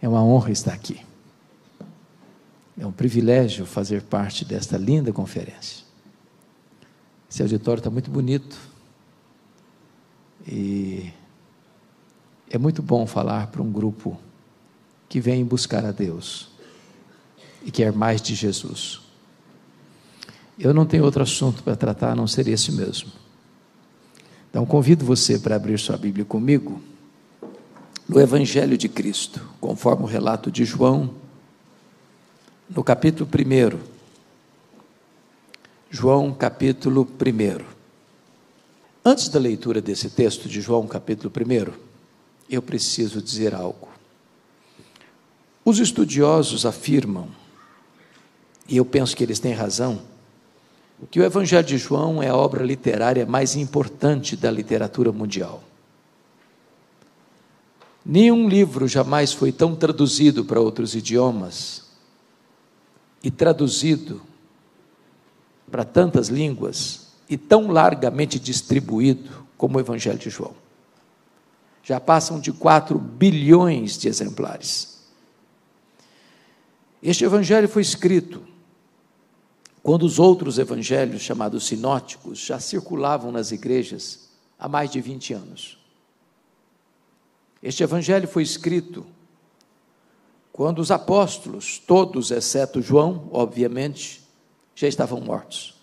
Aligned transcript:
É 0.00 0.08
uma 0.08 0.22
honra 0.22 0.50
estar 0.50 0.72
aqui. 0.72 1.00
É 2.78 2.86
um 2.86 2.92
privilégio 2.92 3.64
fazer 3.64 4.02
parte 4.02 4.44
desta 4.44 4.76
linda 4.76 5.12
conferência. 5.12 5.84
Esse 7.30 7.42
auditório 7.42 7.80
está 7.80 7.90
muito 7.90 8.10
bonito. 8.10 8.56
E 10.46 11.12
é 12.50 12.58
muito 12.58 12.82
bom 12.82 13.06
falar 13.06 13.48
para 13.48 13.62
um 13.62 13.72
grupo 13.72 14.18
que 15.08 15.20
vem 15.20 15.44
buscar 15.44 15.84
a 15.84 15.90
Deus 15.90 16.48
e 17.64 17.70
quer 17.70 17.92
mais 17.92 18.20
de 18.20 18.34
Jesus. 18.34 19.00
Eu 20.58 20.72
não 20.72 20.86
tenho 20.86 21.04
outro 21.04 21.22
assunto 21.22 21.62
para 21.62 21.76
tratar 21.76 22.12
a 22.12 22.14
não 22.14 22.26
ser 22.26 22.46
esse 22.48 22.70
mesmo. 22.72 23.10
Então 24.50 24.64
convido 24.64 25.04
você 25.04 25.38
para 25.38 25.56
abrir 25.56 25.78
sua 25.78 25.96
Bíblia 25.96 26.24
comigo 26.24 26.80
no 28.08 28.20
Evangelho 28.20 28.78
de 28.78 28.88
Cristo, 28.88 29.40
conforme 29.60 30.04
o 30.04 30.06
relato 30.06 30.50
de 30.50 30.64
João, 30.64 31.12
no 32.70 32.84
capítulo 32.84 33.28
1. 33.28 33.78
João, 35.90 36.32
capítulo 36.32 37.02
1. 37.02 37.64
Antes 39.04 39.28
da 39.28 39.40
leitura 39.40 39.80
desse 39.80 40.10
texto 40.10 40.48
de 40.48 40.60
João, 40.60 40.86
capítulo 40.86 41.32
1, 41.34 41.72
eu 42.48 42.62
preciso 42.62 43.20
dizer 43.20 43.54
algo. 43.54 43.88
Os 45.64 45.80
estudiosos 45.80 46.64
afirmam, 46.64 47.28
e 48.68 48.76
eu 48.76 48.84
penso 48.84 49.16
que 49.16 49.24
eles 49.24 49.40
têm 49.40 49.52
razão, 49.52 50.00
que 51.10 51.18
o 51.18 51.24
Evangelho 51.24 51.66
de 51.66 51.76
João 51.76 52.22
é 52.22 52.28
a 52.28 52.36
obra 52.36 52.64
literária 52.64 53.26
mais 53.26 53.56
importante 53.56 54.36
da 54.36 54.50
literatura 54.50 55.10
mundial. 55.10 55.62
Nenhum 58.08 58.48
livro 58.48 58.86
jamais 58.86 59.32
foi 59.32 59.50
tão 59.50 59.74
traduzido 59.74 60.44
para 60.44 60.60
outros 60.60 60.94
idiomas 60.94 61.86
e 63.20 63.32
traduzido 63.32 64.22
para 65.68 65.84
tantas 65.84 66.28
línguas 66.28 67.08
e 67.28 67.36
tão 67.36 67.66
largamente 67.66 68.38
distribuído 68.38 69.44
como 69.58 69.76
o 69.76 69.80
Evangelho 69.80 70.20
de 70.20 70.30
João. 70.30 70.54
Já 71.82 71.98
passam 71.98 72.38
de 72.38 72.52
4 72.52 72.96
bilhões 72.96 73.98
de 73.98 74.06
exemplares. 74.06 75.04
Este 77.02 77.24
evangelho 77.24 77.68
foi 77.68 77.82
escrito 77.82 78.42
quando 79.82 80.04
os 80.04 80.18
outros 80.20 80.58
evangelhos, 80.58 81.22
chamados 81.22 81.66
sinóticos, 81.66 82.38
já 82.38 82.60
circulavam 82.60 83.32
nas 83.32 83.50
igrejas 83.50 84.28
há 84.58 84.68
mais 84.68 84.90
de 84.90 85.00
20 85.00 85.34
anos. 85.34 85.85
Este 87.66 87.82
evangelho 87.82 88.28
foi 88.28 88.44
escrito 88.44 89.04
quando 90.52 90.78
os 90.78 90.92
apóstolos, 90.92 91.80
todos 91.80 92.30
exceto 92.30 92.80
João, 92.80 93.28
obviamente, 93.32 94.24
já 94.72 94.86
estavam 94.86 95.20
mortos. 95.20 95.74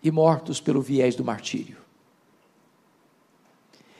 E 0.00 0.12
mortos 0.12 0.60
pelo 0.60 0.80
viés 0.80 1.16
do 1.16 1.24
martírio. 1.24 1.76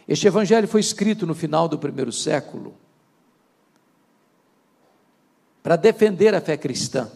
Este 0.07 0.29
evangelho 0.29 0.69
foi 0.69 0.79
escrito 0.79 1.27
no 1.27 1.35
final 1.35 1.67
do 1.67 1.77
primeiro 1.77 2.13
século 2.13 2.77
para 5.61 5.75
defender 5.75 6.37
a 6.37 6.41
fé 6.41 6.57
cristã 6.57 7.11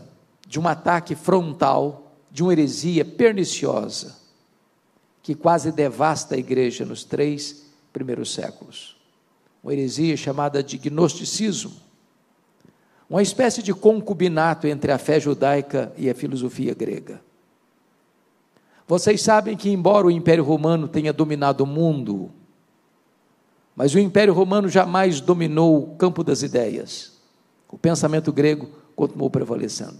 de 0.44 0.58
um 0.58 0.66
ataque 0.66 1.14
frontal, 1.14 2.10
de 2.28 2.42
uma 2.42 2.50
heresia 2.50 3.04
perniciosa, 3.04 4.18
que 5.22 5.36
quase 5.36 5.70
devasta 5.70 6.34
a 6.34 6.38
igreja 6.38 6.84
nos 6.84 7.04
três 7.04 7.67
primeiros 7.92 8.32
séculos. 8.32 8.96
Uma 9.62 9.72
heresia 9.72 10.16
chamada 10.16 10.62
de 10.62 10.78
gnosticismo, 10.78 11.74
uma 13.08 13.22
espécie 13.22 13.62
de 13.62 13.72
concubinato 13.72 14.66
entre 14.66 14.92
a 14.92 14.98
fé 14.98 15.18
judaica 15.18 15.92
e 15.96 16.10
a 16.10 16.14
filosofia 16.14 16.74
grega. 16.74 17.20
Vocês 18.86 19.22
sabem 19.22 19.56
que, 19.56 19.70
embora 19.70 20.06
o 20.06 20.10
Império 20.10 20.44
Romano 20.44 20.88
tenha 20.88 21.12
dominado 21.12 21.64
o 21.64 21.66
mundo, 21.66 22.30
mas 23.74 23.94
o 23.94 23.98
Império 23.98 24.34
Romano 24.34 24.68
jamais 24.68 25.20
dominou 25.20 25.82
o 25.82 25.96
campo 25.96 26.24
das 26.24 26.42
ideias. 26.42 27.12
O 27.68 27.78
pensamento 27.78 28.32
grego 28.32 28.70
continuou 28.96 29.30
prevalecendo. 29.30 29.98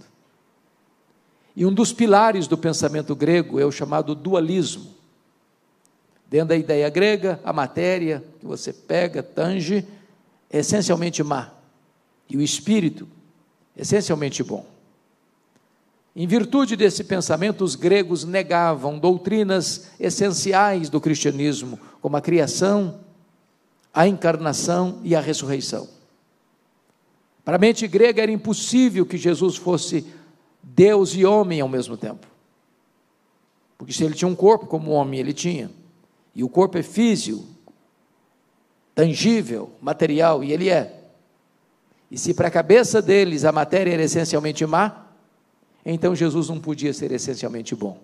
E 1.55 1.65
um 1.65 1.73
dos 1.73 1.93
pilares 1.93 2.47
do 2.47 2.57
pensamento 2.57 3.15
grego 3.15 3.59
é 3.59 3.65
o 3.65 3.71
chamado 3.71 4.13
dualismo. 4.13 4.98
Dentro 6.29 6.49
da 6.49 6.55
ideia 6.55 6.89
grega, 6.89 7.39
a 7.43 7.51
matéria 7.51 8.23
que 8.39 8.45
você 8.45 8.71
pega, 8.71 9.23
tange, 9.23 9.85
é 10.49 10.59
essencialmente 10.59 11.23
má. 11.23 11.51
E 12.29 12.37
o 12.37 12.41
espírito, 12.41 13.07
essencialmente 13.75 14.43
bom. 14.43 14.65
Em 16.15 16.27
virtude 16.27 16.75
desse 16.75 17.03
pensamento, 17.03 17.63
os 17.63 17.75
gregos 17.75 18.23
negavam 18.23 18.99
doutrinas 18.99 19.89
essenciais 19.99 20.89
do 20.89 21.01
cristianismo, 21.01 21.79
como 22.01 22.15
a 22.17 22.21
criação, 22.21 22.99
a 23.91 24.07
encarnação 24.07 24.99
e 25.03 25.15
a 25.15 25.21
ressurreição. 25.21 25.87
Para 27.43 27.55
a 27.55 27.59
mente 27.59 27.87
grega 27.87 28.21
era 28.21 28.31
impossível 28.31 29.05
que 29.05 29.17
Jesus 29.17 29.55
fosse 29.55 30.05
Deus 30.61 31.15
e 31.15 31.25
homem 31.25 31.61
ao 31.61 31.67
mesmo 31.67 31.97
tempo. 31.97 32.27
Porque 33.77 33.93
se 33.93 34.03
ele 34.03 34.13
tinha 34.13 34.27
um 34.27 34.35
corpo 34.35 34.67
como 34.67 34.91
homem, 34.91 35.19
ele 35.19 35.33
tinha. 35.33 35.71
E 36.33 36.43
o 36.43 36.49
corpo 36.49 36.77
é 36.77 36.83
físico, 36.83 37.45
tangível, 38.93 39.71
material, 39.81 40.43
e 40.43 40.51
ele 40.51 40.69
é. 40.69 40.99
E 42.11 42.17
se 42.17 42.33
para 42.33 42.47
a 42.47 42.51
cabeça 42.51 43.01
deles 43.01 43.45
a 43.45 43.51
matéria 43.51 43.93
era 43.93 44.03
essencialmente 44.03 44.65
má, 44.65 45.05
então 45.85 46.15
Jesus 46.15 46.49
não 46.49 46.59
podia 46.59 46.93
ser 46.93 47.11
essencialmente 47.11 47.75
bom. 47.75 47.99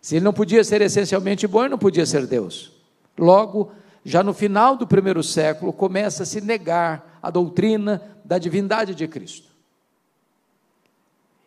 Se 0.00 0.16
ele 0.16 0.24
não 0.24 0.32
podia 0.32 0.62
ser 0.62 0.80
essencialmente 0.82 1.46
bom, 1.46 1.60
ele 1.62 1.70
não 1.70 1.78
podia 1.78 2.04
ser 2.04 2.26
Deus. 2.26 2.72
Logo, 3.18 3.72
já 4.04 4.22
no 4.22 4.34
final 4.34 4.76
do 4.76 4.86
primeiro 4.86 5.22
século, 5.22 5.72
começa 5.72 6.24
a 6.24 6.26
se 6.26 6.40
negar 6.40 7.18
a 7.22 7.30
doutrina 7.30 8.02
da 8.24 8.38
divindade 8.38 8.94
de 8.94 9.08
Cristo. 9.08 9.48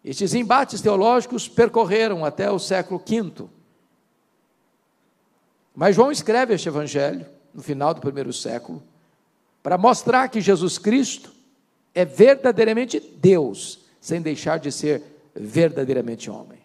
Estes 0.03 0.33
embates 0.33 0.81
teológicos 0.81 1.47
percorreram 1.47 2.23
até 2.23 2.50
o 2.50 2.57
século 2.57 3.00
V. 3.06 3.47
Mas 5.79 5.95
João 5.95 6.11
escreve 6.11 6.55
este 6.55 6.67
evangelho 6.67 7.23
no 7.53 7.61
final 7.61 7.93
do 7.93 8.01
primeiro 8.01 8.33
século 8.33 8.81
para 9.61 9.77
mostrar 9.77 10.27
que 10.27 10.41
Jesus 10.41 10.79
Cristo 10.79 11.31
é 11.93 12.03
verdadeiramente 12.03 12.99
Deus, 12.99 13.85
sem 14.01 14.19
deixar 14.19 14.57
de 14.57 14.71
ser 14.71 15.03
verdadeiramente 15.35 16.31
homem. 16.31 16.57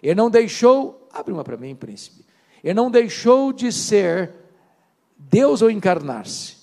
Ele 0.00 0.14
não 0.14 0.30
deixou, 0.30 1.08
abre 1.12 1.32
uma 1.32 1.42
para 1.42 1.56
mim, 1.56 1.74
príncipe. 1.74 2.24
Ele 2.62 2.74
não 2.74 2.88
deixou 2.88 3.52
de 3.52 3.72
ser 3.72 4.32
Deus 5.18 5.60
ao 5.60 5.68
encarnar-se. 5.68 6.58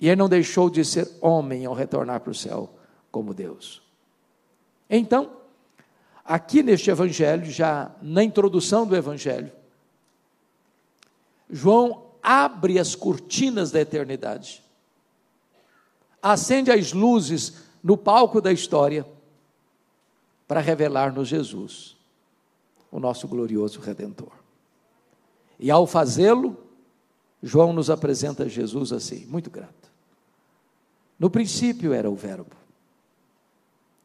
E 0.00 0.08
ele 0.08 0.16
não 0.16 0.28
deixou 0.28 0.68
de 0.68 0.84
ser 0.84 1.08
homem 1.20 1.66
ao 1.66 1.72
retornar 1.72 2.18
para 2.18 2.32
o 2.32 2.34
céu 2.34 2.68
como 3.12 3.32
Deus. 3.32 3.80
Então, 4.90 5.36
aqui 6.24 6.64
neste 6.64 6.90
evangelho, 6.90 7.48
já 7.48 7.94
na 8.02 8.24
introdução 8.24 8.84
do 8.84 8.96
evangelho, 8.96 9.52
João 11.50 12.12
abre 12.22 12.78
as 12.78 12.94
cortinas 12.94 13.70
da 13.70 13.80
eternidade, 13.80 14.62
acende 16.22 16.70
as 16.70 16.92
luzes 16.92 17.64
no 17.82 17.96
palco 17.98 18.40
da 18.40 18.50
história 18.50 19.06
para 20.48 20.60
revelar-nos 20.60 21.28
Jesus, 21.28 21.96
o 22.90 22.98
nosso 22.98 23.28
glorioso 23.28 23.80
redentor. 23.80 24.32
E 25.58 25.70
ao 25.70 25.86
fazê-lo, 25.86 26.56
João 27.42 27.72
nos 27.72 27.90
apresenta 27.90 28.48
Jesus 28.48 28.92
assim, 28.92 29.26
muito 29.26 29.50
grato. 29.50 29.92
No 31.18 31.28
princípio 31.28 31.92
era 31.92 32.10
o 32.10 32.16
Verbo, 32.16 32.56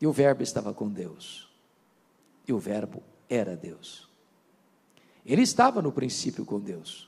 e 0.01 0.06
o 0.06 0.12
Verbo 0.12 0.44
estava 0.44 0.74
com 0.74 0.89
Deus, 0.89 1.50
e 2.47 2.53
o 2.53 2.59
Verbo 2.59 3.01
era 3.30 3.56
Deus. 3.56 4.07
Ele 5.25 5.42
estava 5.42 5.81
no 5.81 5.92
princípio 5.92 6.45
com 6.45 6.59
Deus. 6.59 7.07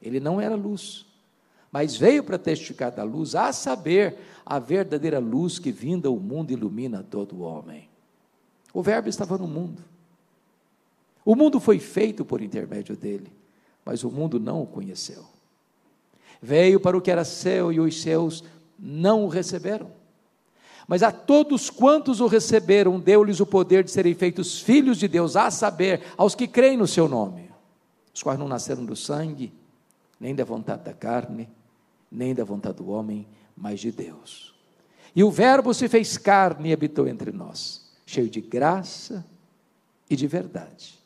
Ele 0.00 0.20
não 0.20 0.40
era 0.40 0.54
luz, 0.54 1.06
mas 1.72 1.96
veio 1.96 2.22
para 2.22 2.38
testificar 2.38 2.90
da 2.90 3.02
luz, 3.02 3.34
a 3.34 3.52
saber, 3.52 4.18
a 4.44 4.58
verdadeira 4.58 5.18
luz 5.18 5.58
que 5.58 5.72
vinda 5.72 6.10
o 6.10 6.18
mundo 6.18 6.50
ilumina 6.50 7.02
todo 7.02 7.36
o 7.36 7.40
homem. 7.40 7.88
O 8.72 8.82
Verbo 8.82 9.08
estava 9.08 9.36
no 9.36 9.46
mundo. 9.46 9.82
O 11.24 11.34
mundo 11.34 11.58
foi 11.58 11.78
feito 11.78 12.24
por 12.24 12.40
intermédio 12.40 12.96
dele, 12.96 13.32
mas 13.84 14.04
o 14.04 14.10
mundo 14.10 14.38
não 14.38 14.62
o 14.62 14.66
conheceu. 14.66 15.24
Veio 16.40 16.78
para 16.78 16.96
o 16.96 17.00
que 17.00 17.10
era 17.10 17.24
seu 17.24 17.72
e 17.72 17.80
os 17.80 18.00
seus 18.00 18.44
não 18.78 19.24
o 19.24 19.28
receberam. 19.28 19.90
Mas 20.86 21.02
a 21.02 21.10
todos 21.10 21.68
quantos 21.68 22.20
o 22.20 22.26
receberam, 22.26 23.00
deu-lhes 23.00 23.40
o 23.40 23.46
poder 23.46 23.82
de 23.82 23.90
serem 23.90 24.14
feitos 24.14 24.60
filhos 24.60 24.98
de 24.98 25.08
Deus, 25.08 25.34
a 25.34 25.50
saber, 25.50 26.02
aos 26.16 26.34
que 26.34 26.46
creem 26.46 26.76
no 26.76 26.86
seu 26.86 27.08
nome, 27.08 27.50
os 28.14 28.22
quais 28.22 28.38
não 28.38 28.46
nasceram 28.46 28.84
do 28.84 28.94
sangue, 28.94 29.52
nem 30.18 30.34
da 30.34 30.44
vontade 30.44 30.84
da 30.84 30.92
carne, 30.92 31.48
nem 32.10 32.34
da 32.34 32.44
vontade 32.44 32.78
do 32.78 32.88
homem, 32.88 33.26
mas 33.56 33.80
de 33.80 33.90
Deus. 33.90 34.54
E 35.14 35.24
o 35.24 35.30
Verbo 35.30 35.72
se 35.72 35.88
fez 35.88 36.18
carne 36.18 36.70
e 36.70 36.72
habitou 36.72 37.08
entre 37.08 37.32
nós, 37.32 37.90
cheio 38.04 38.28
de 38.28 38.40
graça 38.40 39.24
e 40.08 40.16
de 40.16 40.26
verdade. 40.26 40.98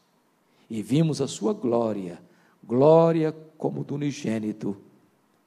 E 0.68 0.82
vimos 0.82 1.20
a 1.20 1.28
sua 1.28 1.52
glória, 1.52 2.20
glória 2.62 3.32
como 3.56 3.84
do 3.84 3.94
unigênito 3.94 4.76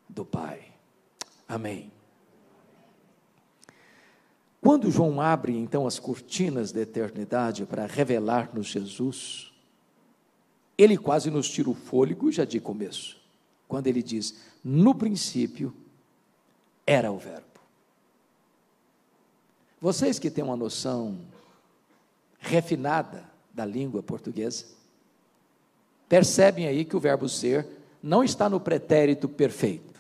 do 0.08 0.26
Pai. 0.26 0.62
Amém. 1.48 1.92
Quando 4.62 4.90
João 4.90 5.20
abre 5.20 5.58
então 5.58 5.86
as 5.86 6.00
cortinas 6.00 6.72
da 6.72 6.80
eternidade 6.80 7.66
para 7.66 7.86
revelar-nos 7.86 8.68
Jesus, 8.68 9.52
ele 10.78 10.98
quase 10.98 11.30
nos 11.30 11.50
tira 11.50 11.70
o 11.70 11.74
fôlego 11.74 12.32
já 12.32 12.46
de 12.46 12.62
começo, 12.62 13.18
quando 13.74 13.88
ele 13.88 14.04
diz: 14.04 14.36
No 14.64 14.94
princípio 14.94 15.74
era 16.86 17.12
o 17.12 17.18
Verbo. 17.18 17.42
Vocês 19.82 20.20
que 20.20 20.30
têm 20.30 20.44
uma 20.44 20.56
noção 20.56 21.18
refinada 22.40 23.24
da 23.52 23.66
língua 23.66 24.04
portuguesa, 24.04 24.66
percebem 26.08 26.68
aí 26.68 26.86
que 26.86 26.96
o 26.96 27.00
verbo 27.00 27.28
ser 27.28 27.68
não 28.02 28.24
está 28.24 28.48
no 28.48 28.60
pretérito 28.60 29.28
perfeito. 29.28 30.00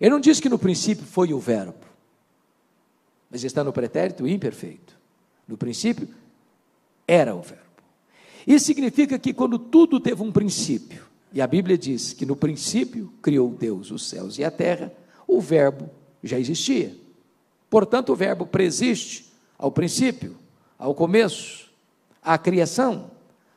Ele 0.00 0.10
não 0.10 0.20
diz 0.20 0.40
que 0.40 0.48
no 0.48 0.58
princípio 0.58 1.04
foi 1.04 1.32
o 1.34 1.38
verbo 1.38 1.88
mas 3.30 3.44
está 3.44 3.62
no 3.62 3.72
pretérito 3.72 4.26
imperfeito. 4.26 4.96
No 5.46 5.58
princípio, 5.58 6.08
era 7.06 7.34
o 7.34 7.42
Verbo. 7.42 7.62
Isso 8.46 8.66
significa 8.66 9.18
que 9.18 9.34
quando 9.34 9.58
tudo 9.58 10.00
teve 10.00 10.22
um 10.22 10.32
princípio, 10.32 11.07
e 11.32 11.40
a 11.40 11.46
Bíblia 11.46 11.76
diz 11.76 12.12
que 12.12 12.24
no 12.24 12.34
princípio 12.34 13.12
criou 13.20 13.50
Deus 13.50 13.90
os 13.90 14.08
céus 14.08 14.38
e 14.38 14.44
a 14.44 14.50
terra, 14.50 14.92
o 15.26 15.40
Verbo 15.40 15.90
já 16.22 16.38
existia. 16.38 16.96
Portanto, 17.68 18.12
o 18.12 18.16
Verbo 18.16 18.46
preexiste 18.46 19.30
ao 19.58 19.70
princípio, 19.70 20.36
ao 20.78 20.94
começo, 20.94 21.70
à 22.22 22.38
criação, 22.38 23.10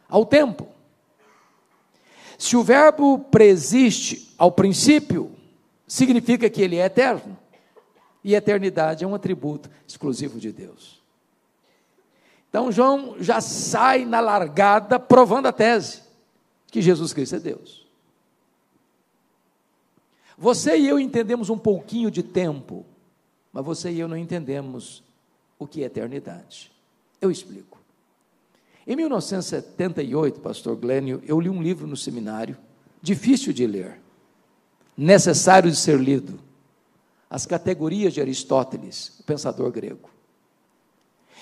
ao 0.10 0.26
tempo. 0.26 0.68
Se 2.38 2.58
o 2.58 2.64
Verbo 2.64 3.20
preexiste 3.20 4.34
ao 4.38 4.52
princípio, 4.52 5.32
significa 5.88 6.50
que 6.50 6.62
ele 6.62 6.78
é 6.78 6.86
eterno. 6.86 7.38
E 8.24 8.36
eternidade 8.36 9.04
é 9.04 9.08
um 9.08 9.16
atributo 9.16 9.70
exclusivo 9.88 10.40
de 10.40 10.52
Deus. 10.52 11.02
Então 12.50 12.72
João 12.72 13.16
já 13.20 13.40
sai 13.40 14.06
na 14.06 14.20
largada 14.20 15.00
provando 15.00 15.48
a 15.48 15.54
tese 15.54 16.11
que 16.72 16.82
Jesus 16.82 17.14
Cristo 17.14 17.36
é 17.36 17.40
Deus. 17.40 17.86
Você 20.38 20.78
e 20.78 20.88
eu 20.88 21.00
entendemos 21.00 21.50
um 21.50 21.58
pouquinho 21.58 22.10
de 22.10 22.24
tempo, 22.24 22.86
mas 23.54 23.64
você 23.64 23.92
e 23.92 24.00
eu 24.00 24.08
não 24.08 24.18
entendemos 24.18 25.04
o 25.60 25.68
que 25.68 25.84
é 25.84 25.86
eternidade. 25.86 26.72
Eu 27.20 27.30
explico. 27.30 27.80
Em 28.88 28.96
1978, 28.96 30.40
pastor 30.40 30.76
Glênio, 30.76 31.22
eu 31.28 31.40
li 31.40 31.50
um 31.50 31.62
livro 31.62 31.86
no 31.86 31.96
seminário, 31.96 32.58
difícil 33.02 33.54
de 33.54 33.68
ler, 33.68 34.02
necessário 34.98 35.70
de 35.70 35.78
ser 35.78 36.00
lido 36.00 36.40
as 37.30 37.46
categorias 37.46 38.14
de 38.14 38.20
Aristóteles, 38.20 39.20
o 39.20 39.24
pensador 39.24 39.72
grego. 39.72 40.10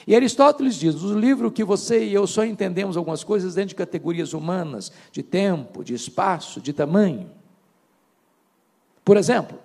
E 0.05 0.15
Aristóteles 0.15 0.75
diz: 0.75 0.95
no 0.95 1.19
livro 1.19 1.51
que 1.51 1.63
você 1.63 2.03
e 2.05 2.13
eu 2.13 2.25
só 2.25 2.43
entendemos 2.43 2.97
algumas 2.97 3.23
coisas 3.23 3.55
dentro 3.55 3.69
de 3.69 3.75
categorias 3.75 4.33
humanas, 4.33 4.91
de 5.11 5.23
tempo, 5.23 5.83
de 5.83 5.93
espaço, 5.93 6.61
de 6.61 6.73
tamanho. 6.73 7.29
Por 9.03 9.17
exemplo, 9.17 9.59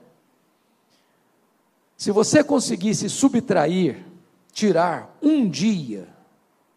se 1.96 2.10
você 2.10 2.42
conseguisse 2.42 3.08
subtrair, 3.08 4.04
tirar 4.52 5.16
um 5.22 5.48
dia 5.48 6.08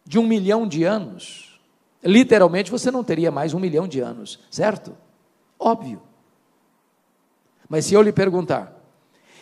de 0.06 0.20
um 0.20 0.26
milhão 0.26 0.68
de 0.68 0.84
anos, 0.84 1.60
literalmente 2.04 2.72
você 2.72 2.90
não 2.92 3.04
teria 3.04 3.32
mais 3.32 3.54
um 3.54 3.60
milhão 3.60 3.88
de 3.88 4.00
anos, 4.00 4.40
certo? 4.50 4.96
Óbvio. 5.60 6.02
Mas 7.68 7.86
se 7.86 7.94
eu 7.94 8.02
lhe 8.02 8.14
perguntar, 8.14 8.77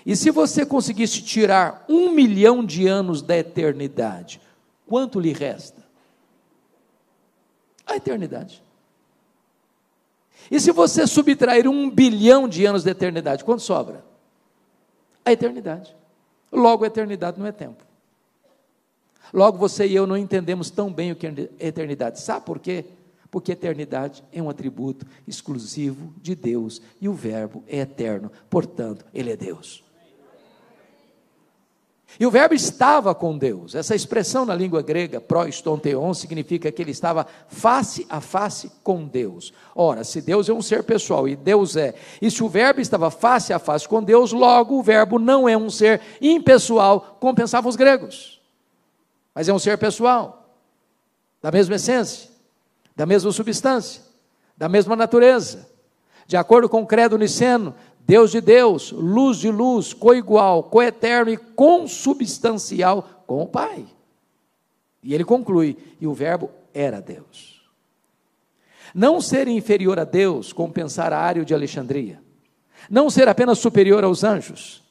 e 0.06 0.16
se 0.16 0.30
você 0.30 0.66
conseguisse 0.66 1.24
tirar 1.24 1.84
um 1.90 2.12
milhão 2.12 2.64
de 2.64 2.88
anos 2.88 3.24
da 3.24 3.36
eternidade, 3.36 4.40
quanto 4.86 5.20
lhe 5.20 5.34
resta? 5.34 5.84
A 7.88 7.96
eternidade. 7.96 8.64
E 10.52 10.60
se 10.60 10.72
você 10.72 11.08
subtrair 11.08 11.68
um 11.68 11.90
bilhão 11.90 12.48
de 12.48 12.66
anos 12.66 12.84
da 12.84 12.92
eternidade, 12.92 13.44
quanto 13.44 13.64
sobra? 13.64 14.06
A 15.24 15.32
eternidade. 15.32 15.96
Logo, 16.52 16.84
a 16.84 16.88
eternidade 16.88 17.40
não 17.40 17.48
é 17.48 17.52
tempo. 17.52 17.84
Logo, 19.34 19.58
você 19.58 19.88
e 19.88 19.96
eu 19.96 20.06
não 20.06 20.16
entendemos 20.16 20.70
tão 20.70 20.94
bem 20.94 21.12
o 21.12 21.16
que 21.16 21.26
é 21.26 21.50
eternidade. 21.60 22.22
Sabe 22.22 22.46
por 22.46 22.60
quê? 22.60 22.86
Porque 23.32 23.54
eternidade 23.54 24.24
é 24.32 24.40
um 24.40 24.52
atributo 24.52 25.06
exclusivo 25.28 26.14
de 26.22 26.36
Deus 26.36 26.80
e 27.02 27.10
o 27.10 27.14
Verbo 27.14 27.64
é 27.68 27.80
eterno, 27.80 28.32
portanto, 28.52 29.04
Ele 29.12 29.32
é 29.32 29.36
Deus. 29.36 29.85
E 32.20 32.26
o 32.26 32.32
verbo 32.32 32.54
estava 32.54 33.14
com 33.14 33.38
Deus. 33.38 33.76
Essa 33.76 33.96
expressão 33.96 34.46
na 34.46 34.56
língua 34.56 34.82
grega, 34.82 35.20
prostonteon, 35.20 36.14
significa 36.14 36.72
que 36.72 36.82
ele 36.82 36.92
estava 36.92 37.28
face 37.48 38.06
a 38.10 38.22
face 38.22 38.72
com 38.84 39.06
Deus. 39.06 39.54
Ora, 39.76 40.04
se 40.04 40.22
Deus 40.22 40.48
é 40.48 40.54
um 40.54 40.62
ser 40.62 40.84
pessoal 40.84 41.28
e 41.28 41.36
Deus 41.36 41.76
é, 41.76 41.94
e 42.22 42.32
se 42.32 42.44
o 42.44 42.48
verbo 42.48 42.80
estava 42.80 43.12
face 43.12 43.52
a 43.52 43.60
face 43.60 43.88
com 43.88 44.02
Deus, 44.02 44.32
logo 44.32 44.80
o 44.80 44.84
verbo 44.84 45.20
não 45.20 45.48
é 45.48 45.58
um 45.58 45.70
ser 45.70 46.02
impessoal, 46.22 47.18
como 47.20 47.36
pensavam 47.36 47.70
os 47.70 47.76
gregos. 47.76 48.42
Mas 49.34 49.50
é 49.50 49.54
um 49.54 49.60
ser 49.60 49.78
pessoal, 49.78 50.56
da 51.42 51.52
mesma 51.52 51.76
essência, 51.76 52.30
da 52.96 53.06
mesma 53.06 53.32
substância, 53.32 54.02
da 54.58 54.70
mesma 54.70 54.96
natureza. 54.96 55.70
De 56.26 56.38
acordo 56.38 56.68
com 56.70 56.82
o 56.82 56.88
credo 56.88 57.18
niceno, 57.18 57.76
Deus 58.06 58.32
de 58.32 58.40
Deus, 58.40 58.92
luz 58.92 59.38
de 59.38 59.50
luz, 59.50 59.92
coigual, 59.92 60.64
coeterno 60.64 61.32
e 61.32 61.38
consubstancial 61.38 63.24
com 63.26 63.42
o 63.42 63.48
Pai. 63.48 63.86
E 65.02 65.14
ele 65.14 65.24
conclui: 65.24 65.76
e 66.00 66.06
o 66.06 66.14
Verbo 66.14 66.52
era 66.74 67.02
Deus. 67.02 67.62
Não 68.94 69.20
ser 69.20 69.48
inferior 69.48 70.00
a 70.00 70.04
Deus, 70.04 70.54
como 70.54 70.72
pensar 70.72 71.12
a 71.12 71.20
Ário 71.20 71.44
de 71.44 71.54
Alexandria. 71.54 72.22
Não 72.90 73.10
ser 73.10 73.28
apenas 73.28 73.58
superior 73.58 74.04
aos 74.04 74.24
anjos, 74.24 74.84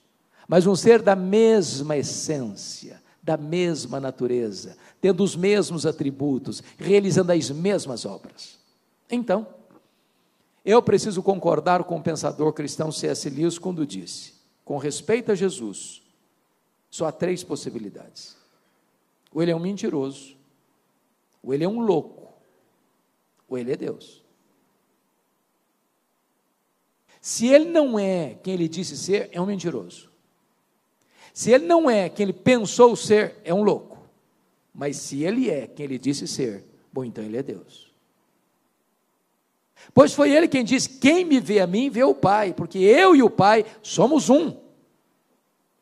mas 0.48 0.66
um 0.66 0.74
ser 0.74 1.00
da 1.00 1.14
mesma 1.14 1.96
essência, 1.96 3.00
da 3.22 3.36
mesma 3.36 4.00
natureza, 4.00 4.76
tendo 5.00 5.22
os 5.22 5.36
mesmos 5.36 5.86
atributos, 5.86 6.62
realizando 6.76 7.30
as 7.30 7.50
mesmas 7.50 8.04
obras. 8.04 8.58
Então, 9.08 9.46
eu 10.64 10.82
preciso 10.82 11.22
concordar 11.22 11.84
com 11.84 11.96
o 11.96 12.02
pensador 12.02 12.52
cristão 12.52 12.90
C.S. 12.90 13.28
Lewis 13.28 13.58
quando 13.58 13.86
disse: 13.86 14.34
com 14.64 14.78
respeito 14.78 15.30
a 15.30 15.34
Jesus, 15.34 16.02
só 16.90 17.06
há 17.06 17.12
três 17.12 17.44
possibilidades. 17.44 18.36
Ou 19.32 19.42
ele 19.42 19.50
é 19.50 19.56
um 19.56 19.60
mentiroso, 19.60 20.36
ou 21.42 21.52
ele 21.52 21.64
é 21.64 21.68
um 21.68 21.80
louco, 21.80 22.32
ou 23.48 23.58
ele 23.58 23.72
é 23.72 23.76
Deus. 23.76 24.22
Se 27.20 27.46
ele 27.46 27.66
não 27.66 27.98
é 27.98 28.38
quem 28.42 28.54
ele 28.54 28.68
disse 28.68 28.96
ser, 28.96 29.28
é 29.32 29.40
um 29.40 29.46
mentiroso. 29.46 30.10
Se 31.32 31.50
ele 31.50 31.66
não 31.66 31.90
é 31.90 32.08
quem 32.08 32.24
ele 32.24 32.32
pensou 32.32 32.94
ser, 32.94 33.36
é 33.44 33.52
um 33.52 33.62
louco. 33.62 33.98
Mas 34.72 34.96
se 34.96 35.24
ele 35.24 35.50
é 35.50 35.66
quem 35.66 35.84
ele 35.84 35.98
disse 35.98 36.28
ser, 36.28 36.64
bom, 36.92 37.04
então 37.04 37.24
ele 37.24 37.36
é 37.36 37.42
Deus. 37.42 37.93
Pois 39.94 40.12
foi 40.12 40.32
ele 40.32 40.48
quem 40.48 40.64
disse: 40.64 40.88
Quem 40.88 41.24
me 41.24 41.38
vê 41.38 41.60
a 41.60 41.66
mim, 41.66 41.88
vê 41.88 42.02
o 42.02 42.14
Pai, 42.14 42.52
porque 42.52 42.78
eu 42.78 43.14
e 43.14 43.22
o 43.22 43.30
Pai 43.30 43.64
somos 43.80 44.28
um. 44.28 44.56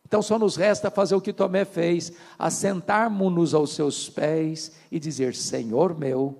Então 0.06 0.20
só 0.20 0.38
nos 0.38 0.56
resta 0.56 0.90
fazer 0.90 1.14
o 1.14 1.20
que 1.22 1.32
Tomé 1.32 1.64
fez, 1.64 2.12
assentarmos-nos 2.38 3.54
aos 3.54 3.74
seus 3.74 4.10
pés 4.10 4.72
e 4.90 5.00
dizer: 5.00 5.34
Senhor 5.34 5.98
meu 5.98 6.38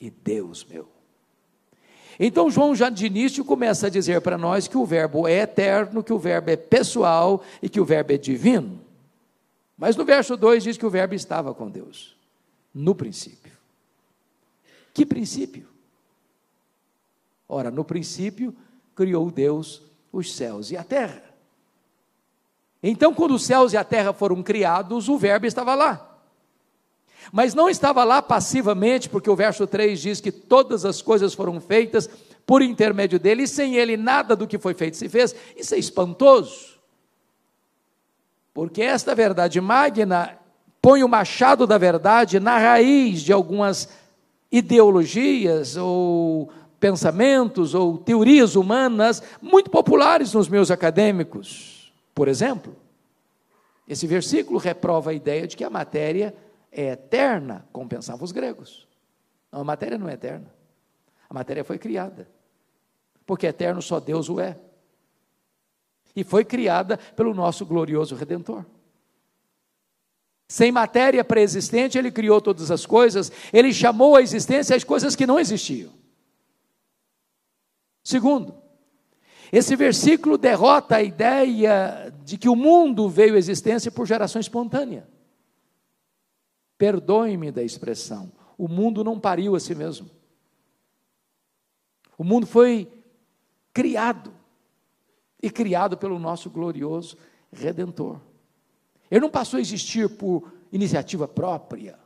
e 0.00 0.10
Deus 0.10 0.64
meu. 0.64 0.88
Então, 2.18 2.48
João 2.48 2.76
já 2.76 2.88
de 2.88 3.06
início 3.06 3.44
começa 3.44 3.88
a 3.88 3.90
dizer 3.90 4.20
para 4.20 4.38
nós 4.38 4.68
que 4.68 4.78
o 4.78 4.86
Verbo 4.86 5.26
é 5.26 5.40
eterno, 5.40 6.02
que 6.02 6.12
o 6.12 6.18
Verbo 6.18 6.48
é 6.48 6.56
pessoal 6.56 7.42
e 7.60 7.68
que 7.68 7.80
o 7.80 7.84
Verbo 7.84 8.12
é 8.12 8.16
divino. 8.16 8.80
Mas 9.76 9.96
no 9.96 10.04
verso 10.04 10.36
2 10.36 10.62
diz 10.62 10.78
que 10.78 10.86
o 10.86 10.90
Verbo 10.90 11.14
estava 11.14 11.52
com 11.52 11.68
Deus, 11.68 12.16
no 12.72 12.94
princípio. 12.94 13.52
Que 14.94 15.04
princípio? 15.04 15.73
Ora, 17.54 17.70
no 17.70 17.84
princípio 17.84 18.52
criou 18.96 19.30
Deus 19.30 19.80
os 20.12 20.34
céus 20.34 20.72
e 20.72 20.76
a 20.76 20.82
terra. 20.82 21.22
Então, 22.82 23.14
quando 23.14 23.36
os 23.36 23.44
céus 23.44 23.72
e 23.72 23.76
a 23.76 23.84
terra 23.84 24.12
foram 24.12 24.42
criados, 24.42 25.08
o 25.08 25.16
Verbo 25.16 25.46
estava 25.46 25.72
lá. 25.76 26.18
Mas 27.30 27.54
não 27.54 27.70
estava 27.70 28.02
lá 28.02 28.20
passivamente, 28.20 29.08
porque 29.08 29.30
o 29.30 29.36
verso 29.36 29.68
3 29.68 30.00
diz 30.00 30.20
que 30.20 30.32
todas 30.32 30.84
as 30.84 31.00
coisas 31.00 31.32
foram 31.32 31.60
feitas 31.60 32.10
por 32.44 32.60
intermédio 32.60 33.20
dele, 33.20 33.44
e 33.44 33.48
sem 33.48 33.76
ele 33.76 33.96
nada 33.96 34.34
do 34.34 34.48
que 34.48 34.58
foi 34.58 34.74
feito 34.74 34.96
se 34.96 35.08
fez. 35.08 35.32
Isso 35.56 35.76
é 35.76 35.78
espantoso. 35.78 36.80
Porque 38.52 38.82
esta 38.82 39.14
verdade 39.14 39.60
magna 39.60 40.36
põe 40.82 41.04
o 41.04 41.08
machado 41.08 41.68
da 41.68 41.78
verdade 41.78 42.40
na 42.40 42.58
raiz 42.58 43.22
de 43.22 43.32
algumas 43.32 43.88
ideologias 44.50 45.76
ou 45.76 46.50
pensamentos 46.84 47.72
ou 47.72 47.96
teorias 47.96 48.56
humanas 48.56 49.22
muito 49.40 49.70
populares 49.70 50.34
nos 50.34 50.50
meus 50.50 50.70
acadêmicos. 50.70 51.90
Por 52.14 52.28
exemplo, 52.28 52.76
esse 53.88 54.06
versículo 54.06 54.58
reprova 54.58 55.08
a 55.08 55.14
ideia 55.14 55.46
de 55.46 55.56
que 55.56 55.64
a 55.64 55.70
matéria 55.70 56.34
é 56.70 56.90
eterna, 56.90 57.66
como 57.72 57.88
pensavam 57.88 58.22
os 58.22 58.32
gregos. 58.32 58.86
Não, 59.50 59.62
a 59.62 59.64
matéria 59.64 59.96
não 59.96 60.10
é 60.10 60.12
eterna. 60.12 60.52
A 61.30 61.32
matéria 61.32 61.64
foi 61.64 61.78
criada. 61.78 62.28
Porque 63.24 63.46
eterno 63.46 63.80
só 63.80 63.98
Deus 63.98 64.28
o 64.28 64.38
é. 64.38 64.58
E 66.14 66.22
foi 66.22 66.44
criada 66.44 66.98
pelo 67.16 67.32
nosso 67.32 67.64
glorioso 67.64 68.14
Redentor. 68.14 68.62
Sem 70.46 70.70
matéria 70.70 71.24
pré-existente, 71.24 71.96
ele 71.96 72.10
criou 72.10 72.42
todas 72.42 72.70
as 72.70 72.84
coisas, 72.84 73.32
ele 73.54 73.72
chamou 73.72 74.16
à 74.16 74.20
existência 74.20 74.76
as 74.76 74.84
coisas 74.84 75.16
que 75.16 75.26
não 75.26 75.40
existiam. 75.40 75.93
Segundo, 78.04 78.54
esse 79.50 79.74
versículo 79.74 80.36
derrota 80.36 80.96
a 80.96 81.02
ideia 81.02 82.14
de 82.22 82.36
que 82.36 82.50
o 82.50 82.54
mundo 82.54 83.08
veio 83.08 83.34
à 83.34 83.38
existência 83.38 83.90
por 83.90 84.06
geração 84.06 84.38
espontânea. 84.38 85.08
Perdoe-me 86.76 87.50
da 87.50 87.62
expressão. 87.62 88.30
O 88.58 88.68
mundo 88.68 89.02
não 89.02 89.18
pariu 89.18 89.56
a 89.56 89.60
si 89.60 89.74
mesmo. 89.74 90.10
O 92.18 92.22
mundo 92.22 92.46
foi 92.46 92.92
criado 93.72 94.34
e 95.42 95.50
criado 95.50 95.96
pelo 95.96 96.18
nosso 96.18 96.50
glorioso 96.50 97.16
redentor. 97.50 98.20
Ele 99.10 99.20
não 99.20 99.30
passou 99.30 99.58
a 99.58 99.60
existir 99.60 100.08
por 100.10 100.52
iniciativa 100.70 101.26
própria, 101.26 101.98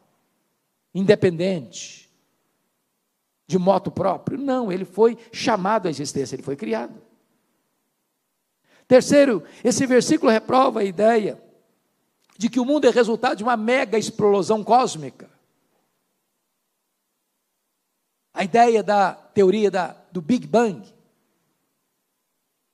independente, 0.95 2.08
de 3.49 3.59
moto 3.59 3.91
próprio. 3.91 4.39
Não, 4.39 4.71
ele 4.71 4.85
foi 4.85 5.19
chamado 5.33 5.89
à 5.89 5.91
existência, 5.91 6.37
ele 6.37 6.43
foi 6.43 6.55
criado. 6.55 7.03
Terceiro, 8.87 9.43
esse 9.65 9.85
versículo 9.87 10.31
reprova 10.31 10.81
a 10.81 10.85
ideia 10.85 11.43
de 12.37 12.49
que 12.49 12.61
o 12.61 12.65
mundo 12.65 12.87
é 12.87 12.91
resultado 12.91 13.39
de 13.39 13.43
uma 13.43 13.57
mega 13.57 13.99
explosão 13.99 14.63
cósmica. 14.63 15.29
A 18.33 18.45
ideia 18.45 18.83
da 18.83 19.13
teoria 19.13 19.71
da, 19.71 19.97
do 20.13 20.23
Big 20.23 20.47
Bang. 20.47 20.87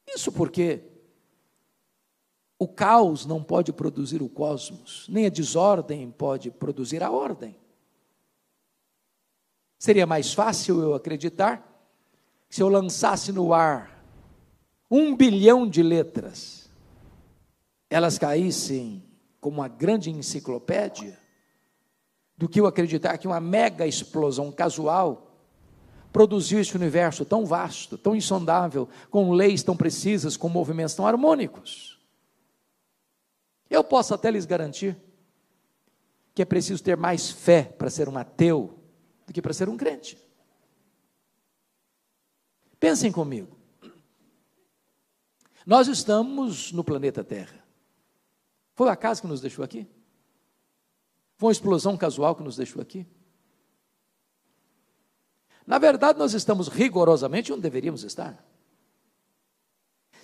Isso 0.06 0.30
porque 0.30 0.82
o 2.58 2.68
caos 2.68 3.24
não 3.24 3.42
pode 3.42 3.72
produzir 3.72 4.22
o 4.22 4.28
cosmos, 4.28 5.06
nem 5.08 5.26
a 5.26 5.30
desordem 5.30 6.10
pode 6.10 6.50
produzir 6.50 7.02
a 7.02 7.10
ordem. 7.10 7.56
Seria 9.84 10.06
mais 10.06 10.32
fácil 10.32 10.80
eu 10.80 10.94
acreditar 10.94 11.62
se 12.48 12.62
eu 12.62 12.70
lançasse 12.70 13.30
no 13.30 13.52
ar 13.52 14.02
um 14.90 15.14
bilhão 15.14 15.68
de 15.68 15.82
letras, 15.82 16.70
elas 17.90 18.16
caíssem 18.16 19.04
como 19.42 19.58
uma 19.58 19.68
grande 19.68 20.10
enciclopédia, 20.10 21.18
do 22.34 22.48
que 22.48 22.58
eu 22.58 22.66
acreditar 22.66 23.18
que 23.18 23.26
uma 23.26 23.40
mega 23.40 23.86
explosão 23.86 24.50
casual 24.50 25.36
produziu 26.10 26.60
esse 26.60 26.74
universo 26.74 27.22
tão 27.26 27.44
vasto, 27.44 27.98
tão 27.98 28.16
insondável, 28.16 28.88
com 29.10 29.32
leis 29.32 29.62
tão 29.62 29.76
precisas, 29.76 30.34
com 30.34 30.48
movimentos 30.48 30.94
tão 30.94 31.06
harmônicos. 31.06 32.00
Eu 33.68 33.84
posso 33.84 34.14
até 34.14 34.30
lhes 34.30 34.46
garantir 34.46 34.96
que 36.34 36.40
é 36.40 36.46
preciso 36.46 36.82
ter 36.82 36.96
mais 36.96 37.30
fé 37.30 37.64
para 37.64 37.90
ser 37.90 38.08
um 38.08 38.16
ateu 38.16 38.80
do 39.26 39.32
que 39.32 39.42
para 39.42 39.52
ser 39.52 39.68
um 39.68 39.76
crente. 39.76 40.18
Pensem 42.78 43.10
comigo. 43.10 43.56
Nós 45.66 45.88
estamos 45.88 46.72
no 46.72 46.84
planeta 46.84 47.24
Terra. 47.24 47.64
Foi 48.74 48.88
o 48.88 48.90
acaso 48.90 49.22
que 49.22 49.28
nos 49.28 49.40
deixou 49.40 49.64
aqui? 49.64 49.86
Foi 51.36 51.48
uma 51.48 51.52
explosão 51.52 51.96
casual 51.96 52.34
que 52.34 52.42
nos 52.42 52.56
deixou 52.56 52.82
aqui? 52.82 53.06
Na 55.66 55.78
verdade, 55.78 56.18
nós 56.18 56.34
estamos 56.34 56.68
rigorosamente 56.68 57.52
onde 57.52 57.62
deveríamos 57.62 58.04
estar. 58.04 58.44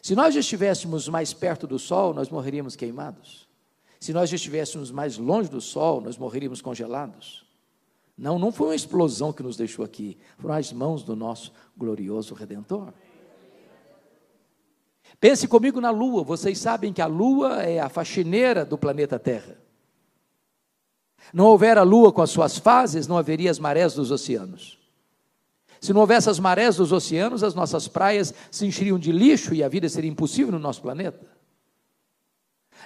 Se 0.03 0.15
nós 0.15 0.35
estivéssemos 0.35 1.09
mais 1.09 1.33
perto 1.33 1.67
do 1.67 1.79
Sol, 1.79 2.13
nós 2.13 2.29
morreríamos 2.29 2.77
queimados. 2.77 3.49
Se 3.99 4.13
nós 4.13 4.33
estivéssemos 4.33 4.91
mais 4.91 5.19
longe 5.19 5.49
do 5.49 5.61
Sol, 5.61 6.01
nós 6.01 6.17
morreríamos 6.17 6.61
congelados. 6.61 7.50
Não, 8.21 8.39
não 8.39 8.53
foi 8.53 8.69
uma 8.69 8.75
explosão 8.75 9.33
que 9.33 9.43
nos 9.43 9.57
deixou 9.57 9.83
aqui, 9.83 10.19
foram 10.37 10.55
as 10.55 10.71
mãos 10.71 11.03
do 11.03 11.17
nosso 11.17 11.51
glorioso 11.75 12.35
Redentor. 12.35 12.93
Pense 15.19 15.49
comigo 15.49 15.81
na 15.81 15.91
Lua. 15.91 16.23
Vocês 16.23 16.59
sabem 16.59 16.93
que 16.93 17.01
a 17.01 17.07
Lua 17.07 17.63
é 17.63 17.81
a 17.81 17.89
faxineira 17.89 18.63
do 18.63 18.77
planeta 18.77 19.19
Terra. 19.19 19.57
Não 21.33 21.47
houver 21.47 21.79
a 21.79 21.83
Lua 21.83 22.13
com 22.13 22.21
as 22.21 22.29
suas 22.29 22.59
fases, 22.59 23.07
não 23.07 23.17
haveria 23.17 23.51
as 23.51 23.59
marés 23.59 23.95
dos 23.95 24.11
oceanos. 24.11 24.79
Se 25.81 25.95
não 25.95 26.03
houvesse 26.03 26.29
as 26.29 26.39
marés 26.39 26.77
dos 26.77 26.93
oceanos, 26.93 27.43
as 27.43 27.55
nossas 27.55 27.89
praias 27.89 28.35
se 28.51 28.67
encheriam 28.67 28.99
de 28.99 29.13
lixo 29.13 29.55
e 29.55 29.65
a 29.65 29.69
vida 29.69 29.89
seria 29.89 30.11
impossível 30.11 30.53
no 30.53 30.59
nosso 30.59 30.83
planeta. 30.83 31.27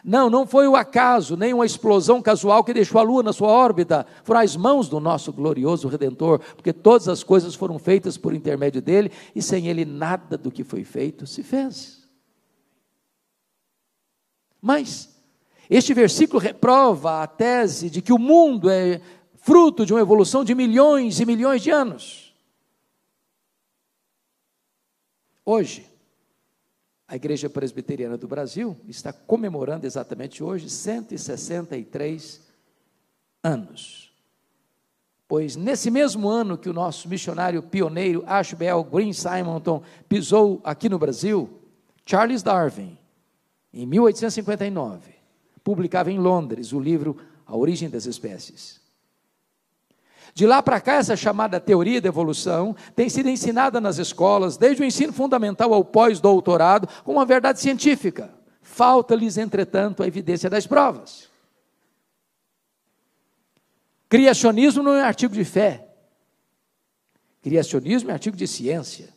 Não, 0.07 0.29
não 0.29 0.47
foi 0.47 0.69
o 0.69 0.77
acaso, 0.77 1.35
nem 1.35 1.55
uma 1.55 1.65
explosão 1.65 2.21
casual 2.21 2.63
que 2.63 2.75
deixou 2.75 3.01
a 3.01 3.03
Lua 3.03 3.23
na 3.23 3.33
sua 3.33 3.49
órbita. 3.49 4.07
Foram 4.23 4.41
as 4.41 4.55
mãos 4.55 4.87
do 4.87 5.01
nosso 5.01 5.33
glorioso 5.33 5.89
Redentor, 5.89 6.41
porque 6.55 6.75
todas 6.75 7.09
as 7.09 7.25
coisas 7.25 7.55
foram 7.55 7.79
feitas 7.79 8.19
por 8.19 8.35
intermédio 8.35 8.83
dele 8.83 9.11
e 9.35 9.41
sem 9.41 9.67
ele 9.67 9.87
nada 9.87 10.37
do 10.37 10.51
que 10.51 10.63
foi 10.63 10.85
feito 10.85 11.27
se 11.27 11.43
fez. 11.43 12.07
Mas 14.61 15.09
este 15.71 15.95
versículo 15.95 16.39
reprova 16.39 17.23
a 17.23 17.27
tese 17.27 17.89
de 17.89 18.03
que 18.03 18.13
o 18.13 18.19
mundo 18.19 18.69
é 18.69 19.01
fruto 19.37 19.87
de 19.87 19.95
uma 19.95 20.03
evolução 20.03 20.45
de 20.45 20.55
milhões 20.55 21.19
e 21.19 21.25
milhões 21.25 21.63
de 21.63 21.71
anos. 21.71 22.35
Hoje, 25.47 25.87
a 27.07 27.17
Igreja 27.17 27.51
Presbiteriana 27.51 28.17
do 28.17 28.27
Brasil 28.27 28.77
está 28.89 29.13
comemorando 29.13 29.87
exatamente 29.87 30.43
hoje 30.43 30.71
163 30.71 32.41
anos. 33.43 34.13
Pois 35.29 35.57
nesse 35.57 35.91
mesmo 35.91 36.29
ano 36.29 36.57
que 36.57 36.69
o 36.69 36.73
nosso 36.73 37.09
missionário 37.09 37.63
pioneiro 37.63 38.23
Ashbel 38.27 38.85
Green 38.85 39.13
Simonton 39.13 39.83
pisou 40.09 40.61
aqui 40.65 40.89
no 40.89 40.99
Brasil, 40.99 41.51
Charles 42.07 42.43
Darwin 42.43 42.99
em 43.73 43.87
1859, 43.87 45.15
publicava 45.63 46.13
em 46.13 46.19
Londres 46.19 46.73
o 46.73 46.79
livro 46.79 47.17
A 47.47 47.57
Origem 47.57 47.91
das 47.91 48.07
Espécies. 48.07 48.84
De 50.35 50.47
lá 50.47 50.61
para 50.61 50.81
cá, 50.81 50.95
essa 50.95 51.17
chamada 51.17 51.61
teoria 51.61 52.01
da 52.01 52.09
evolução 52.09 52.75
tem 52.97 53.09
sido 53.09 53.29
ensinada 53.29 53.81
nas 53.81 53.99
escolas, 53.99 54.57
desde 54.57 54.83
o 54.83 54.85
ensino 54.85 55.13
fundamental 55.13 55.73
ao 55.73 55.85
pós-doutorado, 55.85 56.89
como 57.05 57.19
uma 57.19 57.25
verdade 57.25 57.61
científica. 57.61 58.35
Falta-lhes, 58.61 59.39
entretanto, 59.39 60.03
a 60.03 60.09
evidência 60.09 60.51
das 60.51 60.67
provas. 60.67 61.31
Criacionismo 64.09 64.83
não 64.83 64.95
é 64.95 65.03
artigo 65.03 65.33
de 65.33 65.45
fé. 65.45 65.87
Criacionismo 67.41 68.11
é 68.11 68.13
artigo 68.13 68.37
de 68.37 68.49
ciência. 68.49 69.11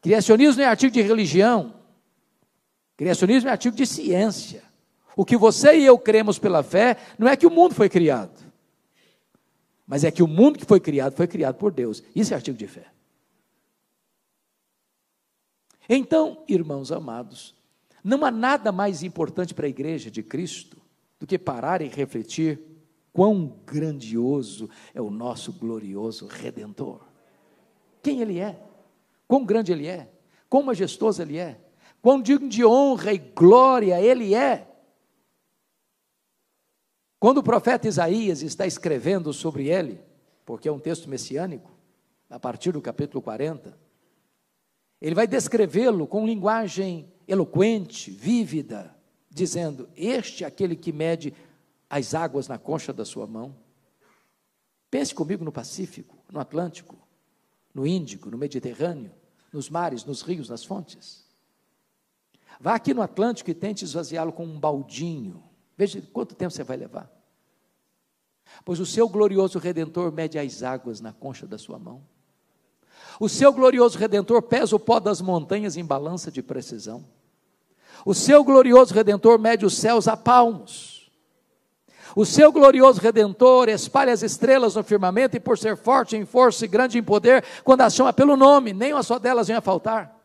Criacionismo 0.00 0.62
é 0.62 0.66
artigo 0.66 0.92
de 0.92 1.02
religião. 1.02 1.74
Criacionismo 2.96 3.48
é 3.48 3.52
artigo 3.52 3.76
de 3.76 3.86
ciência. 3.86 4.64
O 5.14 5.24
que 5.24 5.36
você 5.36 5.78
e 5.78 5.86
eu 5.86 5.96
cremos 5.96 6.38
pela 6.38 6.62
fé 6.62 6.96
não 7.18 7.28
é 7.28 7.36
que 7.36 7.46
o 7.46 7.50
mundo 7.50 7.74
foi 7.74 7.88
criado, 7.88 8.45
mas 9.86 10.04
é 10.04 10.10
que 10.10 10.22
o 10.22 10.26
mundo 10.26 10.58
que 10.58 10.64
foi 10.64 10.80
criado 10.80 11.14
foi 11.14 11.26
criado 11.26 11.56
por 11.56 11.72
Deus. 11.72 12.02
Isso 12.14 12.32
é 12.32 12.36
artigo 12.36 12.58
de 12.58 12.66
fé. 12.66 12.86
Então, 15.88 16.42
irmãos 16.48 16.90
amados, 16.90 17.54
não 18.02 18.24
há 18.24 18.30
nada 18.30 18.72
mais 18.72 19.02
importante 19.02 19.54
para 19.54 19.66
a 19.66 19.70
igreja 19.70 20.10
de 20.10 20.22
Cristo 20.22 20.76
do 21.18 21.26
que 21.26 21.38
parar 21.38 21.80
e 21.80 21.88
refletir 21.88 22.60
quão 23.12 23.56
grandioso 23.64 24.68
é 24.92 25.00
o 25.00 25.10
nosso 25.10 25.52
glorioso 25.52 26.26
redentor. 26.26 27.00
Quem 28.02 28.20
ele 28.20 28.38
é? 28.38 28.60
Quão 29.26 29.44
grande 29.44 29.72
ele 29.72 29.86
é? 29.86 30.10
Quão 30.48 30.62
majestoso 30.62 31.22
ele 31.22 31.38
é? 31.38 31.60
Quão 32.02 32.20
digno 32.20 32.48
de 32.48 32.64
honra 32.64 33.12
e 33.12 33.18
glória 33.18 34.00
ele 34.00 34.34
é? 34.34 34.65
Quando 37.18 37.38
o 37.38 37.42
profeta 37.42 37.88
Isaías 37.88 38.42
está 38.42 38.66
escrevendo 38.66 39.32
sobre 39.32 39.68
ele, 39.68 40.00
porque 40.44 40.68
é 40.68 40.72
um 40.72 40.78
texto 40.78 41.08
messiânico, 41.08 41.70
a 42.28 42.38
partir 42.38 42.72
do 42.72 42.82
capítulo 42.82 43.22
40, 43.22 43.78
ele 45.00 45.14
vai 45.14 45.26
descrevê-lo 45.26 46.06
com 46.06 46.26
linguagem 46.26 47.12
eloquente, 47.26 48.10
vívida, 48.10 48.94
dizendo: 49.30 49.88
Este 49.96 50.44
é 50.44 50.46
aquele 50.46 50.76
que 50.76 50.92
mede 50.92 51.34
as 51.88 52.14
águas 52.14 52.48
na 52.48 52.58
concha 52.58 52.92
da 52.92 53.04
sua 53.04 53.26
mão. 53.26 53.54
Pense 54.90 55.14
comigo 55.14 55.44
no 55.44 55.52
Pacífico, 55.52 56.16
no 56.32 56.40
Atlântico, 56.40 56.96
no 57.74 57.86
Índico, 57.86 58.30
no 58.30 58.38
Mediterrâneo, 58.38 59.12
nos 59.52 59.68
mares, 59.68 60.04
nos 60.04 60.22
rios, 60.22 60.48
nas 60.48 60.64
fontes. 60.64 61.24
Vá 62.60 62.74
aqui 62.74 62.94
no 62.94 63.02
Atlântico 63.02 63.50
e 63.50 63.54
tente 63.54 63.84
esvaziá-lo 63.84 64.32
com 64.32 64.44
um 64.44 64.58
baldinho. 64.58 65.42
Veja 65.76 66.02
quanto 66.12 66.34
tempo 66.34 66.52
você 66.52 66.64
vai 66.64 66.76
levar. 66.76 67.10
Pois 68.64 68.80
o 68.80 68.86
seu 68.86 69.08
glorioso 69.08 69.58
redentor 69.58 70.10
mede 70.10 70.38
as 70.38 70.62
águas 70.62 71.00
na 71.00 71.12
concha 71.12 71.46
da 71.46 71.58
sua 71.58 71.78
mão. 71.78 72.02
O 73.20 73.28
seu 73.28 73.52
glorioso 73.52 73.98
redentor 73.98 74.42
pesa 74.42 74.76
o 74.76 74.80
pó 74.80 75.00
das 75.00 75.20
montanhas 75.20 75.76
em 75.76 75.84
balança 75.84 76.30
de 76.30 76.42
precisão. 76.42 77.04
O 78.04 78.14
seu 78.14 78.44
glorioso 78.44 78.94
redentor 78.94 79.38
mede 79.38 79.66
os 79.66 79.76
céus 79.76 80.06
a 80.06 80.16
palmos. 80.16 81.10
O 82.14 82.24
seu 82.24 82.50
glorioso 82.50 83.00
redentor 83.00 83.68
espalha 83.68 84.12
as 84.12 84.22
estrelas 84.22 84.74
no 84.74 84.82
firmamento 84.82 85.36
e 85.36 85.40
por 85.40 85.58
ser 85.58 85.76
forte 85.76 86.16
em 86.16 86.24
força 86.24 86.64
e 86.64 86.68
grande 86.68 86.98
em 86.98 87.02
poder, 87.02 87.44
quando 87.62 87.82
as 87.82 87.94
chama 87.94 88.12
pelo 88.12 88.36
nome, 88.36 88.72
nem 88.72 88.92
uma 88.92 89.02
só 89.02 89.18
delas 89.18 89.48
vem 89.48 89.56
a 89.56 89.60
faltar. 89.60 90.15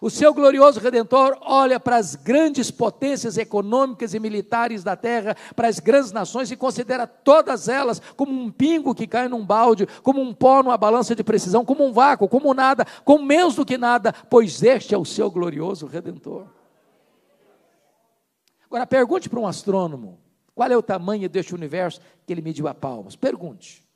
O 0.00 0.08
seu 0.10 0.32
glorioso 0.32 0.78
redentor 0.78 1.36
olha 1.40 1.80
para 1.80 1.96
as 1.96 2.14
grandes 2.14 2.70
potências 2.70 3.36
econômicas 3.36 4.14
e 4.14 4.20
militares 4.20 4.84
da 4.84 4.94
terra, 4.94 5.36
para 5.56 5.68
as 5.68 5.80
grandes 5.80 6.12
nações 6.12 6.50
e 6.50 6.56
considera 6.56 7.06
todas 7.06 7.68
elas 7.68 8.00
como 8.16 8.32
um 8.32 8.50
pingo 8.50 8.94
que 8.94 9.06
cai 9.06 9.28
num 9.28 9.44
balde, 9.44 9.86
como 10.02 10.20
um 10.20 10.32
pó 10.32 10.62
numa 10.62 10.76
balança 10.76 11.14
de 11.14 11.24
precisão, 11.24 11.64
como 11.64 11.84
um 11.84 11.92
vácuo, 11.92 12.28
como 12.28 12.54
nada, 12.54 12.86
como 13.04 13.24
menos 13.24 13.56
do 13.56 13.66
que 13.66 13.76
nada, 13.76 14.12
pois 14.12 14.62
este 14.62 14.94
é 14.94 14.98
o 14.98 15.04
seu 15.04 15.30
glorioso 15.30 15.86
redentor. 15.86 16.46
Agora 18.66 18.86
pergunte 18.86 19.28
para 19.28 19.40
um 19.40 19.46
astrônomo 19.46 20.20
qual 20.54 20.70
é 20.70 20.76
o 20.76 20.82
tamanho 20.82 21.28
deste 21.28 21.54
universo 21.54 22.00
que 22.26 22.32
ele 22.32 22.42
mediu 22.42 22.68
a 22.68 22.74
palmos. 22.74 23.16
Pergunte. 23.16 23.86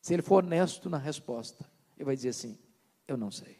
Se 0.00 0.14
ele 0.14 0.22
for 0.22 0.44
honesto 0.44 0.88
na 0.88 0.98
resposta, 0.98 1.64
ele 1.96 2.04
vai 2.04 2.16
dizer 2.16 2.30
assim: 2.30 2.58
Eu 3.06 3.16
não 3.16 3.30
sei. 3.30 3.59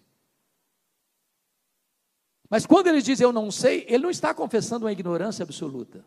Mas 2.51 2.67
quando 2.67 2.89
ele 2.89 3.01
diz 3.01 3.21
eu 3.21 3.33
não 3.33 3.49
sei, 3.49 3.87
ele 3.89 4.03
não 4.03 4.11
está 4.11 4.35
confessando 4.35 4.85
uma 4.85 4.93
ignorância 4.93 5.45
absoluta. 5.45 6.05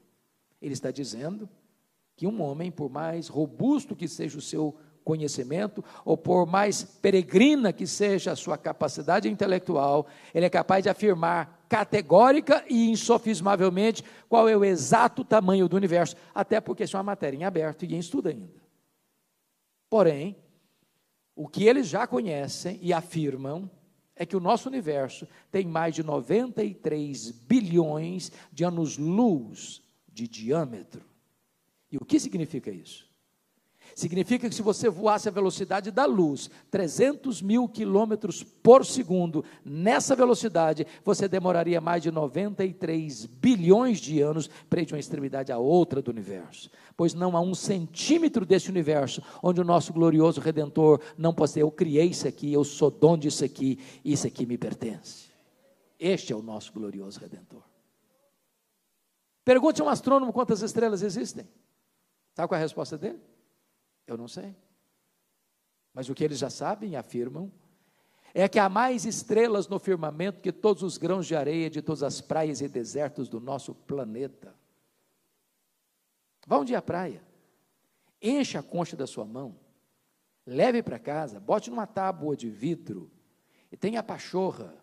Ele 0.62 0.74
está 0.74 0.92
dizendo 0.92 1.50
que 2.18 2.28
um 2.28 2.42
homem, 2.42 2.70
por 2.70 2.90
mais 2.90 3.30
robusto 3.30 3.96
que 3.96 4.10
seja 4.10 4.38
o 4.38 4.42
seu 4.42 4.76
conhecimento, 5.06 5.84
ou 6.06 6.18
por 6.18 6.46
mais 6.46 6.84
peregrina 6.84 7.74
que 7.74 7.88
seja 7.88 8.32
a 8.32 8.36
sua 8.36 8.58
capacidade 8.58 9.30
intelectual, 9.30 10.08
ele 10.34 10.46
é 10.46 10.50
capaz 10.50 10.84
de 10.84 10.90
afirmar 10.90 11.66
categórica 11.68 12.64
e 12.70 12.90
insofismavelmente 12.90 14.04
qual 14.30 14.48
é 14.48 14.56
o 14.56 14.64
exato 14.64 15.24
tamanho 15.24 15.68
do 15.68 15.76
universo, 15.76 16.16
até 16.36 16.62
porque 16.62 16.84
isso 16.84 16.96
é 16.96 17.00
uma 17.00 17.04
matéria 17.04 17.38
em 17.38 17.44
aberto 17.44 17.84
e 17.84 17.96
em 17.96 18.00
estudo 18.00 18.30
ainda. 18.30 18.62
Porém, 19.90 20.36
o 21.36 21.48
que 21.48 21.66
eles 21.66 21.88
já 21.88 22.06
conhecem 22.06 22.80
e 22.82 22.94
afirmam 22.94 23.70
é 24.16 24.26
que 24.26 24.36
o 24.36 24.40
nosso 24.40 24.70
universo 24.70 25.28
tem 25.52 25.66
mais 25.66 25.96
de 25.96 26.04
93 26.04 27.32
bilhões 27.32 28.32
de 28.52 28.64
anos-luz 28.64 29.82
de 30.08 30.28
diâmetro. 30.28 31.04
E 31.92 31.98
o 31.98 32.06
que 32.06 32.20
significa 32.20 32.72
isso? 32.72 33.13
Significa 33.96 34.50
que 34.50 34.56
se 34.56 34.62
você 34.62 34.90
voasse 34.90 35.28
a 35.30 35.32
velocidade 35.32 35.92
da 35.92 36.06
luz, 36.06 36.50
300 36.72 37.42
mil 37.42 37.68
quilômetros 37.68 38.44
por 38.44 38.86
segundo, 38.86 39.46
nessa 39.64 40.16
velocidade, 40.16 40.88
você 41.04 41.28
demoraria 41.28 41.80
mais 41.80 42.02
de 42.02 42.12
93 42.12 43.26
bilhões 43.26 44.00
de 44.00 44.20
anos 44.20 44.50
para 44.70 44.82
ir 44.82 44.86
de 44.86 44.94
uma 44.94 45.00
extremidade 45.00 45.52
à 45.52 45.58
outra 45.58 46.02
do 46.02 46.10
universo. 46.10 46.72
Pois 46.98 47.14
não 47.14 47.38
há 47.38 47.42
um 47.42 47.54
centímetro 47.54 48.46
desse 48.46 48.70
universo 48.70 49.22
onde 49.42 49.62
o 49.62 49.66
nosso 49.66 49.94
glorioso 49.94 50.42
Redentor 50.42 51.00
não 51.18 51.34
possa 51.34 51.60
eu 51.60 51.70
criei 51.70 52.08
isso 52.08 52.28
aqui, 52.28 52.52
eu 52.52 52.64
sou 52.64 52.90
dono 52.90 53.18
disso 53.18 53.46
aqui, 53.46 53.80
isso 54.04 54.26
aqui 54.26 54.46
me 54.46 54.58
pertence. 54.58 55.32
Este 56.00 56.34
é 56.34 56.36
o 56.36 56.42
nosso 56.42 56.74
glorioso 56.74 57.20
Redentor. 57.20 57.62
Pergunte 59.46 59.82
a 59.82 59.86
um 59.86 59.90
astrônomo 59.90 60.34
quantas 60.34 60.62
estrelas 60.62 61.04
existem. 61.04 61.48
Sabe 62.34 62.48
qual 62.48 62.58
é 62.58 62.62
a 62.62 62.66
resposta 62.66 62.98
dele? 62.98 63.20
Eu 64.06 64.18
não 64.18 64.28
sei. 64.28 64.56
Mas 65.94 66.10
o 66.10 66.16
que 66.16 66.24
eles 66.24 66.40
já 66.40 66.50
sabem 66.50 66.92
e 66.92 66.96
afirmam 66.96 67.52
é 68.34 68.48
que 68.50 68.58
há 68.58 68.68
mais 68.68 69.06
estrelas 69.06 69.68
no 69.68 69.78
firmamento 69.78 70.42
que 70.42 70.52
todos 70.52 70.82
os 70.82 70.98
grãos 70.98 71.28
de 71.28 71.36
areia 71.36 71.70
de 71.70 71.82
todas 71.82 72.02
as 72.02 72.20
praias 72.20 72.62
e 72.62 72.68
desertos 72.68 73.30
do 73.30 73.40
nosso 73.40 73.76
planeta. 73.76 74.56
Vá 76.48 76.58
um 76.58 76.66
dia 76.66 76.80
à 76.80 76.82
praia, 76.82 77.24
encha 78.22 78.60
a 78.60 78.64
concha 78.64 78.98
da 78.98 79.06
sua 79.06 79.24
mão, 79.24 79.58
leve 80.46 80.82
para 80.82 81.00
casa, 81.00 81.40
bote 81.40 81.70
numa 81.70 81.86
tábua 81.86 82.36
de 82.36 82.50
vidro 82.50 83.10
e 83.72 83.78
tenha 83.78 84.00
a 84.00 84.04
pachorra, 84.04 84.76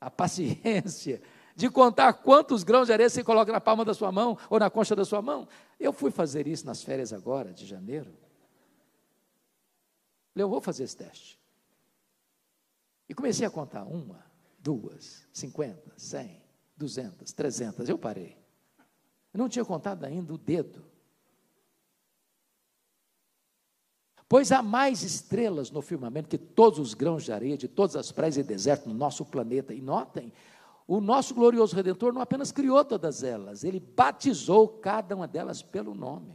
a 0.00 0.10
paciência 0.10 1.22
de 1.60 1.68
contar 1.68 2.14
quantos 2.14 2.62
grãos 2.62 2.86
de 2.86 2.92
areia 2.94 3.10
você 3.10 3.22
coloca 3.22 3.52
na 3.52 3.60
palma 3.60 3.84
da 3.84 3.92
sua 3.92 4.10
mão 4.10 4.38
ou 4.48 4.58
na 4.58 4.70
concha 4.70 4.96
da 4.96 5.04
sua 5.04 5.20
mão. 5.20 5.46
Eu 5.78 5.92
fui 5.92 6.10
fazer 6.10 6.46
isso 6.46 6.64
nas 6.64 6.82
férias 6.82 7.12
agora, 7.12 7.52
de 7.52 7.66
janeiro. 7.66 8.16
Eu 10.34 10.48
vou 10.48 10.62
fazer 10.62 10.84
esse 10.84 10.96
teste. 10.96 11.38
E 13.06 13.14
comecei 13.14 13.46
a 13.46 13.50
contar 13.50 13.84
uma, 13.84 14.24
duas, 14.58 15.26
cinquenta, 15.34 15.92
cem, 15.98 16.42
duzentas, 16.74 17.30
trezentas. 17.30 17.90
Eu 17.90 17.98
parei. 17.98 18.38
Eu 19.34 19.38
não 19.38 19.48
tinha 19.48 19.64
contado 19.64 20.04
ainda 20.04 20.32
o 20.32 20.38
dedo. 20.38 20.82
Pois 24.26 24.50
há 24.50 24.62
mais 24.62 25.02
estrelas 25.02 25.70
no 25.70 25.82
firmamento 25.82 26.28
que 26.28 26.38
todos 26.38 26.78
os 26.78 26.94
grãos 26.94 27.24
de 27.24 27.32
areia 27.32 27.58
de 27.58 27.68
todas 27.68 27.96
as 27.96 28.10
praias 28.10 28.38
e 28.38 28.42
desertos 28.42 28.86
no 28.86 28.94
nosso 28.94 29.26
planeta. 29.26 29.74
E 29.74 29.82
notem, 29.82 30.32
o 30.90 31.00
nosso 31.00 31.32
glorioso 31.36 31.76
Redentor 31.76 32.12
não 32.12 32.20
apenas 32.20 32.50
criou 32.50 32.84
todas 32.84 33.22
elas, 33.22 33.62
ele 33.62 33.78
batizou 33.78 34.66
cada 34.66 35.14
uma 35.14 35.28
delas 35.28 35.62
pelo 35.62 35.94
nome. 35.94 36.34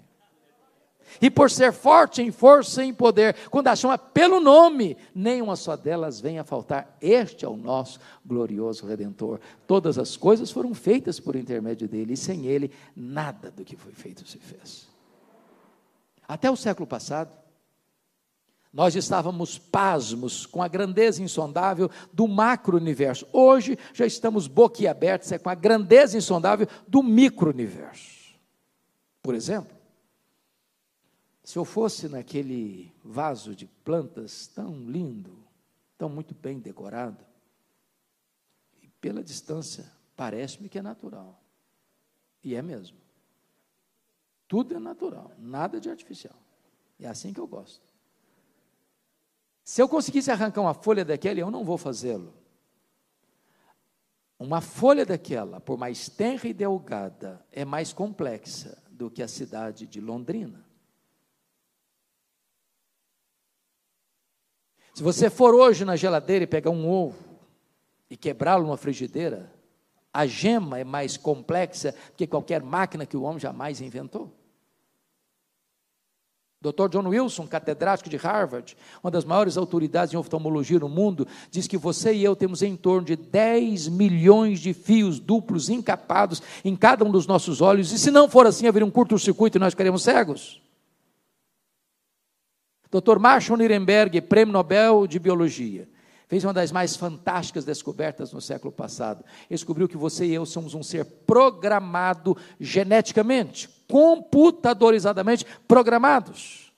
E 1.21 1.29
por 1.29 1.51
ser 1.51 1.73
forte 1.73 2.21
em 2.21 2.31
força 2.31 2.81
e 2.81 2.87
em 2.87 2.93
poder, 2.93 3.35
quando 3.49 3.67
a 3.67 3.75
chama 3.75 3.97
pelo 3.97 4.39
nome, 4.39 4.95
nenhuma 5.13 5.57
só 5.57 5.75
delas 5.75 6.21
vem 6.21 6.39
a 6.39 6.45
faltar. 6.45 6.97
Este 7.01 7.43
é 7.43 7.49
o 7.49 7.57
nosso 7.57 7.99
glorioso 8.25 8.87
Redentor. 8.87 9.41
Todas 9.67 9.97
as 9.97 10.15
coisas 10.15 10.49
foram 10.49 10.73
feitas 10.73 11.19
por 11.19 11.35
intermédio 11.35 11.85
dele, 11.85 12.13
e 12.13 12.17
sem 12.17 12.45
ele, 12.45 12.71
nada 12.95 13.51
do 13.51 13.65
que 13.65 13.75
foi 13.75 13.91
feito 13.91 14.25
se 14.25 14.37
fez. 14.37 14.87
Até 16.25 16.49
o 16.49 16.55
século 16.55 16.87
passado, 16.87 17.29
nós 18.75 18.93
estávamos 18.93 19.57
pasmos 19.57 20.45
com 20.45 20.61
a 20.61 20.67
grandeza 20.67 21.23
insondável 21.23 21.89
do 22.11 22.27
macro-universo. 22.27 23.25
Hoje 23.31 23.79
já 23.93 24.05
estamos 24.05 24.47
boquiabertos 24.47 25.31
é 25.31 25.39
com 25.39 25.49
a 25.49 25.55
grandeza 25.55 26.17
insondável 26.17 26.67
do 26.85 27.01
micro-universo. 27.01 28.35
Por 29.23 29.33
exemplo, 29.33 29.73
se 31.41 31.57
eu 31.57 31.63
fosse 31.63 32.09
naquele 32.09 32.93
vaso 33.01 33.55
de 33.55 33.65
plantas 33.65 34.45
tão 34.47 34.77
lindo, 34.89 35.41
tão 35.97 36.09
muito 36.09 36.35
bem 36.35 36.59
decorado, 36.59 37.23
e 38.83 38.89
pela 38.99 39.23
distância 39.23 39.89
parece-me 40.17 40.67
que 40.67 40.77
é 40.77 40.81
natural. 40.81 41.41
E 42.43 42.55
é 42.55 42.61
mesmo. 42.61 42.97
Tudo 44.49 44.75
é 44.75 44.79
natural, 44.79 45.31
nada 45.39 45.79
de 45.79 45.89
artificial. 45.89 46.35
É 46.99 47.07
assim 47.07 47.31
que 47.31 47.39
eu 47.39 47.47
gosto. 47.47 47.94
Se 49.65 49.81
eu 49.81 49.89
conseguisse 49.89 50.29
arrancar 50.29 50.61
uma 50.61 50.75
folha 50.75 51.03
daquela, 51.03 51.39
eu 51.39 51.49
não 51.49 51.65
vou 51.65 51.75
fazê-lo. 51.75 52.31
Uma 54.37 54.61
folha 54.61 55.03
daquela, 55.03 55.59
por 55.59 55.75
mais 55.75 56.07
tenra 56.07 56.47
e 56.47 56.53
delgada, 56.53 57.43
é 57.51 57.65
mais 57.65 57.91
complexa 57.91 58.77
do 58.91 59.09
que 59.09 59.23
a 59.23 59.27
cidade 59.27 59.87
de 59.87 59.99
Londrina. 59.99 60.63
Se 64.93 65.01
você 65.01 65.31
for 65.31 65.55
hoje 65.55 65.83
na 65.83 65.95
geladeira 65.95 66.43
e 66.43 66.47
pegar 66.47 66.69
um 66.69 66.87
ovo 66.87 67.39
e 68.07 68.15
quebrá-lo 68.15 68.65
numa 68.65 68.77
frigideira, 68.77 69.51
a 70.13 70.27
gema 70.27 70.77
é 70.77 70.83
mais 70.83 71.17
complexa 71.17 71.95
que 72.15 72.27
qualquer 72.27 72.61
máquina 72.61 73.05
que 73.05 73.17
o 73.17 73.23
homem 73.23 73.39
jamais 73.39 73.81
inventou. 73.81 74.31
Dr. 76.71 76.89
John 76.89 77.07
Wilson, 77.07 77.45
catedrático 77.47 78.09
de 78.09 78.17
Harvard, 78.17 78.75
uma 79.03 79.11
das 79.11 79.23
maiores 79.23 79.57
autoridades 79.57 80.13
em 80.13 80.17
oftalmologia 80.17 80.79
no 80.79 80.89
mundo, 80.89 81.27
diz 81.51 81.67
que 81.67 81.77
você 81.77 82.13
e 82.13 82.23
eu 82.23 82.35
temos 82.35 82.63
em 82.63 82.75
torno 82.75 83.05
de 83.05 83.15
10 83.15 83.89
milhões 83.89 84.59
de 84.59 84.73
fios 84.73 85.19
duplos 85.19 85.69
encapados 85.69 86.41
em 86.63 86.75
cada 86.75 87.05
um 87.05 87.11
dos 87.11 87.27
nossos 87.27 87.61
olhos, 87.61 87.91
e 87.91 87.99
se 87.99 88.09
não 88.09 88.29
for 88.29 88.47
assim, 88.47 88.67
haveria 88.67 88.85
um 88.85 88.91
curto-circuito 88.91 89.57
e 89.57 89.59
nós 89.59 89.73
ficaríamos 89.73 90.03
cegos. 90.03 90.61
Dr. 92.91 93.19
Marshall 93.19 93.57
Nirenberg, 93.57 94.21
prêmio 94.21 94.53
Nobel 94.53 95.05
de 95.05 95.19
Biologia, 95.19 95.87
fez 96.27 96.43
uma 96.43 96.53
das 96.53 96.71
mais 96.71 96.95
fantásticas 96.95 97.65
descobertas 97.65 98.31
no 98.31 98.41
século 98.41 98.71
passado. 98.71 99.23
Descobriu 99.49 99.87
que 99.87 99.97
você 99.97 100.25
e 100.25 100.33
eu 100.33 100.45
somos 100.45 100.73
um 100.73 100.83
ser 100.83 101.05
programado 101.05 102.35
geneticamente, 102.59 103.69
computadorizadamente 103.87 105.45
programados. 105.67 106.73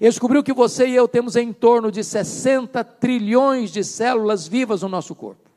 Descobriu 0.00 0.42
que 0.42 0.52
você 0.52 0.86
e 0.86 0.94
eu 0.94 1.08
temos 1.08 1.34
em 1.34 1.52
torno 1.52 1.90
de 1.90 2.04
60 2.04 2.84
trilhões 2.84 3.72
de 3.72 3.82
células 3.82 4.46
vivas 4.46 4.82
no 4.82 4.88
nosso 4.88 5.14
corpo. 5.14 5.50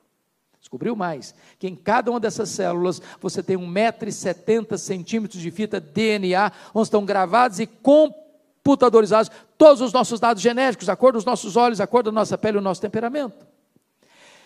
Descobriu 0.60 0.96
mais, 0.96 1.36
que 1.60 1.68
em 1.68 1.76
cada 1.76 2.10
uma 2.10 2.20
dessas 2.20 2.50
células 2.50 3.00
você 3.22 3.44
tem 3.44 3.56
1,70m 3.56 5.28
de 5.28 5.52
fita 5.52 5.80
DNA, 5.80 6.52
onde 6.74 6.88
estão 6.88 7.06
gravados 7.06 7.60
e 7.60 7.68
computadorizados 7.68 9.30
todos 9.64 9.80
os 9.80 9.94
nossos 9.94 10.20
dados 10.20 10.44
genéticos, 10.44 10.90
a 10.90 10.96
cor 10.98 11.14
dos 11.14 11.24
nossos 11.24 11.56
olhos, 11.56 11.80
a 11.80 11.88
cor 11.88 12.04
da 12.04 12.12
nossa 12.12 12.38
pele, 12.38 12.58
o 12.58 12.62
nosso 12.62 12.82
temperamento. 12.82 13.48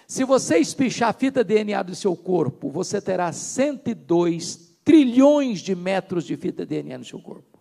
Se 0.08 0.24
você 0.24 0.60
espichar 0.60 1.10
a 1.10 1.14
fita 1.14 1.44
DNA 1.44 1.82
do 1.82 1.96
seu 1.96 2.16
corpo, 2.16 2.70
você 2.70 3.02
terá 3.02 3.32
102 3.32 4.78
trilhões 4.86 5.62
de 5.62 5.74
metros 5.74 6.24
de 6.24 6.38
fita 6.38 6.68
DNA 6.68 7.00
no 7.00 7.04
seu 7.04 7.20
corpo. 7.20 7.58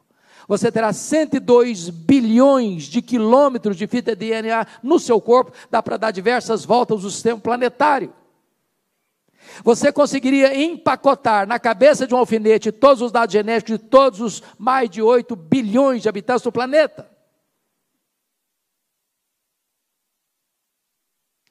Você 0.46 0.70
terá 0.70 0.92
102 0.92 1.88
bilhões 1.88 2.82
de 2.82 3.00
quilômetros 3.00 3.78
de 3.78 3.86
fita 3.86 4.14
DNA 4.14 4.66
no 4.82 4.98
seu 4.98 5.18
corpo, 5.18 5.52
dá 5.70 5.82
para 5.82 5.96
dar 5.96 6.10
diversas 6.10 6.62
voltas 6.62 7.00
do 7.00 7.10
sistema 7.10 7.40
planetário. 7.40 8.12
Você 9.64 9.90
conseguiria 9.90 10.54
empacotar 10.62 11.46
na 11.48 11.58
cabeça 11.58 12.06
de 12.06 12.14
um 12.14 12.18
alfinete 12.18 12.70
todos 12.70 13.00
os 13.00 13.10
dados 13.10 13.32
genéticos 13.32 13.78
de 13.78 13.84
todos 13.86 14.20
os 14.20 14.42
mais 14.58 14.90
de 14.90 15.00
8 15.00 15.34
bilhões 15.34 16.02
de 16.02 16.08
habitantes 16.10 16.42
do 16.42 16.52
planeta. 16.52 17.15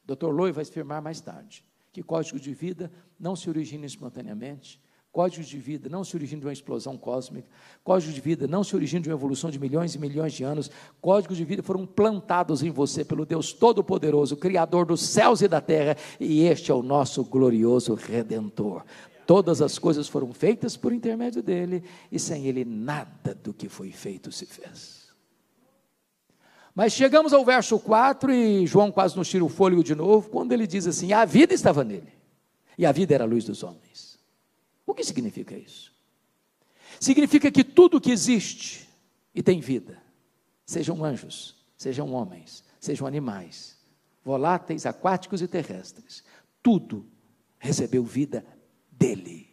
Dr. 0.05 0.27
Loi 0.27 0.51
vai 0.51 0.63
afirmar 0.63 1.01
mais 1.01 1.19
tarde 1.19 1.63
que 1.91 2.03
código 2.03 2.39
de 2.39 2.53
vida 2.53 2.91
não 3.17 3.35
se 3.35 3.49
origina 3.49 3.85
espontaneamente, 3.85 4.81
Código 5.15 5.45
de 5.45 5.57
vida 5.57 5.87
não 5.87 6.03
se 6.03 6.13
origina 6.13 6.41
de 6.41 6.45
uma 6.45 6.51
explosão 6.51 6.97
cósmica, 6.97 7.47
código 7.85 8.11
de 8.11 8.19
vida 8.19 8.49
não 8.49 8.65
se 8.65 8.75
origina 8.75 9.01
de 9.01 9.07
uma 9.07 9.15
evolução 9.15 9.49
de 9.49 9.57
milhões 9.57 9.95
e 9.95 9.97
milhões 9.97 10.33
de 10.33 10.43
anos, 10.43 10.69
códigos 10.99 11.37
de 11.37 11.45
vida 11.45 11.63
foram 11.63 11.85
plantados 11.85 12.61
em 12.61 12.69
você 12.69 13.05
pelo 13.05 13.25
Deus 13.25 13.53
Todo-Poderoso, 13.53 14.35
Criador 14.35 14.85
dos 14.85 14.99
céus 14.99 15.39
e 15.39 15.47
da 15.47 15.61
terra, 15.61 15.95
e 16.19 16.43
este 16.43 16.69
é 16.69 16.73
o 16.73 16.83
nosso 16.83 17.23
glorioso 17.23 17.93
Redentor. 17.93 18.83
Todas 19.25 19.61
as 19.61 19.79
coisas 19.79 20.09
foram 20.09 20.33
feitas 20.33 20.75
por 20.75 20.91
intermédio 20.91 21.41
dele, 21.41 21.81
e 22.11 22.19
sem 22.19 22.45
ele 22.47 22.65
nada 22.65 23.33
do 23.33 23.53
que 23.53 23.69
foi 23.69 23.93
feito 23.93 24.33
se 24.33 24.45
fez. 24.45 25.04
Mas 26.75 26.91
chegamos 26.91 27.31
ao 27.31 27.45
verso 27.45 27.79
4 27.79 28.33
e 28.33 28.67
João 28.67 28.91
quase 28.91 29.15
nos 29.15 29.29
tira 29.29 29.45
o 29.45 29.49
fôlego 29.49 29.81
de 29.81 29.95
novo, 29.95 30.29
quando 30.29 30.51
ele 30.51 30.67
diz 30.67 30.85
assim: 30.85 31.13
a 31.13 31.23
vida 31.23 31.53
estava 31.53 31.85
nele, 31.85 32.11
e 32.77 32.85
a 32.85 32.91
vida 32.91 33.15
era 33.15 33.23
a 33.23 33.27
luz 33.27 33.45
dos 33.45 33.63
homens. 33.63 34.19
O 34.85 34.93
que 34.93 35.03
significa 35.03 35.57
isso? 35.57 35.95
Significa 36.99 37.49
que 37.49 37.63
tudo 37.63 38.01
que 38.01 38.11
existe 38.11 38.89
e 39.33 39.41
tem 39.41 39.61
vida, 39.61 40.01
sejam 40.65 41.03
anjos, 41.03 41.55
sejam 41.77 42.11
homens, 42.11 42.61
sejam 42.77 43.07
animais, 43.07 43.77
voláteis, 44.21 44.85
aquáticos 44.85 45.41
e 45.41 45.47
terrestres, 45.47 46.25
tudo 46.61 47.07
recebeu 47.57 48.03
vida 48.03 48.45
dele. 48.91 49.47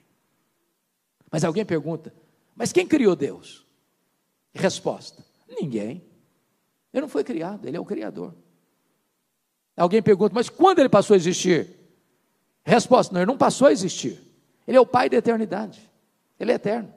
Mas 1.31 1.45
alguém 1.45 1.65
pergunta: 1.65 2.13
mas 2.57 2.73
quem 2.73 2.87
criou 2.87 3.15
Deus? 3.15 3.65
Resposta: 4.53 5.25
ninguém. 5.49 6.11
Ele 6.92 7.02
não 7.02 7.09
foi 7.09 7.24
criado, 7.24 7.66
ele 7.66 7.76
é 7.76 7.81
o 7.81 7.85
Criador. 7.85 8.35
Alguém 9.76 10.02
pergunta: 10.02 10.35
mas 10.35 10.48
quando 10.48 10.78
ele 10.78 10.88
passou 10.88 11.14
a 11.14 11.16
existir? 11.16 11.68
Resposta: 12.62 13.12
não, 13.12 13.20
ele 13.20 13.31
não 13.31 13.38
passou 13.38 13.68
a 13.68 13.72
existir. 13.72 14.20
Ele 14.66 14.76
é 14.76 14.81
o 14.81 14.87
Pai 14.87 15.09
da 15.09 15.16
eternidade. 15.16 15.90
Ele 16.38 16.52
é 16.52 16.55
eterno. 16.55 16.92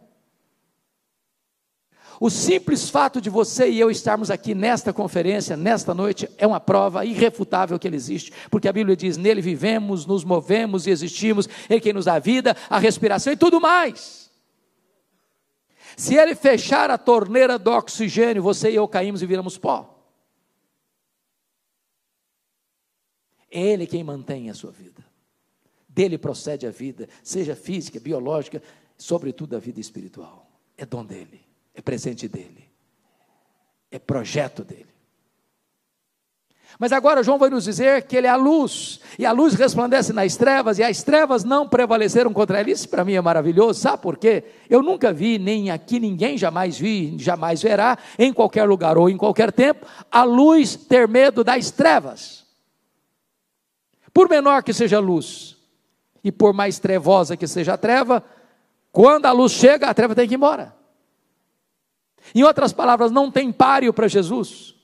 O 2.20 2.30
simples 2.30 2.90
fato 2.90 3.20
de 3.20 3.30
você 3.30 3.70
e 3.70 3.80
eu 3.80 3.92
estarmos 3.92 4.32
aqui 4.32 4.56
nesta 4.56 4.94
conferência, 4.94 5.58
nesta 5.58 5.94
noite, 5.94 6.30
é 6.38 6.48
uma 6.48 6.60
prova 6.60 7.04
irrefutável 7.04 7.78
que 7.78 7.88
Ele 7.88 7.98
existe, 7.98 8.32
porque 8.50 8.68
a 8.68 8.74
Bíblia 8.74 8.96
diz: 8.96 9.18
nele 9.18 9.42
vivemos, 9.42 10.06
nos 10.06 10.24
movemos 10.24 10.88
e 10.88 10.92
existimos, 10.92 11.48
Ele 11.70 11.82
quem 11.82 11.94
nos 11.94 12.06
dá 12.06 12.20
vida, 12.20 12.56
a 12.70 12.80
respiração 12.80 13.34
e 13.34 13.38
tudo 13.38 13.60
mais. 13.60 14.25
Se 15.98 16.16
Ele 16.16 16.36
fechar 16.36 16.90
a 16.90 16.98
torneira 16.98 17.58
do 17.58 17.72
oxigênio, 17.72 18.44
você 18.44 18.72
e 18.72 18.76
eu 18.76 18.88
caímos 18.88 19.22
e 19.22 19.26
viramos 19.26 19.58
pó. 19.58 19.92
Ele 23.50 23.88
quem 23.88 24.04
mantém 24.04 24.50
a 24.50 24.54
sua 24.54 24.72
vida 24.72 25.06
dele 25.96 26.18
procede 26.18 26.68
a 26.68 26.72
vida, 26.72 27.08
seja 27.24 27.56
física, 27.56 28.02
biológica, 28.02 28.62
sobretudo 28.98 29.56
a 29.56 29.60
vida 29.60 29.80
espiritual. 29.80 30.46
É 30.78 30.86
dom 30.86 31.06
dele, 31.06 31.42
é 31.74 31.82
presente 31.82 32.28
dele, 32.28 32.70
é 33.90 33.98
projeto 33.98 34.62
dele. 34.62 34.94
Mas 36.78 36.92
agora 36.92 37.24
João 37.24 37.38
vai 37.38 37.50
nos 37.50 37.64
dizer 37.64 38.04
que 38.04 38.18
ele 38.18 38.28
é 38.28 38.30
a 38.30 38.36
luz, 38.36 39.00
e 39.18 39.26
a 39.26 39.32
luz 39.32 39.54
resplandece 39.54 40.12
nas 40.12 40.36
trevas, 40.36 40.78
e 40.78 40.84
as 40.84 41.04
trevas 41.04 41.44
não 41.44 41.68
prevaleceram 41.68 42.34
contra 42.34 42.60
ele. 42.60 42.72
Isso 42.72 42.90
para 42.90 43.06
mim 43.06 43.14
é 43.14 43.22
maravilhoso, 43.22 43.80
sabe 43.80 44.02
por 44.02 44.18
quê? 44.18 44.44
Eu 44.70 44.82
nunca 44.82 45.14
vi, 45.14 45.40
nem 45.40 45.72
aqui 45.72 46.00
ninguém 46.00 46.38
jamais 46.38 46.78
vi, 46.78 47.16
jamais 47.18 47.62
verá, 47.62 47.98
em 48.20 48.34
qualquer 48.34 48.66
lugar 48.66 48.98
ou 48.98 49.10
em 49.10 49.16
qualquer 49.16 49.54
tempo, 49.54 49.86
a 50.12 50.24
luz 50.24 50.76
ter 50.76 51.08
medo 51.08 51.44
das 51.44 51.72
trevas. 51.72 52.46
Por 54.14 54.30
menor 54.30 54.62
que 54.64 54.74
seja 54.74 54.98
a 54.98 55.02
luz, 55.02 55.56
e 56.24 56.32
por 56.32 56.54
mais 56.54 56.78
trevosa 56.78 57.38
que 57.38 57.48
seja 57.48 57.76
a 57.76 57.78
treva, 57.78 58.24
quando 58.92 59.28
a 59.28 59.32
luz 59.32 59.54
chega, 59.54 59.88
a 59.88 59.94
treva 59.94 60.16
tem 60.16 60.28
que 60.28 60.34
ir 60.34 60.38
embora. 60.38 60.76
Em 62.34 62.44
outras 62.44 62.74
palavras, 62.74 63.12
não 63.12 63.32
tem 63.32 63.52
páreo 63.52 63.94
para 63.94 64.08
Jesus. 64.08 64.75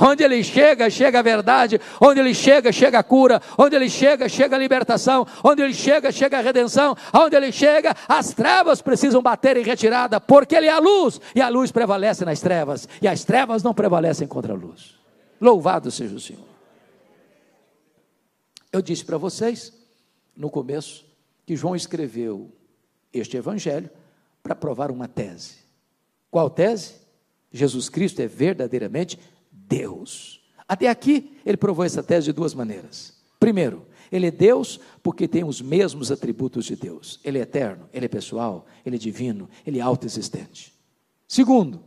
Onde 0.00 0.22
ele 0.22 0.42
chega, 0.42 0.88
chega 0.88 1.18
a 1.18 1.22
verdade. 1.22 1.80
Onde 2.00 2.20
ele 2.20 2.34
chega, 2.34 2.72
chega 2.72 2.98
a 2.98 3.02
cura. 3.02 3.40
Onde 3.58 3.76
ele 3.76 3.88
chega, 3.88 4.28
chega 4.28 4.56
a 4.56 4.58
libertação. 4.58 5.26
Onde 5.44 5.62
ele 5.62 5.74
chega, 5.74 6.10
chega 6.10 6.38
a 6.38 6.40
redenção. 6.40 6.96
Onde 7.12 7.36
ele 7.36 7.52
chega, 7.52 7.94
as 8.08 8.32
trevas 8.32 8.80
precisam 8.80 9.22
bater 9.22 9.56
em 9.56 9.64
retirada, 9.64 10.20
porque 10.20 10.54
ele 10.54 10.66
é 10.66 10.72
a 10.72 10.78
luz, 10.78 11.20
e 11.34 11.40
a 11.40 11.48
luz 11.48 11.70
prevalece 11.70 12.24
nas 12.24 12.40
trevas, 12.40 12.88
e 13.00 13.08
as 13.08 13.24
trevas 13.24 13.62
não 13.62 13.74
prevalecem 13.74 14.26
contra 14.26 14.52
a 14.52 14.56
luz. 14.56 14.94
Louvado 15.40 15.90
seja 15.90 16.14
o 16.14 16.20
Senhor. 16.20 16.46
Eu 18.72 18.80
disse 18.80 19.04
para 19.04 19.18
vocês 19.18 19.72
no 20.36 20.50
começo, 20.50 21.04
que 21.44 21.56
João 21.56 21.76
escreveu 21.76 22.50
este 23.12 23.36
evangelho 23.36 23.90
para 24.42 24.54
provar 24.54 24.90
uma 24.90 25.08
tese. 25.08 25.56
Qual 26.30 26.48
tese? 26.48 26.94
Jesus 27.52 27.88
Cristo 27.88 28.20
é 28.20 28.26
verdadeiramente 28.26 29.18
Deus. 29.72 30.40
Até 30.68 30.88
aqui, 30.88 31.38
ele 31.46 31.56
provou 31.56 31.82
essa 31.82 32.02
tese 32.02 32.26
de 32.26 32.32
duas 32.32 32.52
maneiras. 32.52 33.14
Primeiro, 33.40 33.86
ele 34.10 34.26
é 34.26 34.30
Deus 34.30 34.78
porque 35.02 35.26
tem 35.26 35.42
os 35.42 35.62
mesmos 35.62 36.12
atributos 36.12 36.66
de 36.66 36.76
Deus. 36.76 37.18
Ele 37.24 37.38
é 37.38 37.42
eterno, 37.42 37.88
ele 37.90 38.04
é 38.04 38.08
pessoal, 38.08 38.66
ele 38.84 38.96
é 38.96 38.98
divino, 38.98 39.48
ele 39.66 39.78
é 39.78 39.82
autoexistente. 39.82 40.74
Segundo, 41.26 41.82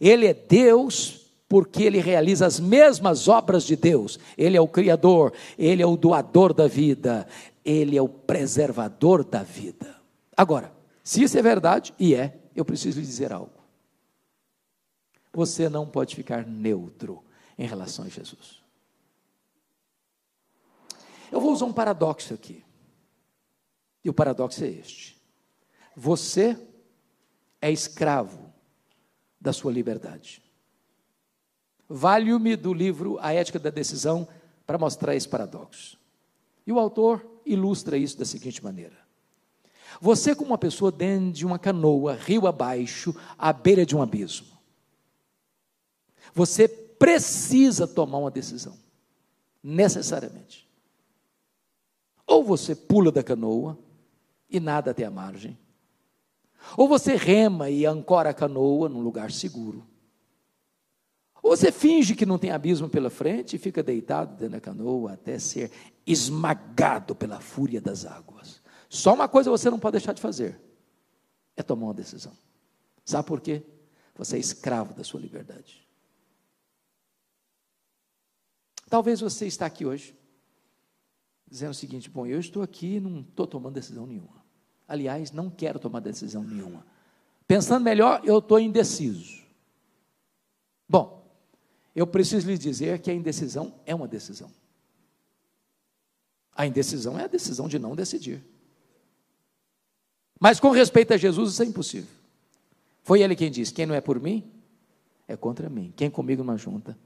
ele 0.00 0.26
é 0.26 0.34
Deus 0.34 1.26
porque 1.48 1.84
ele 1.84 2.00
realiza 2.00 2.44
as 2.44 2.58
mesmas 2.58 3.28
obras 3.28 3.62
de 3.62 3.76
Deus. 3.76 4.18
Ele 4.36 4.56
é 4.56 4.60
o 4.60 4.66
Criador, 4.66 5.32
ele 5.56 5.80
é 5.80 5.86
o 5.86 5.96
doador 5.96 6.52
da 6.52 6.66
vida, 6.66 7.24
ele 7.64 7.96
é 7.96 8.02
o 8.02 8.08
preservador 8.08 9.22
da 9.22 9.44
vida. 9.44 9.96
Agora, 10.36 10.72
se 11.04 11.22
isso 11.22 11.38
é 11.38 11.42
verdade, 11.42 11.94
e 12.00 12.16
é, 12.16 12.36
eu 12.54 12.64
preciso 12.64 12.98
lhe 12.98 13.06
dizer 13.06 13.32
algo. 13.32 13.52
Você 15.32 15.68
não 15.68 15.86
pode 15.86 16.16
ficar 16.16 16.44
neutro 16.44 17.22
em 17.58 17.66
relação 17.66 18.04
a 18.04 18.08
Jesus. 18.08 18.62
Eu 21.30 21.40
vou 21.40 21.52
usar 21.52 21.66
um 21.66 21.72
paradoxo 21.72 22.32
aqui. 22.32 22.64
E 24.04 24.08
o 24.08 24.14
paradoxo 24.14 24.64
é 24.64 24.68
este: 24.68 25.20
você 25.94 26.56
é 27.60 27.70
escravo 27.70 28.52
da 29.40 29.52
sua 29.52 29.72
liberdade. 29.72 30.42
Vale-me 31.88 32.54
do 32.54 32.72
livro 32.72 33.18
A 33.20 33.32
Ética 33.32 33.58
da 33.58 33.70
Decisão 33.70 34.28
para 34.66 34.78
mostrar 34.78 35.16
esse 35.16 35.28
paradoxo. 35.28 35.98
E 36.66 36.72
o 36.72 36.78
autor 36.78 37.26
ilustra 37.44 37.96
isso 37.96 38.16
da 38.18 38.24
seguinte 38.24 38.62
maneira: 38.62 38.96
Você, 40.00 40.34
como 40.34 40.50
uma 40.50 40.58
pessoa 40.58 40.92
dentro 40.92 41.32
de 41.32 41.44
uma 41.44 41.58
canoa, 41.58 42.14
rio 42.14 42.46
abaixo, 42.46 43.14
à 43.36 43.52
beira 43.52 43.84
de 43.84 43.96
um 43.96 44.02
abismo, 44.02 44.56
você 46.32 46.87
precisa 46.98 47.86
tomar 47.86 48.18
uma 48.18 48.30
decisão, 48.30 48.76
necessariamente. 49.62 50.68
Ou 52.26 52.44
você 52.44 52.74
pula 52.74 53.10
da 53.10 53.22
canoa 53.22 53.78
e 54.50 54.60
nada 54.60 54.90
até 54.90 55.04
a 55.04 55.10
margem, 55.10 55.58
ou 56.76 56.88
você 56.88 57.16
rema 57.16 57.70
e 57.70 57.86
ancora 57.86 58.30
a 58.30 58.34
canoa 58.34 58.88
num 58.88 59.00
lugar 59.00 59.30
seguro. 59.30 59.86
Ou 61.42 61.56
você 61.56 61.72
finge 61.72 62.14
que 62.14 62.26
não 62.26 62.38
tem 62.38 62.50
abismo 62.50 62.88
pela 62.88 63.08
frente 63.08 63.56
e 63.56 63.58
fica 63.58 63.82
deitado 63.82 64.32
dentro 64.36 64.50
da 64.50 64.60
canoa 64.60 65.12
até 65.12 65.38
ser 65.38 65.70
esmagado 66.06 67.14
pela 67.14 67.40
fúria 67.40 67.80
das 67.80 68.04
águas. 68.04 68.60
Só 68.88 69.14
uma 69.14 69.28
coisa 69.28 69.50
você 69.50 69.70
não 69.70 69.78
pode 69.78 69.92
deixar 69.92 70.12
de 70.12 70.20
fazer: 70.20 70.60
é 71.56 71.62
tomar 71.62 71.86
uma 71.86 71.94
decisão. 71.94 72.32
Sabe 73.04 73.26
por 73.26 73.40
quê? 73.40 73.62
Você 74.16 74.36
é 74.36 74.40
escravo 74.40 74.92
da 74.92 75.04
sua 75.04 75.20
liberdade. 75.20 75.87
Talvez 78.88 79.20
você 79.20 79.46
está 79.46 79.66
aqui 79.66 79.84
hoje 79.84 80.16
dizendo 81.48 81.70
o 81.70 81.74
seguinte: 81.74 82.08
bom, 82.08 82.26
eu 82.26 82.38
estou 82.38 82.62
aqui 82.62 82.96
e 82.96 83.00
não 83.00 83.20
estou 83.20 83.46
tomando 83.46 83.74
decisão 83.74 84.06
nenhuma. 84.06 84.44
Aliás, 84.86 85.30
não 85.32 85.50
quero 85.50 85.78
tomar 85.78 86.00
decisão 86.00 86.42
nenhuma. 86.42 86.84
Pensando 87.46 87.82
melhor, 87.82 88.22
eu 88.24 88.38
estou 88.38 88.58
indeciso. 88.58 89.42
Bom, 90.88 91.26
eu 91.94 92.06
preciso 92.06 92.46
lhe 92.46 92.56
dizer 92.56 93.00
que 93.00 93.10
a 93.10 93.14
indecisão 93.14 93.74
é 93.84 93.94
uma 93.94 94.08
decisão. 94.08 94.50
A 96.54 96.66
indecisão 96.66 97.18
é 97.18 97.24
a 97.24 97.28
decisão 97.28 97.68
de 97.68 97.78
não 97.78 97.94
decidir. 97.94 98.42
Mas 100.40 100.58
com 100.58 100.70
respeito 100.70 101.12
a 101.12 101.16
Jesus, 101.16 101.52
isso 101.52 101.62
é 101.62 101.66
impossível. 101.66 102.10
Foi 103.02 103.20
ele 103.22 103.36
quem 103.36 103.50
disse: 103.50 103.72
quem 103.72 103.86
não 103.86 103.94
é 103.94 104.00
por 104.00 104.20
mim, 104.20 104.50
é 105.26 105.36
contra 105.36 105.68
mim. 105.68 105.92
Quem 105.96 106.10
comigo 106.10 106.42
não 106.42 106.56
junta, 106.56 106.96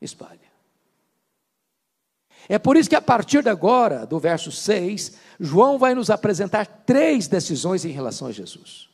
espalha. 0.00 0.47
É 2.46 2.58
por 2.58 2.76
isso 2.76 2.88
que 2.88 2.96
a 2.96 3.00
partir 3.00 3.42
de 3.42 3.48
agora, 3.48 4.06
do 4.06 4.18
verso 4.18 4.52
6, 4.52 5.16
João 5.40 5.78
vai 5.78 5.94
nos 5.94 6.10
apresentar 6.10 6.66
três 6.66 7.26
decisões 7.26 7.84
em 7.84 7.90
relação 7.90 8.28
a 8.28 8.32
Jesus. 8.32 8.88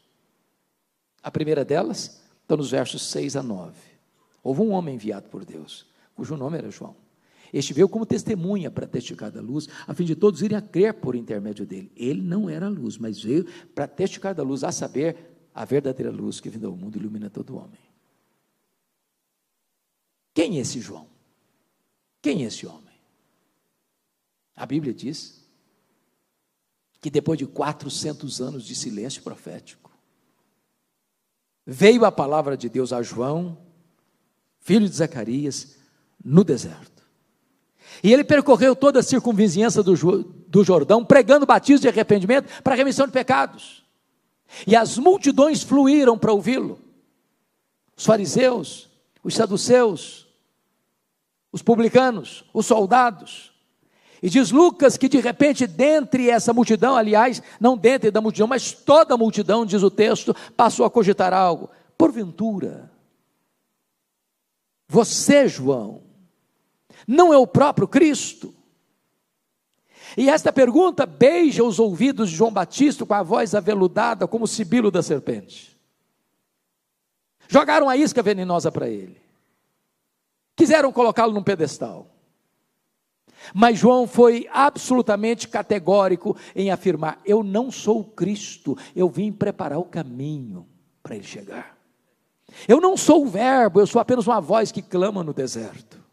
A 1.22 1.30
primeira 1.30 1.64
delas 1.64 2.20
está 2.42 2.57
nos 2.57 2.70
versos 2.70 3.02
6 3.11 3.37
a 3.37 3.42
9. 3.42 3.72
Houve 4.42 4.61
um 4.61 4.72
homem 4.72 4.94
enviado 4.94 5.28
por 5.28 5.44
Deus, 5.44 5.87
cujo 6.14 6.37
nome 6.37 6.59
era 6.59 6.70
João. 6.70 6.94
Este 7.52 7.72
veio 7.72 7.88
como 7.88 8.04
testemunha 8.04 8.70
para 8.70 8.87
testificar 8.87 9.30
da 9.30 9.40
luz, 9.40 9.68
a 9.87 9.94
fim 9.94 10.04
de 10.04 10.16
todos 10.16 10.42
irem 10.42 10.59
a 10.59 10.61
crer 10.61 10.94
por 10.94 11.14
intermédio 11.14 11.64
dele. 11.64 11.90
Ele 11.96 12.20
não 12.20 12.50
era 12.50 12.66
a 12.66 12.68
luz, 12.68 12.98
mas 12.98 13.22
veio 13.22 13.46
para 13.74 13.87
testificar 13.87 14.35
da 14.35 14.42
luz, 14.42 14.64
a 14.64 14.72
saber, 14.72 15.16
a 15.54 15.64
verdadeira 15.64 16.11
luz 16.11 16.40
que 16.40 16.50
vindo 16.50 16.66
ao 16.66 16.76
mundo 16.76 16.98
ilumina 16.98 17.30
todo 17.30 17.57
homem. 17.57 17.78
Quem 20.35 20.59
é 20.59 20.61
esse 20.61 20.80
João? 20.80 21.07
Quem 22.20 22.42
é 22.42 22.46
esse 22.46 22.66
homem? 22.66 22.93
A 24.56 24.66
Bíblia 24.66 24.94
diz 24.94 25.44
que 27.00 27.10
depois 27.10 27.38
de 27.38 27.46
400 27.46 28.40
anos 28.40 28.64
de 28.64 28.74
silêncio 28.74 29.22
profético, 29.22 29.90
veio 31.66 32.04
a 32.04 32.12
palavra 32.12 32.56
de 32.56 32.68
Deus 32.68 32.92
a 32.92 33.02
João, 33.02 33.58
filho 34.60 34.88
de 34.88 34.96
Zacarias, 34.96 35.76
no 36.24 36.42
deserto. 36.42 37.02
E 38.02 38.12
ele 38.12 38.24
percorreu 38.24 38.74
toda 38.74 39.00
a 39.00 39.02
circunvizinhança 39.02 39.82
do, 39.82 39.94
do 39.94 40.64
Jordão, 40.64 41.04
pregando 41.04 41.46
batismo 41.46 41.82
de 41.82 41.88
arrependimento 41.88 42.62
para 42.62 42.74
remissão 42.74 43.06
de 43.06 43.12
pecados. 43.12 43.84
E 44.66 44.74
as 44.74 44.98
multidões 44.98 45.62
fluíram 45.62 46.18
para 46.18 46.32
ouvi-lo. 46.32 46.78
Os 47.96 48.04
fariseus, 48.04 48.90
os 49.22 49.34
saduceus, 49.34 50.26
os 51.52 51.62
publicanos, 51.62 52.44
os 52.52 52.66
soldados, 52.66 53.53
e 54.24 54.30
diz 54.30 54.50
Lucas 54.50 54.96
que 54.96 55.06
de 55.06 55.20
repente, 55.20 55.66
dentre 55.66 56.30
essa 56.30 56.50
multidão, 56.50 56.96
aliás, 56.96 57.42
não 57.60 57.76
dentre 57.76 58.10
da 58.10 58.22
multidão, 58.22 58.48
mas 58.48 58.72
toda 58.72 59.12
a 59.12 59.18
multidão, 59.18 59.66
diz 59.66 59.82
o 59.82 59.90
texto, 59.90 60.34
passou 60.56 60.87
a 60.87 60.90
cogitar 60.90 61.34
algo. 61.34 61.68
Porventura, 61.98 62.90
você, 64.88 65.46
João, 65.46 66.04
não 67.06 67.34
é 67.34 67.37
o 67.37 67.46
próprio 67.46 67.87
Cristo? 67.87 68.54
E 70.16 70.30
esta 70.30 70.50
pergunta 70.50 71.04
beija 71.04 71.62
os 71.62 71.78
ouvidos 71.78 72.30
de 72.30 72.37
João 72.37 72.50
Batista 72.50 73.04
com 73.04 73.12
a 73.12 73.22
voz 73.22 73.54
aveludada, 73.54 74.26
como 74.26 74.46
o 74.46 74.48
sibilo 74.48 74.90
da 74.90 75.02
serpente. 75.02 75.78
Jogaram 77.46 77.90
a 77.90 77.96
isca 77.98 78.22
venenosa 78.22 78.72
para 78.72 78.88
ele. 78.88 79.20
Quiseram 80.56 80.90
colocá-lo 80.90 81.34
num 81.34 81.42
pedestal. 81.42 82.13
Mas 83.52 83.78
João 83.78 84.07
foi 84.07 84.48
absolutamente 84.52 85.48
categórico 85.48 86.37
em 86.54 86.70
afirmar: 86.70 87.20
Eu 87.24 87.42
não 87.42 87.70
sou 87.70 88.00
o 88.00 88.04
Cristo, 88.04 88.76
eu 88.94 89.09
vim 89.09 89.33
preparar 89.33 89.78
o 89.78 89.85
caminho 89.85 90.66
para 91.02 91.16
ele 91.16 91.24
chegar. 91.24 91.76
Eu 92.68 92.80
não 92.80 92.96
sou 92.96 93.24
o 93.24 93.28
Verbo, 93.28 93.80
eu 93.80 93.87
sou 93.87 94.00
apenas 94.00 94.26
uma 94.26 94.40
voz 94.40 94.70
que 94.70 94.83
clama 94.83 95.24
no 95.24 95.33
deserto. 95.33 96.03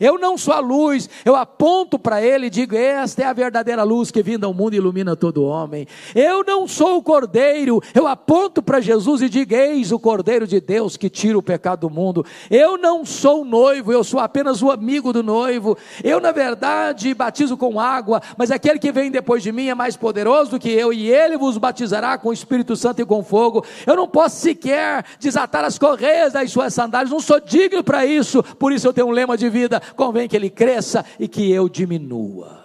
Eu 0.00 0.18
não 0.18 0.38
sou 0.38 0.54
a 0.54 0.60
luz, 0.60 1.08
eu 1.24 1.34
aponto 1.34 1.98
para 1.98 2.22
ele 2.22 2.46
e 2.46 2.50
digo: 2.50 2.76
Esta 2.76 3.22
é 3.22 3.24
a 3.26 3.32
verdadeira 3.32 3.82
luz 3.82 4.10
que 4.10 4.22
vinda 4.22 4.46
ao 4.46 4.54
mundo 4.54 4.74
e 4.74 4.76
ilumina 4.76 5.16
todo 5.16 5.44
homem. 5.44 5.86
Eu 6.14 6.44
não 6.44 6.68
sou 6.68 6.98
o 6.98 7.02
cordeiro, 7.02 7.82
eu 7.94 8.06
aponto 8.06 8.62
para 8.62 8.80
Jesus 8.80 9.22
e 9.22 9.28
digo: 9.28 9.54
Eis 9.54 9.92
o 9.92 9.98
cordeiro 9.98 10.46
de 10.46 10.60
Deus 10.60 10.96
que 10.96 11.10
tira 11.10 11.38
o 11.38 11.42
pecado 11.42 11.80
do 11.80 11.90
mundo. 11.90 12.24
Eu 12.50 12.78
não 12.78 13.04
sou 13.04 13.42
o 13.42 13.44
noivo, 13.44 13.92
eu 13.92 14.04
sou 14.04 14.20
apenas 14.20 14.62
o 14.62 14.70
amigo 14.70 15.12
do 15.12 15.22
noivo. 15.22 15.76
Eu, 16.02 16.20
na 16.20 16.32
verdade, 16.32 17.12
batizo 17.14 17.56
com 17.56 17.80
água, 17.80 18.22
mas 18.36 18.50
aquele 18.50 18.78
que 18.78 18.92
vem 18.92 19.10
depois 19.10 19.42
de 19.42 19.52
mim 19.52 19.68
é 19.68 19.74
mais 19.74 19.96
poderoso 19.96 20.52
do 20.52 20.58
que 20.58 20.70
eu, 20.70 20.92
e 20.92 21.10
ele 21.10 21.36
vos 21.36 21.58
batizará 21.58 22.16
com 22.18 22.28
o 22.28 22.32
Espírito 22.32 22.76
Santo 22.76 23.02
e 23.02 23.06
com 23.06 23.22
fogo. 23.22 23.64
Eu 23.86 23.96
não 23.96 24.08
posso 24.08 24.36
sequer 24.36 25.04
desatar 25.18 25.64
as 25.64 25.78
correias 25.78 26.32
das 26.32 26.50
suas 26.50 26.72
sandálias, 26.74 27.10
não 27.10 27.20
sou 27.20 27.40
digno 27.40 27.82
para 27.82 28.06
isso, 28.06 28.42
por 28.42 28.72
isso 28.72 28.86
eu 28.86 28.92
tenho 28.92 29.08
um 29.08 29.12
lema 29.12 29.36
de 29.36 29.48
vida 29.48 29.82
convém 29.94 30.28
que 30.28 30.36
ele 30.36 30.50
cresça 30.50 31.04
e 31.18 31.28
que 31.28 31.50
eu 31.50 31.68
diminua. 31.68 32.64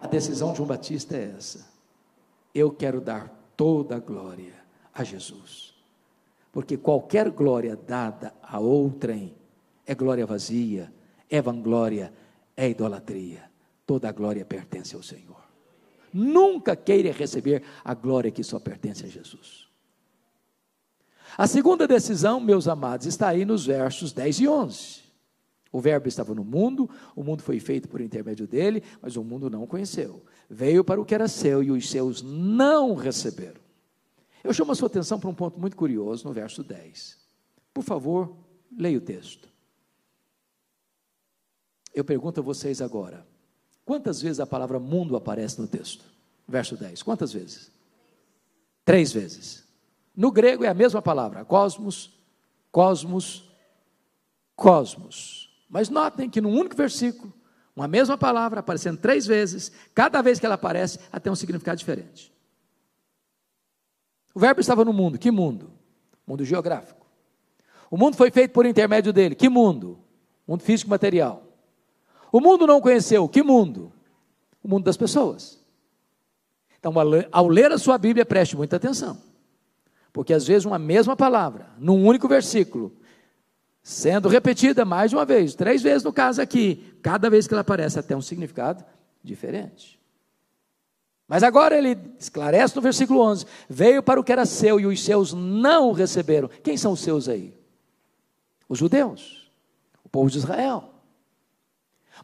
A 0.00 0.06
decisão 0.06 0.52
de 0.52 0.62
um 0.62 0.66
batista 0.66 1.16
é 1.16 1.34
essa. 1.36 1.66
Eu 2.54 2.70
quero 2.70 3.00
dar 3.00 3.28
toda 3.56 3.96
a 3.96 3.98
glória 4.00 4.54
a 4.94 5.02
Jesus. 5.02 5.74
Porque 6.52 6.76
qualquer 6.76 7.30
glória 7.30 7.76
dada 7.76 8.32
a 8.42 8.58
outrem 8.58 9.34
é 9.86 9.94
glória 9.94 10.24
vazia, 10.26 10.92
é 11.28 11.40
vanglória, 11.42 12.12
é 12.56 12.68
idolatria. 12.68 13.44
Toda 13.86 14.08
a 14.08 14.12
glória 14.12 14.44
pertence 14.44 14.94
ao 14.94 15.02
Senhor. 15.02 15.44
Nunca 16.12 16.74
queira 16.74 17.12
receber 17.12 17.62
a 17.84 17.92
glória 17.94 18.30
que 18.30 18.42
só 18.42 18.58
pertence 18.58 19.04
a 19.04 19.08
Jesus. 19.08 19.66
A 21.36 21.46
segunda 21.46 21.86
decisão, 21.86 22.40
meus 22.40 22.66
amados, 22.66 23.06
está 23.06 23.28
aí 23.28 23.44
nos 23.44 23.66
versos 23.66 24.12
10 24.12 24.40
e 24.40 24.48
11. 24.48 25.05
O 25.72 25.80
Verbo 25.80 26.08
estava 26.08 26.34
no 26.34 26.44
mundo, 26.44 26.88
o 27.14 27.22
mundo 27.22 27.42
foi 27.42 27.60
feito 27.60 27.88
por 27.88 28.00
intermédio 28.00 28.46
dele, 28.46 28.82
mas 29.02 29.16
o 29.16 29.24
mundo 29.24 29.50
não 29.50 29.62
o 29.62 29.66
conheceu. 29.66 30.24
Veio 30.48 30.84
para 30.84 31.00
o 31.00 31.04
que 31.04 31.14
era 31.14 31.28
seu 31.28 31.62
e 31.62 31.70
os 31.70 31.90
seus 31.90 32.22
não 32.22 32.94
receberam. 32.94 33.60
Eu 34.42 34.54
chamo 34.54 34.72
a 34.72 34.74
sua 34.74 34.86
atenção 34.86 35.18
para 35.18 35.28
um 35.28 35.34
ponto 35.34 35.58
muito 35.58 35.76
curioso 35.76 36.26
no 36.26 36.32
verso 36.32 36.62
10. 36.62 37.18
Por 37.74 37.82
favor, 37.82 38.36
leia 38.76 38.96
o 38.96 39.00
texto. 39.00 39.48
Eu 41.92 42.04
pergunto 42.04 42.40
a 42.40 42.42
vocês 42.42 42.80
agora: 42.80 43.26
quantas 43.84 44.22
vezes 44.22 44.38
a 44.38 44.46
palavra 44.46 44.78
mundo 44.78 45.16
aparece 45.16 45.60
no 45.60 45.66
texto? 45.66 46.04
Verso 46.46 46.76
10. 46.76 47.02
Quantas 47.02 47.32
vezes? 47.32 47.72
Três 48.84 49.12
vezes. 49.12 49.64
No 50.14 50.30
grego 50.30 50.62
é 50.62 50.68
a 50.68 50.74
mesma 50.74 51.02
palavra: 51.02 51.44
cosmos, 51.44 52.18
cosmos, 52.70 53.50
cosmos. 54.54 55.45
Mas 55.68 55.88
notem 55.88 56.30
que 56.30 56.40
num 56.40 56.52
único 56.52 56.76
versículo, 56.76 57.32
uma 57.74 57.86
mesma 57.86 58.16
palavra 58.16 58.60
aparecendo 58.60 58.98
três 58.98 59.26
vezes, 59.26 59.70
cada 59.94 60.22
vez 60.22 60.38
que 60.38 60.46
ela 60.46 60.54
aparece, 60.54 60.98
ela 61.10 61.20
tem 61.20 61.32
um 61.32 61.36
significado 61.36 61.78
diferente. 61.78 62.32
O 64.34 64.40
verbo 64.40 64.60
estava 64.60 64.84
no 64.84 64.92
mundo, 64.92 65.18
que 65.18 65.30
mundo? 65.30 65.72
Mundo 66.26 66.44
geográfico. 66.44 67.06
O 67.90 67.96
mundo 67.96 68.16
foi 68.16 68.30
feito 68.30 68.52
por 68.52 68.66
intermédio 68.66 69.12
dele, 69.12 69.34
que 69.34 69.48
mundo? 69.48 69.98
Mundo 70.46 70.62
físico 70.62 70.90
material. 70.90 71.42
O 72.32 72.40
mundo 72.40 72.66
não 72.66 72.80
conheceu, 72.80 73.28
que 73.28 73.42
mundo? 73.42 73.92
O 74.62 74.68
mundo 74.68 74.84
das 74.84 74.96
pessoas. 74.96 75.64
Então, 76.78 76.92
ao 77.32 77.48
ler 77.48 77.72
a 77.72 77.78
sua 77.78 77.98
Bíblia, 77.98 78.26
preste 78.26 78.56
muita 78.56 78.76
atenção. 78.76 79.20
Porque 80.12 80.32
às 80.32 80.46
vezes 80.46 80.64
uma 80.64 80.78
mesma 80.78 81.16
palavra, 81.16 81.70
num 81.78 82.06
único 82.06 82.28
versículo, 82.28 82.96
sendo 83.86 84.28
repetida 84.28 84.84
mais 84.84 85.10
de 85.10 85.16
uma 85.16 85.24
vez, 85.24 85.54
três 85.54 85.80
vezes 85.80 86.02
no 86.02 86.12
caso 86.12 86.42
aqui, 86.42 86.92
cada 87.00 87.30
vez 87.30 87.46
que 87.46 87.54
ela 87.54 87.60
aparece 87.60 87.96
até 87.96 88.16
um 88.16 88.20
significado 88.20 88.84
diferente. 89.22 89.96
Mas 91.28 91.44
agora 91.44 91.78
ele 91.78 91.96
esclarece 92.18 92.74
no 92.74 92.82
versículo 92.82 93.20
11: 93.20 93.46
Veio 93.70 94.02
para 94.02 94.18
o 94.18 94.24
que 94.24 94.32
era 94.32 94.44
seu 94.44 94.80
e 94.80 94.86
os 94.86 95.04
seus 95.04 95.32
não 95.32 95.90
o 95.90 95.92
receberam. 95.92 96.50
Quem 96.64 96.76
são 96.76 96.94
os 96.94 97.00
seus 97.00 97.28
aí? 97.28 97.56
Os 98.68 98.76
judeus, 98.76 99.48
o 100.02 100.08
povo 100.08 100.28
de 100.28 100.38
Israel. 100.38 100.90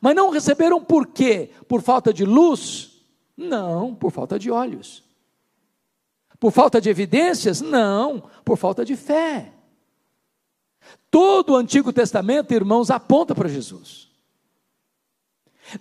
Mas 0.00 0.16
não 0.16 0.30
receberam 0.30 0.82
por 0.82 1.06
quê? 1.06 1.50
Por 1.68 1.80
falta 1.80 2.12
de 2.12 2.24
luz? 2.24 3.04
Não, 3.36 3.94
por 3.94 4.10
falta 4.10 4.36
de 4.36 4.50
olhos. 4.50 5.04
Por 6.40 6.50
falta 6.50 6.80
de 6.80 6.90
evidências? 6.90 7.60
Não, 7.60 8.28
por 8.44 8.58
falta 8.58 8.84
de 8.84 8.96
fé. 8.96 9.52
Todo 11.10 11.52
o 11.52 11.56
Antigo 11.56 11.92
Testamento, 11.92 12.54
irmãos, 12.54 12.90
aponta 12.90 13.34
para 13.34 13.48
Jesus. 13.48 14.10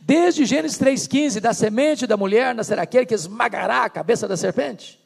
Desde 0.02 0.46
Gênesis 0.46 0.80
3,15, 0.80 1.40
da 1.40 1.54
semente 1.54 2.08
da 2.08 2.16
mulher 2.16 2.56
nascerá 2.56 2.84
aquele 2.84 3.06
que 3.06 3.14
esmagará 3.14 3.84
a 3.84 3.90
cabeça 3.90 4.28
da 4.28 4.38
serpente. 4.38 5.00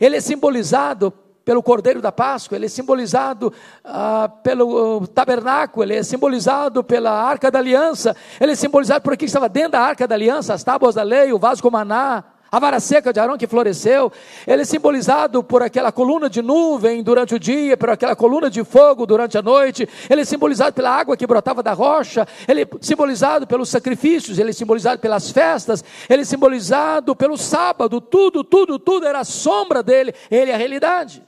Ele 0.00 0.16
é 0.16 0.20
simbolizado 0.20 1.12
pelo 1.44 1.62
Cordeiro 1.62 2.02
da 2.02 2.12
Páscoa, 2.12 2.56
ele 2.56 2.66
é 2.66 2.68
simbolizado 2.68 3.50
ah, 3.82 4.28
pelo 4.42 5.06
tabernáculo, 5.06 5.82
ele 5.82 5.94
é 5.94 6.02
simbolizado 6.02 6.84
pela 6.84 7.10
Arca 7.10 7.50
da 7.50 7.58
Aliança, 7.58 8.14
ele 8.38 8.52
é 8.52 8.54
simbolizado 8.54 9.02
por 9.02 9.14
aquilo 9.14 9.20
que 9.20 9.30
estava 9.30 9.48
dentro 9.48 9.72
da 9.72 9.80
Arca 9.80 10.06
da 10.06 10.14
Aliança, 10.14 10.52
as 10.52 10.62
tábuas 10.62 10.94
da 10.94 11.02
lei, 11.02 11.32
o 11.32 11.38
vaso 11.38 11.62
com 11.62 11.70
maná, 11.70 12.22
a 12.50 12.58
vara 12.58 12.80
seca 12.80 13.12
de 13.12 13.20
Arão 13.20 13.36
que 13.36 13.46
floresceu, 13.46 14.10
ele 14.46 14.62
é 14.62 14.64
simbolizado 14.64 15.42
por 15.42 15.62
aquela 15.62 15.92
coluna 15.92 16.30
de 16.30 16.40
nuvem 16.40 17.02
durante 17.02 17.34
o 17.34 17.38
dia, 17.38 17.76
por 17.76 17.90
aquela 17.90 18.16
coluna 18.16 18.50
de 18.50 18.64
fogo 18.64 19.06
durante 19.06 19.36
a 19.36 19.42
noite, 19.42 19.88
ele 20.08 20.22
é 20.22 20.24
simbolizado 20.24 20.72
pela 20.72 20.90
água 20.90 21.16
que 21.16 21.26
brotava 21.26 21.62
da 21.62 21.72
rocha, 21.72 22.26
ele 22.46 22.62
é 22.62 22.68
simbolizado 22.80 23.46
pelos 23.46 23.68
sacrifícios, 23.68 24.38
ele 24.38 24.50
é 24.50 24.52
simbolizado 24.52 25.00
pelas 25.00 25.30
festas, 25.30 25.84
ele 26.08 26.22
é 26.22 26.24
simbolizado 26.24 27.14
pelo 27.14 27.36
sábado, 27.36 28.00
tudo, 28.00 28.42
tudo, 28.42 28.78
tudo 28.78 29.06
era 29.06 29.20
a 29.20 29.24
sombra 29.24 29.82
dele, 29.82 30.14
ele 30.30 30.50
é 30.50 30.54
a 30.54 30.58
realidade. 30.58 31.27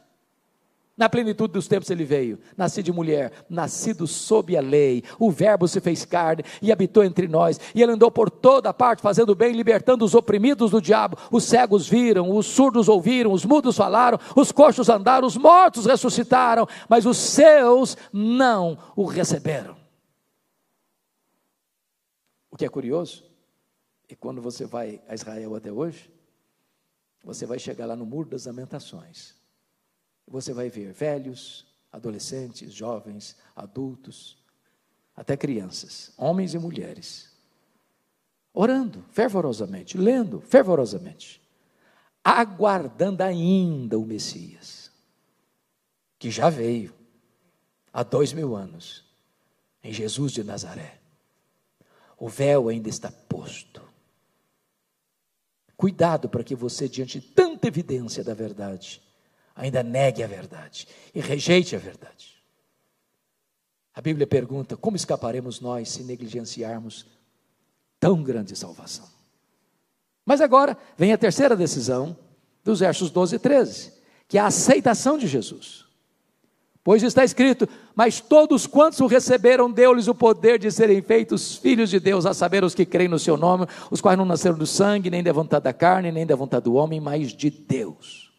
Na 1.01 1.09
plenitude 1.09 1.55
dos 1.55 1.67
tempos 1.67 1.89
ele 1.89 2.05
veio, 2.05 2.39
nascido 2.55 2.85
de 2.85 2.93
mulher, 2.93 3.47
nascido 3.49 4.07
sob 4.07 4.55
a 4.55 4.61
lei. 4.61 5.03
O 5.19 5.31
Verbo 5.31 5.67
se 5.67 5.81
fez 5.81 6.05
carne 6.05 6.45
e 6.61 6.71
habitou 6.71 7.03
entre 7.03 7.27
nós. 7.27 7.59
E 7.75 7.83
ele 7.83 7.93
andou 7.93 8.11
por 8.11 8.29
toda 8.29 8.71
parte, 8.75 9.01
fazendo 9.01 9.35
bem, 9.35 9.55
libertando 9.55 10.05
os 10.05 10.15
oprimidos 10.15 10.73
do 10.73 10.79
diabo. 10.79 11.17
Os 11.33 11.45
cegos 11.45 11.89
viram, 11.89 12.37
os 12.37 12.45
surdos 12.45 12.87
ouviram, 12.87 13.33
os 13.33 13.47
mudos 13.47 13.79
falaram, 13.79 14.19
os 14.37 14.53
coxos 14.53 14.91
andaram, 14.91 15.27
os 15.27 15.39
mortos 15.39 15.87
ressuscitaram, 15.87 16.69
mas 16.87 17.07
os 17.07 17.17
seus 17.17 17.97
não 18.13 18.77
o 18.95 19.07
receberam. 19.07 19.79
O 22.51 22.59
que 22.59 22.67
é 22.67 22.69
curioso 22.69 23.25
é 24.07 24.15
quando 24.15 24.43
você 24.43 24.67
vai 24.67 25.01
a 25.09 25.15
Israel 25.15 25.57
até 25.57 25.73
hoje, 25.73 26.13
você 27.25 27.47
vai 27.47 27.59
chegar 27.59 27.87
lá 27.87 27.97
no 27.97 28.05
Muro 28.05 28.29
das 28.29 28.45
Lamentações. 28.45 29.40
Você 30.31 30.53
vai 30.53 30.71
ver 30.71 30.93
velhos, 30.93 31.67
adolescentes, 31.91 32.73
jovens, 32.73 33.37
adultos, 33.55 34.39
até 35.15 35.37
crianças, 35.37 36.13
homens 36.17 36.55
e 36.55 36.59
mulheres, 36.59 37.33
orando 38.55 39.05
fervorosamente, 39.11 39.99
lendo 39.99 40.41
fervorosamente, 40.41 41.43
aguardando 42.23 43.25
ainda 43.25 43.99
o 43.99 44.07
Messias, 44.07 44.93
que 46.17 46.31
já 46.31 46.49
veio 46.49 46.95
há 47.93 48.05
dois 48.05 48.33
mil 48.33 48.55
anos, 48.55 49.05
em 49.83 49.93
Jesus 49.93 50.31
de 50.31 50.45
Nazaré. 50.45 51.01
O 52.17 52.29
véu 52.29 52.69
ainda 52.69 52.89
está 52.89 53.11
posto. 53.11 53.83
Cuidado 55.77 56.29
para 56.29 56.45
que 56.45 56.55
você, 56.55 56.89
diante 56.89 57.19
de 57.19 57.27
tanta 57.27 57.67
evidência 57.67 58.23
da 58.23 58.35
verdade, 58.35 59.03
ainda 59.61 59.83
negue 59.83 60.23
a 60.23 60.27
verdade 60.27 60.89
e 61.15 61.21
rejeite 61.21 61.77
a 61.77 61.79
verdade. 61.79 62.43
A 63.95 64.01
Bíblia 64.01 64.27
pergunta: 64.27 64.77
como 64.77 64.97
escaparemos 64.97 65.61
nós 65.61 65.91
se 65.91 66.03
negligenciarmos 66.03 67.07
tão 67.99 68.23
grande 68.23 68.57
salvação? 68.57 69.07
Mas 70.25 70.41
agora 70.41 70.77
vem 70.97 71.13
a 71.13 71.19
terceira 71.19 71.55
decisão, 71.55 72.17
dos 72.65 72.81
versos 72.81 73.11
12 73.11 73.37
e 73.37 73.39
13, 73.39 73.93
que 74.27 74.39
é 74.39 74.41
a 74.41 74.47
aceitação 74.47 75.19
de 75.19 75.27
Jesus. 75.27 75.85
Pois 76.83 77.03
está 77.03 77.23
escrito: 77.23 77.69
Mas 77.95 78.19
todos 78.19 78.67
quantos 78.67 79.01
o 79.01 79.07
receberam, 79.07 79.71
deu-lhes 79.71 80.09
o 80.09 80.15
poder 80.15 80.59
de 80.59 80.71
serem 80.71 81.03
feitos 81.03 81.57
filhos 81.57 81.91
de 81.91 82.01
Deus, 82.01 82.25
a 82.25 82.33
saber, 82.33 82.65
os 82.65 82.75
que 82.75 82.87
creem 82.87 83.11
no 83.11 83.19
seu 83.19 83.37
nome, 83.37 83.67
os 83.91 84.01
quais 84.01 84.17
não 84.17 84.25
nasceram 84.25 84.57
do 84.57 84.67
sangue, 84.67 85.11
nem 85.11 85.23
da 85.23 85.35
vontade 85.35 85.65
da 85.65 85.73
carne, 85.75 86.11
nem 86.11 86.25
da 86.25 86.35
vontade 86.35 86.65
do 86.65 86.75
homem, 86.75 86.99
mas 86.99 87.35
de 87.35 87.51
Deus. 87.51 88.30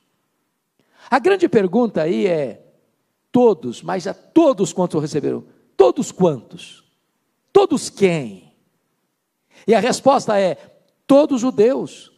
A 1.12 1.20
grande 1.20 1.50
pergunta 1.50 2.02
aí 2.02 2.26
é: 2.26 2.66
todos, 3.34 3.82
mas 3.82 4.08
a 4.08 4.14
todos 4.14 4.72
quantos 4.72 5.02
receberam? 5.02 5.44
Todos 5.76 6.10
quantos? 6.10 6.86
Todos 7.52 7.90
quem? 7.90 8.54
E 9.68 9.76
a 9.76 9.82
resposta 9.82 10.40
é: 10.40 10.56
todos 11.06 11.42
judeus, 11.42 12.14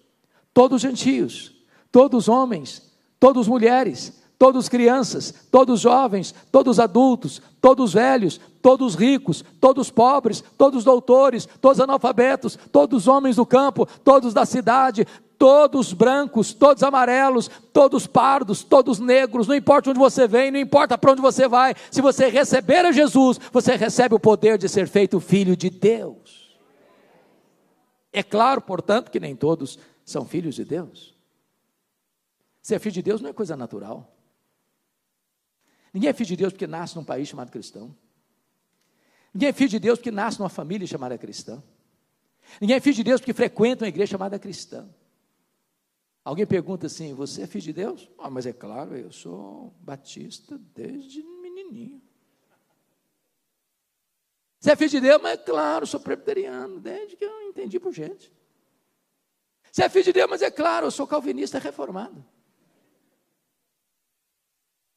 todos 0.54 0.80
gentios, 0.80 1.56
todos 1.92 2.30
homens, 2.30 2.94
todos 3.20 3.48
mulheres, 3.48 4.23
todos 4.44 4.68
crianças, 4.68 5.34
todos 5.50 5.80
jovens, 5.80 6.36
todos 6.52 6.78
adultos, 6.78 7.42
todos 7.62 7.94
velhos, 7.94 8.42
todos 8.62 8.94
ricos, 8.94 9.42
todos 9.62 9.90
pobres, 9.90 10.44
todos 10.58 10.84
doutores, 10.84 11.48
todos 11.62 11.80
analfabetos, 11.80 12.60
todos 12.70 13.08
homens 13.08 13.38
do 13.38 13.46
campo, 13.46 13.86
todos 14.04 14.34
da 14.34 14.46
cidade, 14.46 15.08
todos 15.38 15.94
brancos, 15.94 16.52
todos 16.54 16.84
amarelos, 16.84 17.50
todos 17.72 18.06
pardos, 18.06 18.66
todos 18.66 19.00
negros, 19.00 19.48
não 19.48 19.56
importa 19.56 19.92
onde 19.92 20.00
você 20.00 20.28
vem, 20.28 20.52
não 20.52 20.60
importa 20.60 20.98
para 20.98 21.14
onde 21.14 21.22
você 21.22 21.48
vai, 21.48 21.74
se 21.90 22.02
você 22.02 22.28
receber 22.28 22.86
a 22.86 22.92
Jesus, 22.92 23.40
você 23.50 23.78
recebe 23.78 24.14
o 24.14 24.20
poder 24.20 24.58
de 24.58 24.68
ser 24.68 24.90
feito 24.90 25.22
filho 25.22 25.56
de 25.56 25.70
Deus. 25.70 26.60
É 28.12 28.22
claro, 28.22 28.60
portanto, 28.60 29.10
que 29.10 29.22
nem 29.22 29.38
todos 29.38 29.80
são 30.04 30.26
filhos 30.26 30.56
de 30.56 30.66
Deus. 30.66 31.16
Ser 32.62 32.78
filho 32.80 32.96
de 32.96 33.02
Deus 33.02 33.22
não 33.22 33.30
é 33.30 33.34
coisa 33.34 33.56
natural. 33.56 34.10
Ninguém 35.94 36.10
é 36.10 36.14
filho 36.14 36.28
de 36.28 36.36
Deus 36.36 36.52
porque 36.52 36.66
nasce 36.66 36.96
num 36.96 37.04
país 37.04 37.28
chamado 37.28 37.52
cristão. 37.52 37.96
Ninguém 39.34 39.50
é 39.50 39.54
filho 39.54 39.70
de 39.70 39.80
Deus 39.80 40.00
porque 40.00 40.12
nasce 40.12 40.40
numa 40.40 40.50
família 40.50 40.88
chamada 40.88 41.18
cristã. 41.18 41.62
Ninguém 42.60 42.78
é 42.78 42.80
filho 42.80 42.96
de 42.96 43.04
Deus 43.04 43.22
porque 43.22 43.34
frequenta 43.34 43.86
uma 43.86 43.90
igreja 43.90 44.12
chamada 44.12 44.40
cristã. 44.40 44.90
Alguém 46.26 46.46
pergunta 46.46 46.88
assim: 46.88 47.14
Você 47.14 47.44
é 47.44 47.48
filho 47.48 47.64
de 47.64 47.74
Deus? 47.74 48.10
Ah, 48.18 48.30
mas 48.30 48.46
é 48.46 48.54
claro, 48.54 48.96
eu 48.96 49.12
sou 49.12 49.74
batista 49.82 50.60
desde 50.74 51.22
menininho. 51.22 52.02
Você 54.60 54.72
é 54.72 54.76
filho 54.76 54.92
de 54.92 55.02
Deus? 55.02 55.22
Mas 55.22 55.34
é 55.34 55.38
claro, 55.38 55.86
sou 55.86 56.00
presbiteriano, 56.00 56.80
desde 56.80 57.18
que 57.18 57.26
eu 57.26 57.42
entendi 57.50 57.80
por 57.80 57.94
gente. 57.94 58.32
Você 59.72 59.84
é 59.84 59.90
filho 59.90 60.06
de 60.06 60.14
Deus? 60.14 60.30
Mas 60.30 60.42
é 60.42 60.50
claro, 60.50 60.88
eu 60.88 60.92
sou 60.92 61.06
calvinista 61.06 61.60
reformado. 61.60 62.24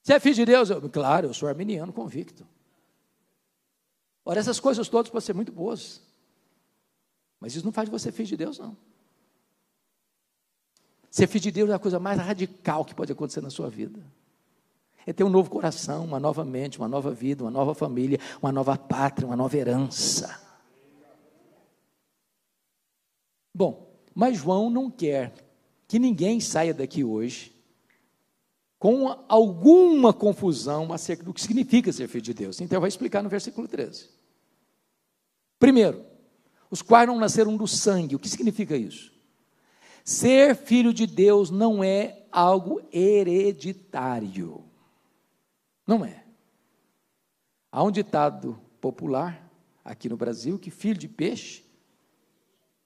Você 0.06 0.12
é 0.12 0.20
filho 0.20 0.36
de 0.36 0.44
Deus? 0.44 0.70
Eu, 0.70 0.88
claro, 0.88 1.26
eu 1.26 1.34
sou 1.34 1.48
arminiano 1.48 1.92
convicto. 1.92 2.46
Ora, 4.24 4.38
essas 4.38 4.60
coisas 4.60 4.88
todas 4.88 5.10
podem 5.10 5.26
ser 5.26 5.32
muito 5.32 5.50
boas, 5.50 6.00
mas 7.40 7.56
isso 7.56 7.64
não 7.64 7.72
faz 7.72 7.88
de 7.88 7.90
você 7.90 8.12
filho 8.12 8.28
de 8.28 8.36
Deus, 8.36 8.56
não. 8.56 8.76
Ser 11.10 11.26
filho 11.26 11.42
de 11.42 11.50
Deus 11.50 11.70
é 11.70 11.74
a 11.74 11.78
coisa 11.80 11.98
mais 11.98 12.20
radical 12.20 12.84
que 12.84 12.94
pode 12.94 13.10
acontecer 13.10 13.40
na 13.40 13.50
sua 13.50 13.68
vida. 13.68 14.00
É 15.04 15.12
ter 15.12 15.24
um 15.24 15.28
novo 15.28 15.50
coração, 15.50 16.04
uma 16.04 16.20
nova 16.20 16.44
mente, 16.44 16.78
uma 16.78 16.86
nova 16.86 17.10
vida, 17.10 17.42
uma 17.42 17.50
nova 17.50 17.74
família, 17.74 18.20
uma 18.40 18.52
nova 18.52 18.78
pátria, 18.78 19.26
uma 19.26 19.36
nova 19.36 19.56
herança. 19.56 20.40
Bom, 23.52 23.92
mas 24.14 24.38
João 24.38 24.70
não 24.70 24.88
quer 24.88 25.34
que 25.88 25.98
ninguém 25.98 26.38
saia 26.38 26.72
daqui 26.72 27.02
hoje 27.02 27.55
com 28.78 29.08
alguma 29.28 30.12
confusão 30.12 30.92
acerca 30.92 31.22
do 31.22 31.32
que 31.32 31.40
significa 31.40 31.92
ser 31.92 32.08
filho 32.08 32.22
de 32.22 32.34
Deus. 32.34 32.60
Então, 32.60 32.80
vai 32.80 32.88
explicar 32.88 33.22
no 33.22 33.28
versículo 33.28 33.66
13. 33.66 34.08
Primeiro, 35.58 36.04
os 36.70 36.82
quais 36.82 37.06
não 37.08 37.18
nasceram 37.18 37.56
do 37.56 37.66
sangue. 37.66 38.16
O 38.16 38.18
que 38.18 38.28
significa 38.28 38.76
isso? 38.76 39.12
Ser 40.04 40.54
filho 40.54 40.92
de 40.92 41.06
Deus 41.06 41.50
não 41.50 41.82
é 41.82 42.26
algo 42.30 42.80
hereditário. 42.92 44.64
Não 45.86 46.04
é. 46.04 46.24
Há 47.72 47.82
um 47.82 47.90
ditado 47.90 48.60
popular 48.80 49.50
aqui 49.84 50.08
no 50.08 50.16
Brasil 50.16 50.58
que 50.58 50.70
filho 50.70 50.98
de 50.98 51.08
peixe, 51.08 51.64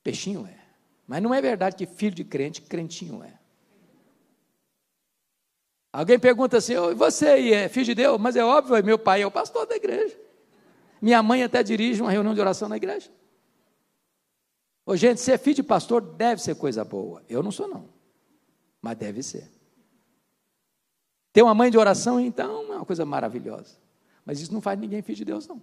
peixinho 0.03 0.47
é. 0.47 0.59
Mas 1.07 1.23
não 1.23 1.35
é 1.35 1.41
verdade 1.41 1.77
que 1.77 1.87
filho 1.87 2.15
de 2.15 2.25
crente, 2.25 2.63
crentinho 2.63 3.23
é. 3.23 3.40
Alguém 5.93 6.19
pergunta 6.19 6.57
assim: 6.59 6.77
oh, 6.77 6.95
você 6.95 7.53
é 7.53 7.69
filho 7.69 7.87
de 7.87 7.95
Deus? 7.95 8.21
Mas 8.21 8.37
é 8.37 8.45
óbvio, 8.45 8.83
meu 8.85 8.99
pai 8.99 9.23
é 9.23 9.27
o 9.27 9.31
pastor 9.31 9.67
da 9.67 9.75
igreja. 9.75 10.19
Minha 11.01 11.23
mãe 11.23 11.43
até 11.43 11.63
dirige 11.63 12.01
uma 12.01 12.11
reunião 12.11 12.35
de 12.35 12.41
oração 12.41 12.69
na 12.69 12.77
igreja. 12.77 13.11
Ô, 14.85 14.97
gente, 14.97 15.21
ser 15.21 15.39
filho 15.39 15.57
de 15.57 15.63
pastor 15.63 16.01
deve 16.01 16.43
ser 16.43 16.55
coisa 16.57 16.85
boa. 16.85 17.25
Eu 17.29 17.43
não 17.43 17.51
sou, 17.51 17.67
não. 17.69 17.89
Mas 18.83 18.97
deve 18.97 19.23
ser. 19.23 19.51
Ter 21.33 21.43
uma 21.43 21.55
mãe 21.55 21.71
de 21.71 21.79
oração, 21.79 22.21
então, 22.21 22.73
é 22.73 22.77
uma 22.77 22.85
coisa 22.85 23.05
maravilhosa. 23.05 23.77
Mas 24.25 24.41
isso 24.41 24.53
não 24.53 24.61
faz 24.61 24.79
ninguém 24.79 25.03
filho 25.03 25.17
de 25.17 25.25
Deus, 25.25 25.47
não. 25.47 25.63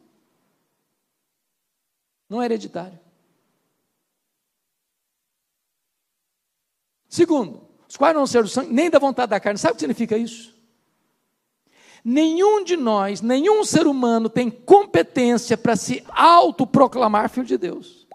Não 2.29 2.41
é 2.41 2.45
hereditário. 2.45 2.99
Segundo, 7.07 7.66
os 7.89 7.95
quais 7.95 8.15
não 8.15 8.27
ser 8.27 8.43
do 8.43 8.49
sangue, 8.49 8.73
nem 8.73 8.89
da 8.89 8.99
vontade 8.99 9.29
da 9.29 9.39
carne. 9.39 9.57
Sabe 9.57 9.73
o 9.73 9.75
que 9.75 9.81
significa 9.81 10.17
isso? 10.17 10.53
Nenhum 12.03 12.63
de 12.63 12.77
nós, 12.77 13.21
nenhum 13.21 13.63
ser 13.63 13.87
humano 13.87 14.29
tem 14.29 14.49
competência 14.49 15.57
para 15.57 15.75
se 15.75 16.03
autoproclamar 16.09 17.29
filho 17.29 17.45
de 17.45 17.57
Deus. 17.57 18.07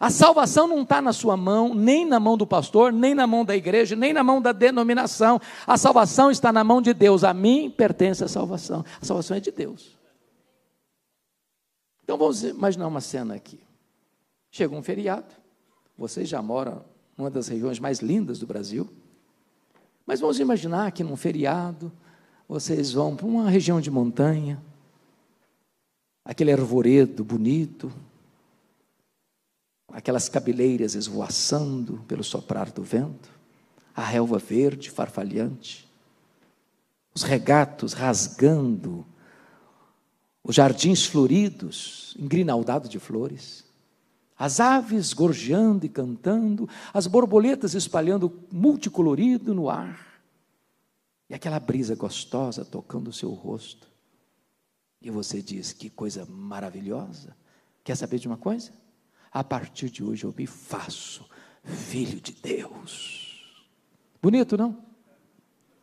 A 0.00 0.10
salvação 0.10 0.68
não 0.68 0.82
está 0.82 1.02
na 1.02 1.12
sua 1.12 1.36
mão, 1.36 1.74
nem 1.74 2.04
na 2.04 2.20
mão 2.20 2.36
do 2.36 2.46
pastor, 2.46 2.92
nem 2.92 3.14
na 3.14 3.26
mão 3.26 3.44
da 3.44 3.56
igreja, 3.56 3.96
nem 3.96 4.12
na 4.12 4.22
mão 4.22 4.40
da 4.40 4.52
denominação. 4.52 5.40
A 5.66 5.76
salvação 5.76 6.30
está 6.30 6.52
na 6.52 6.62
mão 6.62 6.80
de 6.80 6.94
Deus. 6.94 7.24
A 7.24 7.34
mim 7.34 7.68
pertence 7.68 8.22
a 8.22 8.28
salvação. 8.28 8.84
A 9.00 9.04
salvação 9.04 9.36
é 9.36 9.40
de 9.40 9.50
Deus. 9.50 9.98
Então 12.04 12.16
vamos 12.16 12.44
imaginar 12.44 12.86
uma 12.86 13.00
cena 13.00 13.34
aqui. 13.34 13.60
Chega 14.50 14.74
um 14.74 14.82
feriado, 14.82 15.26
vocês 15.96 16.28
já 16.28 16.40
moram 16.40 16.84
numa 17.18 17.28
das 17.28 17.48
regiões 17.48 17.80
mais 17.80 17.98
lindas 17.98 18.38
do 18.38 18.46
Brasil. 18.46 18.88
Mas 20.06 20.20
vamos 20.20 20.38
imaginar 20.38 20.92
que 20.92 21.02
num 21.02 21.16
feriado 21.16 21.92
vocês 22.48 22.92
vão 22.92 23.16
para 23.16 23.26
uma 23.26 23.50
região 23.50 23.80
de 23.80 23.90
montanha, 23.90 24.62
aquele 26.24 26.52
arvoredo 26.52 27.24
bonito, 27.24 27.92
aquelas 29.88 30.28
cabeleiras 30.28 30.94
esvoaçando 30.94 32.04
pelo 32.06 32.22
soprar 32.22 32.70
do 32.70 32.82
vento, 32.82 33.28
a 33.94 34.02
relva 34.02 34.38
verde 34.38 34.90
farfalhante, 34.90 35.88
os 37.12 37.24
regatos 37.24 37.92
rasgando, 37.92 39.04
os 40.44 40.54
jardins 40.54 41.04
floridos, 41.04 42.16
engrinaldados 42.18 42.88
de 42.88 42.98
flores 43.00 43.67
as 44.38 44.60
aves 44.60 45.12
gorjeando 45.12 45.84
e 45.84 45.88
cantando, 45.88 46.68
as 46.94 47.06
borboletas 47.06 47.74
espalhando 47.74 48.32
multicolorido 48.52 49.52
no 49.52 49.68
ar, 49.68 50.22
e 51.28 51.34
aquela 51.34 51.58
brisa 51.58 51.94
gostosa 51.94 52.64
tocando 52.64 53.08
o 53.08 53.12
seu 53.12 53.30
rosto. 53.30 53.88
E 55.02 55.10
você 55.10 55.42
diz: 55.42 55.72
que 55.72 55.90
coisa 55.90 56.24
maravilhosa. 56.26 57.36
Quer 57.84 57.96
saber 57.96 58.18
de 58.18 58.26
uma 58.26 58.36
coisa? 58.36 58.72
A 59.30 59.44
partir 59.44 59.90
de 59.90 60.02
hoje 60.02 60.24
eu 60.24 60.34
me 60.36 60.46
faço 60.46 61.28
filho 61.62 62.20
de 62.20 62.32
Deus. 62.32 63.54
Bonito, 64.22 64.56
não? 64.56 64.82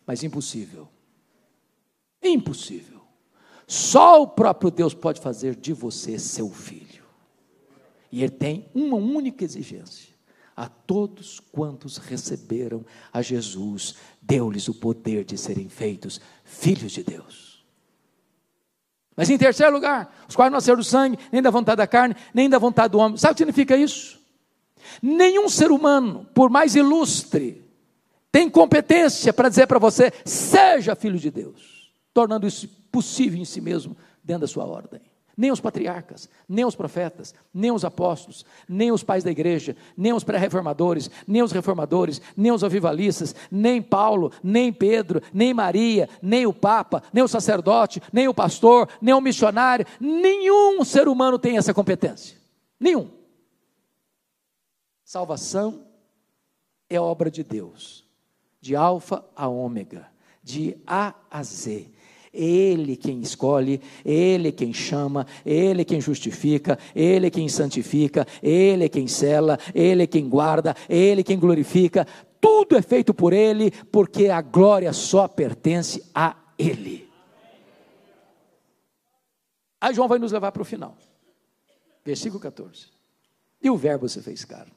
Mas 0.05 0.23
impossível. 0.23 0.87
Impossível. 2.21 3.01
Só 3.67 4.21
o 4.21 4.27
próprio 4.27 4.69
Deus 4.69 4.93
pode 4.93 5.21
fazer 5.21 5.55
de 5.55 5.73
você 5.73 6.19
seu 6.19 6.49
filho. 6.49 6.84
E 8.15 8.23
ele 8.23 8.31
tem 8.31 8.65
uma 8.73 8.95
única 8.95 9.43
exigência: 9.43 10.15
a 10.55 10.69
todos 10.69 11.41
quantos 11.51 11.97
receberam 11.97 12.85
a 13.11 13.21
Jesus, 13.21 13.95
deu-lhes 14.21 14.69
o 14.69 14.73
poder 14.73 15.25
de 15.25 15.37
serem 15.37 15.67
feitos 15.67 16.21
filhos 16.45 16.93
de 16.93 17.03
Deus. 17.03 17.65
Mas 19.17 19.29
em 19.29 19.37
terceiro 19.37 19.73
lugar, 19.73 20.15
os 20.29 20.33
quais 20.35 20.49
não 20.49 20.55
nasceram 20.55 20.77
do 20.77 20.83
sangue, 20.85 21.19
nem 21.29 21.41
da 21.41 21.49
vontade 21.49 21.75
da 21.75 21.85
carne, 21.85 22.15
nem 22.33 22.49
da 22.49 22.57
vontade 22.57 22.93
do 22.93 22.99
homem. 22.99 23.17
Sabe 23.17 23.33
o 23.33 23.35
que 23.35 23.39
significa 23.39 23.75
isso? 23.75 24.17
Nenhum 25.01 25.49
ser 25.49 25.69
humano, 25.69 26.25
por 26.33 26.49
mais 26.49 26.73
ilustre, 26.73 27.65
tem 28.31 28.49
competência 28.49 29.33
para 29.33 29.49
dizer 29.49 29.67
para 29.67 29.77
você, 29.77 30.13
seja 30.23 30.95
filho 30.95 31.19
de 31.19 31.29
Deus, 31.29 31.91
tornando 32.13 32.47
isso 32.47 32.69
possível 32.89 33.41
em 33.41 33.45
si 33.45 33.59
mesmo, 33.59 33.97
dentro 34.23 34.41
da 34.41 34.47
sua 34.47 34.63
ordem 34.63 35.01
nem 35.37 35.51
os 35.51 35.59
patriarcas, 35.59 36.29
nem 36.47 36.65
os 36.65 36.75
profetas, 36.75 37.33
nem 37.53 37.71
os 37.71 37.83
apóstolos, 37.83 38.45
nem 38.67 38.91
os 38.91 39.03
pais 39.03 39.23
da 39.23 39.31
igreja, 39.31 39.75
nem 39.97 40.13
os 40.13 40.23
pré-reformadores, 40.23 41.09
nem 41.27 41.41
os 41.41 41.51
reformadores, 41.51 42.21
nem 42.35 42.51
os 42.51 42.63
avivalistas, 42.63 43.35
nem 43.51 43.81
Paulo, 43.81 44.31
nem 44.43 44.71
Pedro, 44.71 45.21
nem 45.33 45.53
Maria, 45.53 46.07
nem 46.21 46.45
o 46.45 46.53
Papa, 46.53 47.03
nem 47.11 47.23
o 47.23 47.27
sacerdote, 47.27 48.01
nem 48.13 48.27
o 48.27 48.33
pastor, 48.33 48.87
nem 49.01 49.13
o 49.13 49.21
missionário, 49.21 49.85
nenhum 49.99 50.83
ser 50.83 51.07
humano 51.07 51.37
tem 51.37 51.57
essa 51.57 51.73
competência. 51.73 52.37
Nenhum. 52.79 53.09
Salvação 55.03 55.85
é 56.89 56.99
obra 56.99 57.29
de 57.29 57.43
Deus, 57.43 58.05
de 58.61 58.75
alfa 58.75 59.25
a 59.35 59.47
ômega, 59.47 60.07
de 60.41 60.77
A 60.85 61.13
a 61.29 61.43
Z 61.43 61.94
ele 62.35 62.97
quem 62.97 63.21
escolhe, 63.21 63.81
Ele 64.03 64.51
quem 64.51 64.73
chama, 64.73 65.25
Ele 65.45 65.85
quem 65.85 66.01
justifica, 66.01 66.77
Ele 66.93 67.31
quem 67.31 67.47
santifica, 67.47 68.27
Ele 68.43 68.89
quem 68.89 69.07
cela, 69.07 69.57
Ele 69.73 70.05
quem 70.05 70.27
guarda, 70.27 70.75
Ele 70.89 71.23
quem 71.23 71.39
glorifica. 71.39 72.05
Tudo 72.41 72.75
é 72.75 72.81
feito 72.81 73.13
por 73.13 73.31
Ele, 73.31 73.71
porque 73.91 74.27
a 74.27 74.41
glória 74.41 74.91
só 74.91 75.27
pertence 75.27 76.03
a 76.13 76.35
Ele. 76.59 77.09
Aí 79.79 79.93
João 79.93 80.07
vai 80.07 80.19
nos 80.19 80.31
levar 80.31 80.51
para 80.51 80.61
o 80.61 80.65
final. 80.65 80.97
Versículo 82.03 82.39
14. 82.39 82.87
E 83.61 83.69
o 83.69 83.77
Verbo 83.77 84.09
se 84.09 84.21
fez 84.21 84.43
carne. 84.43 84.73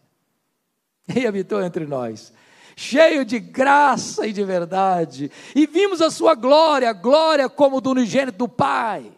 E 1.16 1.26
habitou 1.26 1.62
entre 1.62 1.86
nós 1.86 2.32
cheio 2.78 3.24
de 3.24 3.40
graça 3.40 4.24
e 4.24 4.32
de 4.32 4.44
verdade, 4.44 5.32
e 5.52 5.66
vimos 5.66 6.00
a 6.00 6.12
sua 6.12 6.36
glória, 6.36 6.92
glória 6.92 7.48
como 7.48 7.80
do 7.80 7.90
unigênito 7.90 8.38
do 8.38 8.48
Pai. 8.48 9.10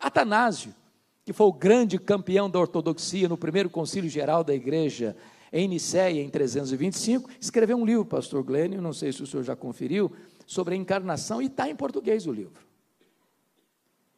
Atanásio, 0.00 0.74
que 1.22 1.30
foi 1.30 1.46
o 1.46 1.52
grande 1.52 1.98
campeão 1.98 2.48
da 2.48 2.58
ortodoxia 2.58 3.28
no 3.28 3.36
primeiro 3.36 3.68
concílio 3.68 4.08
geral 4.08 4.42
da 4.42 4.54
igreja 4.54 5.14
em 5.52 5.68
Nicéia, 5.68 6.22
em 6.22 6.30
325, 6.30 7.28
escreveu 7.38 7.76
um 7.76 7.84
livro, 7.84 8.06
pastor 8.06 8.42
Glênio, 8.42 8.80
não 8.80 8.94
sei 8.94 9.12
se 9.12 9.22
o 9.22 9.26
senhor 9.26 9.42
já 9.42 9.54
conferiu, 9.54 10.10
sobre 10.46 10.74
a 10.74 10.78
encarnação, 10.78 11.42
e 11.42 11.46
está 11.46 11.68
em 11.68 11.76
português 11.76 12.26
o 12.26 12.32
livro. 12.32 12.62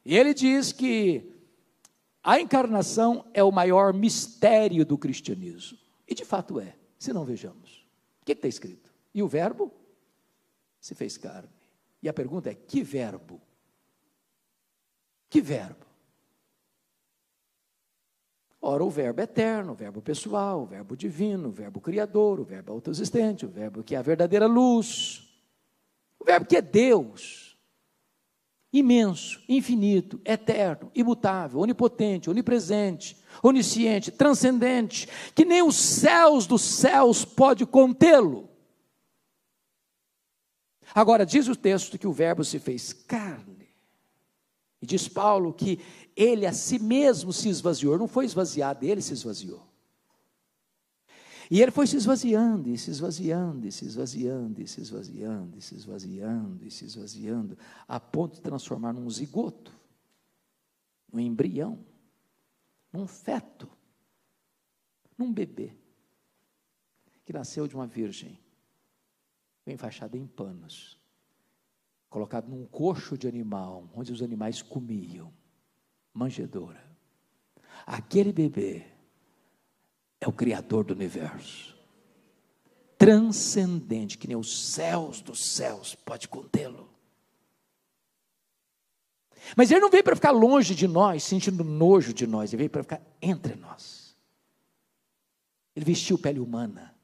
E 0.04 0.16
ele 0.16 0.32
diz 0.32 0.70
que 0.70 1.28
a 2.22 2.40
encarnação 2.40 3.24
é 3.34 3.42
o 3.42 3.50
maior 3.50 3.92
mistério 3.92 4.86
do 4.86 4.96
cristianismo. 4.96 5.76
E 6.06 6.14
de 6.14 6.24
fato 6.24 6.60
é, 6.60 6.76
se 6.96 7.12
não 7.12 7.24
vejamos 7.24 7.67
que 8.28 8.32
está 8.32 8.48
escrito? 8.48 8.92
E 9.14 9.22
o 9.22 9.28
verbo 9.28 9.72
se 10.78 10.94
fez 10.94 11.16
carne. 11.16 11.48
E 12.02 12.08
a 12.08 12.12
pergunta 12.12 12.50
é: 12.50 12.54
que 12.54 12.82
verbo? 12.82 13.40
Que 15.30 15.40
verbo? 15.40 15.86
Ora, 18.60 18.84
o 18.84 18.90
verbo 18.90 19.22
eterno, 19.22 19.72
o 19.72 19.74
verbo 19.74 20.02
pessoal, 20.02 20.62
o 20.62 20.66
verbo 20.66 20.96
divino, 20.96 21.48
o 21.48 21.52
verbo 21.52 21.80
criador, 21.80 22.40
o 22.40 22.44
verbo 22.44 22.72
autoexistente, 22.72 23.46
o 23.46 23.48
verbo 23.48 23.82
que 23.82 23.94
é 23.94 23.98
a 23.98 24.02
verdadeira 24.02 24.46
luz, 24.46 25.26
o 26.18 26.24
verbo 26.24 26.46
que 26.46 26.56
é 26.56 26.62
Deus, 26.62 27.47
imenso, 28.72 29.42
infinito, 29.48 30.20
eterno, 30.24 30.90
imutável, 30.94 31.60
onipotente, 31.60 32.28
onipresente, 32.28 33.16
onisciente, 33.42 34.10
transcendente, 34.10 35.08
que 35.34 35.44
nem 35.44 35.62
os 35.62 35.76
céus 35.76 36.46
dos 36.46 36.62
céus 36.62 37.24
pode 37.24 37.64
contê-lo. 37.64 38.48
Agora, 40.94 41.24
diz 41.24 41.48
o 41.48 41.56
texto 41.56 41.98
que 41.98 42.06
o 42.06 42.12
Verbo 42.12 42.44
se 42.44 42.58
fez 42.58 42.92
carne. 42.92 43.68
E 44.80 44.86
diz 44.86 45.08
Paulo 45.08 45.52
que 45.52 45.80
ele 46.14 46.46
a 46.46 46.52
si 46.52 46.78
mesmo 46.78 47.32
se 47.32 47.48
esvaziou, 47.48 47.98
não 47.98 48.08
foi 48.08 48.24
esvaziado, 48.24 48.84
ele 48.84 49.02
se 49.02 49.12
esvaziou. 49.12 49.66
E 51.50 51.62
ele 51.62 51.70
foi 51.70 51.86
se 51.86 51.96
esvaziando, 51.96 52.68
e 52.68 52.76
se 52.76 52.90
esvaziando, 52.90 53.66
e 53.66 53.72
se 53.72 53.86
esvaziando, 53.86 54.60
e 54.60 54.66
se 54.66 54.80
esvaziando, 54.80 55.56
e 55.56 55.62
se 55.62 55.74
esvaziando, 55.74 56.66
e 56.66 56.70
se 56.70 56.84
esvaziando, 56.84 57.58
a 57.86 57.98
ponto 57.98 58.34
de 58.34 58.42
transformar 58.42 58.92
num 58.92 59.08
zigoto, 59.08 59.72
num 61.10 61.20
embrião 61.20 61.82
num 62.92 63.06
feto, 63.06 63.68
num 65.16 65.32
bebê, 65.32 65.76
que 67.24 67.32
nasceu 67.32 67.66
de 67.66 67.74
uma 67.74 67.86
virgem, 67.86 68.38
enfaixado 69.66 70.16
em 70.16 70.26
panos, 70.26 70.98
colocado 72.08 72.48
num 72.48 72.64
coxo 72.64 73.18
de 73.18 73.28
animal, 73.28 73.90
onde 73.94 74.12
os 74.12 74.22
animais 74.22 74.62
comiam, 74.62 75.32
manjedoura. 76.12 76.82
Aquele 77.84 78.32
bebê 78.32 78.86
é 80.20 80.28
o 80.28 80.32
Criador 80.32 80.84
do 80.84 80.94
universo, 80.94 81.76
transcendente, 82.96 84.18
que 84.18 84.26
nem 84.26 84.36
os 84.36 84.72
céus 84.72 85.20
dos 85.20 85.44
céus 85.44 85.94
pode 85.94 86.28
contê-lo. 86.28 86.88
Mas 89.56 89.70
ele 89.70 89.80
não 89.80 89.90
veio 89.90 90.04
para 90.04 90.16
ficar 90.16 90.30
longe 90.30 90.74
de 90.74 90.86
nós, 90.86 91.22
sentindo 91.22 91.64
nojo 91.64 92.12
de 92.12 92.26
nós, 92.26 92.52
ele 92.52 92.58
veio 92.58 92.70
para 92.70 92.82
ficar 92.82 93.00
entre 93.22 93.54
nós. 93.54 94.16
Ele 95.74 95.84
vestiu 95.84 96.18
pele 96.18 96.40
humana, 96.40 96.94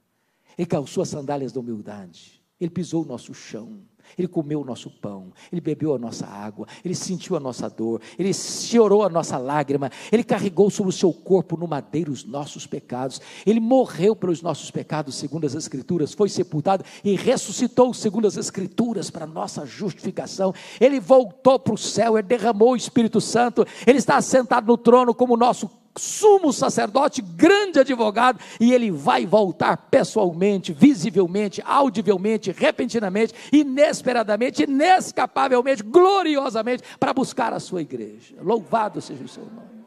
ele 0.59 0.67
calçou 0.67 1.03
as 1.03 1.09
sandálias 1.09 1.53
da 1.53 1.61
humildade, 1.61 2.43
ele 2.61 2.71
pisou 2.71 3.05
o 3.05 3.07
nosso 3.07 3.33
chão, 3.33 3.83
ele 4.19 4.29
comeu 4.29 4.61
o 4.61 4.65
nosso 4.65 4.91
pão, 4.91 5.33
ele 5.51 5.61
bebeu 5.61 5.95
a 5.95 5.99
nossa 5.99 6.27
água, 6.27 6.67
ele 6.85 6.95
sentiu 6.95 7.37
a 7.37 7.41
nossa 7.41 7.69
dor, 7.69 8.01
ele 8.19 8.33
chorou 8.33 9.03
a 9.03 9.09
nossa 9.09 9.39
lágrima, 9.39 9.91
ele 10.11 10.25
carregou 10.25 10.71
sobre 10.71 10.91
o 10.91 10.93
seu 10.93 11.13
corpo 11.13 11.57
no 11.57 11.67
madeiro 11.67 12.13
os 12.13 12.25
nossos 12.25 12.67
pecados, 12.67 13.21
ele 13.47 13.61
morreu 13.61 14.15
pelos 14.15 14.43
nossos 14.43 14.71
pecados, 14.71 15.15
segundo 15.17 15.47
as 15.47 15.55
Escrituras, 15.55 16.13
foi 16.13 16.29
sepultado 16.29 16.85
e 17.03 17.17
ressuscitou, 17.17 17.93
segundo 17.95 18.27
as 18.27 18.37
Escrituras, 18.37 19.11
para 19.11 19.27
nossa 19.27 19.65
justificação. 19.67 20.55
Ele 20.81 21.01
voltou 21.01 21.59
para 21.59 21.75
o 21.75 21.79
céu, 21.79 22.19
ele 22.19 22.27
derramou 22.27 22.73
o 22.73 22.77
Espírito 22.77 23.21
Santo, 23.21 23.67
ele 23.87 23.99
está 23.99 24.21
sentado 24.21 24.67
no 24.67 24.77
trono 24.77 25.15
como 25.15 25.37
nosso 25.37 25.71
sumo 25.97 26.53
sacerdote, 26.53 27.23
grande 27.23 27.79
advogado, 27.79 28.41
e 28.61 28.73
ele 28.73 28.91
vai 28.91 29.27
voltar 29.27 29.77
pessoalmente, 29.77 30.73
visivelmente, 30.73 31.63
audivelmente, 31.65 32.51
repentinamente, 32.51 33.33
inesperadamente, 33.53 34.65
inescapavelmente, 34.65 35.83
gloriosamente, 35.83 36.83
para 36.99 37.15
buscar 37.15 37.53
a 37.53 37.61
sua 37.61 37.83
igreja. 37.83 38.37
Louvado 38.41 39.01
seja 39.01 39.25
o 39.25 39.29
seu 39.29 39.45
nome. 39.45 39.85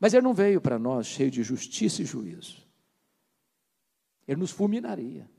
Mas 0.00 0.12
ele 0.12 0.24
não 0.24 0.34
veio 0.34 0.60
para 0.60 0.78
nós 0.78 1.06
cheio 1.06 1.30
de 1.30 1.44
justiça 1.44 2.02
e 2.02 2.04
juízo. 2.04 2.60
Ele 4.26 4.40
nos 4.40 4.50
fulminaria. 4.50 5.30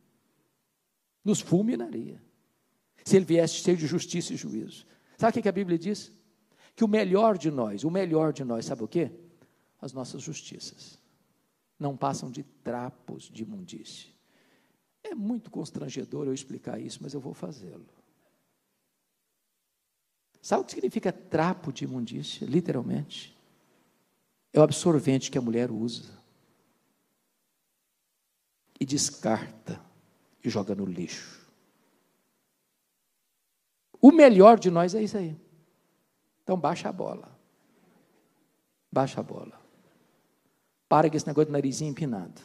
Nos 1.24 1.41
fulminaria. 1.41 2.21
Se 3.03 3.17
ele 3.17 3.26
viesse 3.26 3.55
cheio 3.55 3.76
de 3.76 3.86
justiça 3.86 4.34
e 4.34 4.38
juízo. 4.38 4.86
Sabe 5.17 5.38
o 5.38 5.41
que 5.41 5.49
a 5.49 5.51
Bíblia 5.51 5.78
diz? 5.78 6.11
Que 6.76 6.84
o 6.84 6.88
melhor 6.88 7.38
de 7.38 7.51
nós, 7.51 7.84
o 7.84 7.91
melhor 7.91 8.34
de 8.34 8.43
nós, 8.43 8.65
sabe 8.65 8.84
o 8.84 8.88
quê? 8.88 9.11
As 9.80 9.93
nossas 9.93 10.21
justiças. 10.21 10.97
Não 11.80 11.95
passam 11.95 12.32
de 12.32 12.43
trapos 12.43 13.30
de 13.30 13.43
imundície. 13.43 14.13
É 15.03 15.13
muito 15.13 15.51
constrangedor 15.51 16.26
eu 16.26 16.34
explicar 16.34 16.80
isso, 16.80 16.99
mas 17.01 17.13
eu 17.13 17.19
vou 17.19 17.34
fazê-lo. 17.34 17.86
Sabe 20.41 20.61
o 20.61 20.65
que 20.65 20.74
significa 20.74 21.11
trapo 21.11 21.71
de 21.71 21.86
imundícia? 21.86 22.45
Literalmente. 22.45 23.34
É 24.51 24.59
o 24.59 24.63
absorvente 24.63 25.32
que 25.32 25.38
a 25.38 25.41
mulher 25.41 25.71
usa. 25.71 26.21
E 28.80 28.86
descarta 28.86 29.82
e 30.43 30.49
joga 30.49 30.76
no 30.76 30.86
lixo. 30.86 31.41
O 34.01 34.11
melhor 34.11 34.59
de 34.59 34.69
nós 34.69 34.93
é 34.93 35.01
isso 35.01 35.17
aí. 35.17 35.43
Então 36.44 36.58
baixa 36.58 36.89
a 36.89 36.91
bola. 36.91 37.38
Baixa 38.91 39.22
a 39.22 39.24
bola. 39.24 39.60
Para 40.88 41.10
com 41.10 41.16
esse 41.16 41.26
negócio 41.26 41.48
de 41.48 41.54
narizinho 41.54 41.91
empinado. 41.91 42.41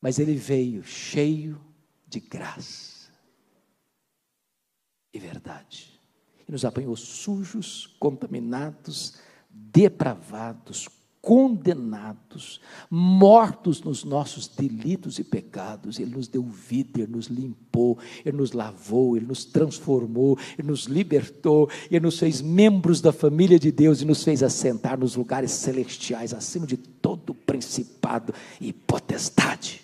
Mas 0.00 0.18
ele 0.18 0.34
veio 0.34 0.82
cheio 0.82 1.60
de 2.06 2.20
graça 2.20 3.12
e 5.12 5.18
verdade. 5.18 6.00
E 6.48 6.50
nos 6.50 6.64
apanhou 6.64 6.96
sujos, 6.96 7.86
contaminados, 7.98 9.20
depravados, 9.50 10.88
condenados, 11.22 12.60
mortos 12.90 13.82
nos 13.82 14.04
nossos 14.04 14.48
delitos 14.48 15.18
e 15.18 15.24
pecados. 15.24 15.98
Ele 15.98 16.16
nos 16.16 16.26
deu 16.26 16.42
vida, 16.42 17.00
Ele 17.00 17.12
nos 17.12 17.26
limpou, 17.26 17.98
Ele 18.24 18.38
nos 18.38 18.52
lavou, 18.52 19.16
Ele 19.16 19.26
nos 19.26 19.44
transformou, 19.44 20.38
Ele 20.58 20.68
nos 20.68 20.84
libertou, 20.84 21.68
Ele 21.90 22.00
nos 22.00 22.18
fez 22.18 22.40
membros 22.40 23.00
da 23.00 23.12
família 23.12 23.58
de 23.58 23.70
Deus 23.70 24.00
e 24.00 24.06
nos 24.06 24.24
fez 24.24 24.42
assentar 24.42 24.98
nos 24.98 25.14
lugares 25.14 25.50
celestiais, 25.50 26.32
acima 26.32 26.66
de 26.66 26.76
todo 26.76 27.34
principado 27.34 28.32
e 28.60 28.72
potestade. 28.72 29.82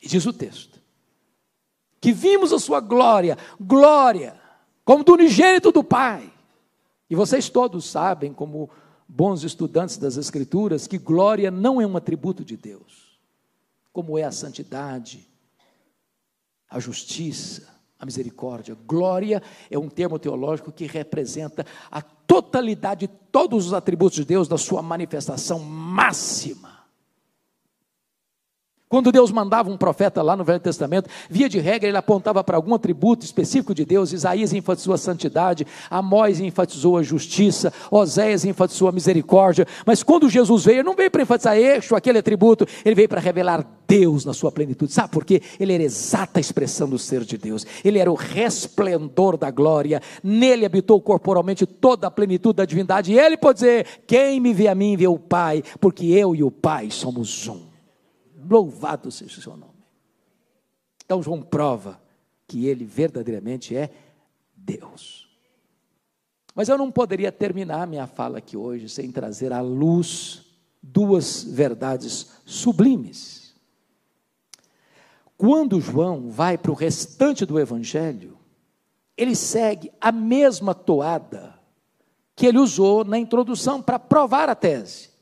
E 0.00 0.06
diz 0.06 0.24
o 0.24 0.32
texto: 0.32 0.80
que 2.00 2.12
vimos 2.12 2.52
a 2.52 2.60
Sua 2.60 2.80
glória, 2.80 3.36
glória, 3.58 4.40
como 4.84 5.02
do 5.02 5.14
unigênito 5.14 5.72
do 5.72 5.82
Pai. 5.82 6.30
E 7.10 7.16
vocês 7.16 7.48
todos 7.48 7.84
sabem 7.84 8.32
como 8.32 8.70
bons 9.14 9.44
estudantes 9.44 9.96
das 9.96 10.16
Escrituras 10.16 10.88
que 10.88 10.98
glória 10.98 11.48
não 11.48 11.80
é 11.80 11.86
um 11.86 11.96
atributo 11.96 12.44
de 12.44 12.56
Deus, 12.56 13.16
como 13.92 14.18
é 14.18 14.24
a 14.24 14.32
santidade, 14.32 15.28
a 16.68 16.80
justiça, 16.80 17.68
a 17.96 18.04
misericórdia. 18.04 18.76
Glória 18.86 19.40
é 19.70 19.78
um 19.78 19.88
termo 19.88 20.18
teológico 20.18 20.72
que 20.72 20.86
representa 20.86 21.64
a 21.92 22.02
totalidade 22.02 23.06
de 23.06 23.12
todos 23.30 23.68
os 23.68 23.72
atributos 23.72 24.16
de 24.16 24.24
Deus, 24.24 24.48
da 24.48 24.58
sua 24.58 24.82
manifestação 24.82 25.60
máxima. 25.60 26.73
Quando 28.94 29.10
Deus 29.10 29.32
mandava 29.32 29.68
um 29.68 29.76
profeta 29.76 30.22
lá 30.22 30.36
no 30.36 30.44
Velho 30.44 30.60
Testamento, 30.60 31.10
via 31.28 31.48
de 31.48 31.58
regra 31.58 31.88
ele 31.88 31.96
apontava 31.96 32.44
para 32.44 32.56
algum 32.56 32.76
atributo 32.76 33.24
específico 33.24 33.74
de 33.74 33.84
Deus. 33.84 34.12
Isaías 34.12 34.52
enfatizou 34.52 34.94
a 34.94 34.96
santidade, 34.96 35.66
Amós 35.90 36.38
enfatizou 36.38 36.96
a 36.96 37.02
justiça, 37.02 37.72
Oséias 37.90 38.44
enfatizou 38.44 38.86
a 38.86 38.92
misericórdia. 38.92 39.66
Mas 39.84 40.04
quando 40.04 40.30
Jesus 40.30 40.64
veio, 40.64 40.76
ele 40.76 40.84
não 40.84 40.94
veio 40.94 41.10
para 41.10 41.22
enfatizar 41.22 41.56
este 41.56 41.92
ou 41.92 41.98
aquele 41.98 42.18
atributo, 42.18 42.68
ele 42.84 42.94
veio 42.94 43.08
para 43.08 43.20
revelar 43.20 43.66
Deus 43.88 44.24
na 44.24 44.32
sua 44.32 44.52
plenitude. 44.52 44.92
Sabe 44.92 45.08
por 45.08 45.24
quê? 45.24 45.42
Ele 45.58 45.72
era 45.72 45.82
exata 45.82 46.38
expressão 46.38 46.88
do 46.88 46.96
ser 46.96 47.24
de 47.24 47.36
Deus. 47.36 47.66
Ele 47.84 47.98
era 47.98 48.12
o 48.12 48.14
resplendor 48.14 49.36
da 49.36 49.50
glória. 49.50 50.00
Nele 50.22 50.64
habitou 50.64 51.00
corporalmente 51.00 51.66
toda 51.66 52.06
a 52.06 52.12
plenitude 52.12 52.58
da 52.58 52.64
divindade. 52.64 53.12
E 53.12 53.18
ele 53.18 53.36
pode 53.36 53.58
dizer: 53.58 54.04
Quem 54.06 54.38
me 54.38 54.54
vê 54.54 54.68
a 54.68 54.74
mim, 54.76 54.96
vê 54.96 55.08
o 55.08 55.18
Pai, 55.18 55.64
porque 55.80 56.06
eu 56.06 56.32
e 56.32 56.44
o 56.44 56.50
Pai 56.52 56.92
somos 56.92 57.48
um. 57.48 57.73
Louvado 58.48 59.10
seja 59.10 59.38
o 59.38 59.42
seu 59.42 59.56
nome. 59.56 59.72
Então 61.04 61.22
João 61.22 61.42
prova 61.42 62.00
que 62.46 62.66
ele 62.66 62.84
verdadeiramente 62.84 63.76
é 63.76 63.90
Deus. 64.54 65.28
Mas 66.54 66.68
eu 66.68 66.78
não 66.78 66.90
poderia 66.90 67.32
terminar 67.32 67.86
minha 67.86 68.06
fala 68.06 68.38
aqui 68.38 68.56
hoje 68.56 68.88
sem 68.88 69.10
trazer 69.10 69.52
à 69.52 69.60
luz 69.60 70.42
duas 70.80 71.42
verdades 71.42 72.32
sublimes. 72.44 73.54
Quando 75.36 75.80
João 75.80 76.30
vai 76.30 76.56
para 76.56 76.70
o 76.70 76.74
restante 76.74 77.44
do 77.44 77.58
Evangelho, 77.58 78.38
ele 79.16 79.34
segue 79.34 79.90
a 80.00 80.12
mesma 80.12 80.74
toada 80.74 81.58
que 82.36 82.46
ele 82.46 82.58
usou 82.58 83.04
na 83.04 83.18
introdução 83.18 83.82
para 83.82 83.98
provar 83.98 84.48
a 84.48 84.54
tese. 84.54 85.13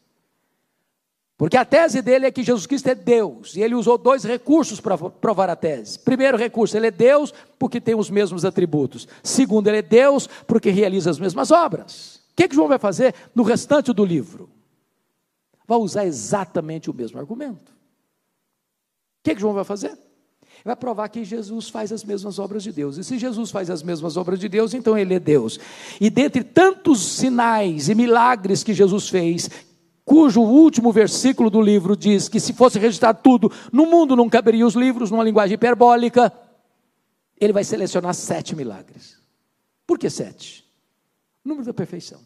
Porque 1.42 1.56
a 1.56 1.64
tese 1.64 2.00
dele 2.00 2.24
é 2.24 2.30
que 2.30 2.44
Jesus 2.44 2.68
Cristo 2.68 2.86
é 2.86 2.94
Deus, 2.94 3.56
e 3.56 3.62
ele 3.62 3.74
usou 3.74 3.98
dois 3.98 4.22
recursos 4.22 4.78
para 4.78 4.96
provar 4.96 5.50
a 5.50 5.56
tese. 5.56 5.98
Primeiro 5.98 6.38
recurso, 6.38 6.76
ele 6.76 6.86
é 6.86 6.90
Deus 6.92 7.34
porque 7.58 7.80
tem 7.80 7.96
os 7.96 8.08
mesmos 8.08 8.44
atributos. 8.44 9.08
Segundo, 9.24 9.66
ele 9.66 9.78
é 9.78 9.82
Deus 9.82 10.28
porque 10.46 10.70
realiza 10.70 11.10
as 11.10 11.18
mesmas 11.18 11.50
obras. 11.50 12.22
O 12.30 12.36
que, 12.36 12.46
que 12.46 12.54
João 12.54 12.68
vai 12.68 12.78
fazer 12.78 13.12
no 13.34 13.42
restante 13.42 13.92
do 13.92 14.04
livro? 14.04 14.48
Vai 15.66 15.78
usar 15.78 16.06
exatamente 16.06 16.88
o 16.88 16.94
mesmo 16.94 17.18
argumento. 17.18 17.72
O 17.72 19.24
que, 19.24 19.34
que 19.34 19.40
João 19.40 19.52
vai 19.52 19.64
fazer? 19.64 19.98
vai 20.64 20.76
provar 20.76 21.08
que 21.08 21.24
Jesus 21.24 21.68
faz 21.68 21.90
as 21.90 22.04
mesmas 22.04 22.38
obras 22.38 22.62
de 22.62 22.70
Deus. 22.70 22.98
E 22.98 23.02
se 23.02 23.18
Jesus 23.18 23.50
faz 23.50 23.68
as 23.68 23.82
mesmas 23.82 24.16
obras 24.16 24.38
de 24.38 24.48
Deus, 24.48 24.74
então 24.74 24.96
ele 24.96 25.14
é 25.14 25.18
Deus. 25.18 25.58
E 26.00 26.08
dentre 26.08 26.44
tantos 26.44 27.04
sinais 27.04 27.88
e 27.88 27.96
milagres 27.96 28.62
que 28.62 28.72
Jesus 28.72 29.08
fez, 29.08 29.50
cujo 30.04 30.40
último 30.40 30.92
versículo 30.92 31.50
do 31.50 31.60
livro 31.60 31.96
diz 31.96 32.28
que 32.28 32.40
se 32.40 32.52
fosse 32.52 32.78
registrado 32.78 33.20
tudo, 33.22 33.50
no 33.72 33.86
mundo 33.86 34.16
não 34.16 34.28
caberia 34.28 34.66
os 34.66 34.74
livros, 34.74 35.10
numa 35.10 35.24
linguagem 35.24 35.54
hiperbólica, 35.54 36.32
ele 37.40 37.52
vai 37.52 37.64
selecionar 37.64 38.14
sete 38.14 38.54
milagres. 38.54 39.20
Por 39.86 39.98
que 39.98 40.08
sete? 40.08 40.64
Número 41.44 41.66
da 41.66 41.74
perfeição. 41.74 42.20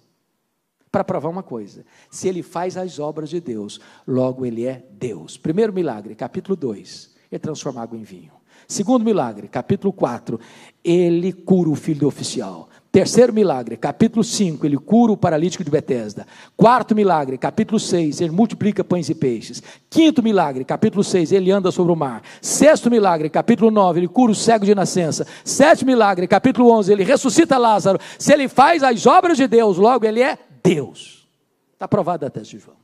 Para 0.91 1.05
provar 1.05 1.29
uma 1.29 1.43
coisa: 1.43 1.85
se 2.11 2.29
ele 2.29 2.43
faz 2.43 2.77
as 2.77 2.99
obras 2.99 3.31
de 3.31 3.41
Deus, 3.41 3.81
logo 4.07 4.47
ele 4.47 4.67
é 4.67 4.85
Deus. 4.91 5.37
Primeiro 5.37 5.73
milagre, 5.73 6.15
capítulo 6.15 6.57
2, 6.57 7.15
ele 7.31 7.39
transforma 7.39 7.83
água 7.83 7.99
em 7.99 8.03
vinho. 8.03 8.33
Segundo 8.69 9.05
milagre, 9.05 9.49
capítulo 9.49 9.93
4, 9.93 10.41
ele 10.83 11.33
cura 11.33 11.71
o 11.71 11.75
filho 11.75 12.01
do 12.01 12.09
oficial. 12.09 12.69
Terceiro 12.97 13.31
milagre, 13.31 13.77
capítulo 13.77 14.25
5, 14.25 14.65
ele 14.65 14.79
cura 14.79 15.13
o 15.13 15.19
paralítico 15.19 15.63
de 15.63 15.71
Betesda. 15.71 16.27
Quarto 16.57 16.95
milagre, 16.95 17.37
capítulo 17.37 17.79
6, 17.79 18.23
ele 18.23 18.31
multiplica 18.31 18.83
pães 18.83 19.11
e 19.11 19.15
peixes. 19.15 19.63
Quinto 19.91 20.23
milagre, 20.23 20.65
capítulo 20.65 21.05
6, 21.05 21.31
ele 21.31 21.51
anda 21.51 21.71
sobre 21.71 21.93
o 21.93 21.95
mar. 21.95 22.23
Sexto 22.41 22.91
milagre, 22.91 23.29
capítulo 23.29 23.71
9, 23.71 24.01
ele 24.01 24.09
cura 24.09 24.33
o 24.33 24.35
cego 24.35 24.65
de 24.65 24.75
nascença. 24.75 25.27
Sétimo 25.45 25.91
milagre, 25.91 26.27
capítulo 26.27 26.73
11, 26.73 26.91
ele 26.91 27.05
ressuscita 27.05 27.59
Lázaro. 27.59 27.99
Se 28.19 28.33
ele 28.33 28.49
faz 28.49 28.83
as 28.83 29.05
obras 29.05 29.37
de 29.37 29.47
Deus, 29.47 29.77
logo 29.77 30.07
ele 30.07 30.23
é 30.23 30.39
Deus. 30.65 31.29
Está 31.75 31.87
provado 31.87 32.25
a 32.25 32.31
tese 32.31 32.53
de 32.53 32.59
João. 32.61 32.79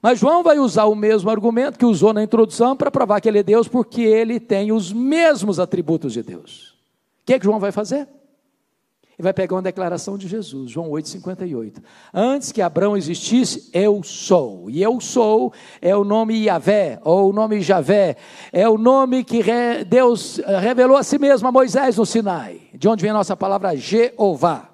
Mas 0.00 0.20
João 0.20 0.44
vai 0.44 0.60
usar 0.60 0.84
o 0.84 0.94
mesmo 0.94 1.30
argumento 1.30 1.76
que 1.76 1.84
usou 1.84 2.12
na 2.12 2.22
introdução 2.22 2.76
para 2.76 2.92
provar 2.92 3.20
que 3.20 3.28
ele 3.28 3.40
é 3.40 3.42
Deus, 3.42 3.66
porque 3.66 4.02
ele 4.02 4.38
tem 4.38 4.70
os 4.70 4.92
mesmos 4.92 5.58
atributos 5.58 6.12
de 6.12 6.22
Deus. 6.22 6.76
O 7.22 7.26
que, 7.26 7.34
é 7.34 7.38
que 7.40 7.44
João 7.44 7.58
vai 7.58 7.72
fazer? 7.72 8.06
Ele 9.20 9.24
vai 9.24 9.34
pegar 9.34 9.54
uma 9.54 9.60
declaração 9.60 10.16
de 10.16 10.26
Jesus, 10.26 10.70
João 10.70 10.88
8,58. 10.88 11.74
Antes 12.12 12.52
que 12.52 12.62
Abraão 12.62 12.96
existisse, 12.96 13.68
eu 13.70 14.02
sou. 14.02 14.70
E 14.70 14.82
eu 14.82 14.98
sou 14.98 15.52
é 15.82 15.94
o 15.94 16.04
nome 16.04 16.46
Yahvé, 16.46 16.98
ou 17.04 17.28
o 17.28 17.32
nome 17.34 17.60
Javé. 17.60 18.16
É 18.50 18.66
o 18.66 18.78
nome 18.78 19.22
que 19.22 19.42
Deus 19.86 20.38
eh, 20.38 20.58
revelou 20.58 20.96
a 20.96 21.02
si 21.02 21.18
mesmo 21.18 21.46
a 21.46 21.52
Moisés 21.52 21.98
no 21.98 22.06
Sinai. 22.06 22.62
De 22.72 22.88
onde 22.88 23.02
vem 23.02 23.10
a 23.10 23.14
nossa 23.14 23.36
palavra 23.36 23.76
Jeová. 23.76 24.70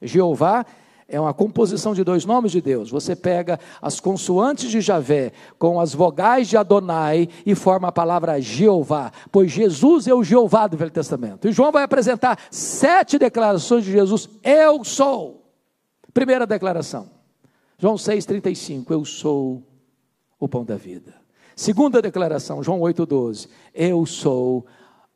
Jeová 0.00 0.64
é 1.10 1.20
uma 1.20 1.34
composição 1.34 1.92
de 1.92 2.04
dois 2.04 2.24
nomes 2.24 2.52
de 2.52 2.60
Deus. 2.60 2.90
Você 2.90 3.16
pega 3.16 3.58
as 3.82 4.00
consoantes 4.00 4.70
de 4.70 4.80
Javé 4.80 5.32
com 5.58 5.80
as 5.80 5.92
vogais 5.92 6.48
de 6.48 6.56
Adonai 6.56 7.28
e 7.44 7.54
forma 7.54 7.88
a 7.88 7.92
palavra 7.92 8.40
Jeová, 8.40 9.12
pois 9.30 9.50
Jesus 9.50 10.06
é 10.06 10.14
o 10.14 10.22
Jeová 10.22 10.66
do 10.66 10.76
Velho 10.76 10.90
Testamento. 10.90 11.48
E 11.48 11.52
João 11.52 11.72
vai 11.72 11.82
apresentar 11.82 12.38
sete 12.50 13.18
declarações 13.18 13.84
de 13.84 13.92
Jesus: 13.92 14.28
Eu 14.42 14.84
sou. 14.84 15.40
Primeira 16.14 16.46
declaração, 16.46 17.08
João 17.78 17.96
6,35: 17.96 18.90
Eu 18.90 19.04
sou 19.04 19.62
o 20.38 20.48
pão 20.48 20.64
da 20.64 20.76
vida. 20.76 21.14
Segunda 21.54 22.00
declaração, 22.00 22.62
João 22.62 22.80
8,12: 22.80 23.48
Eu 23.74 24.06
sou 24.06 24.64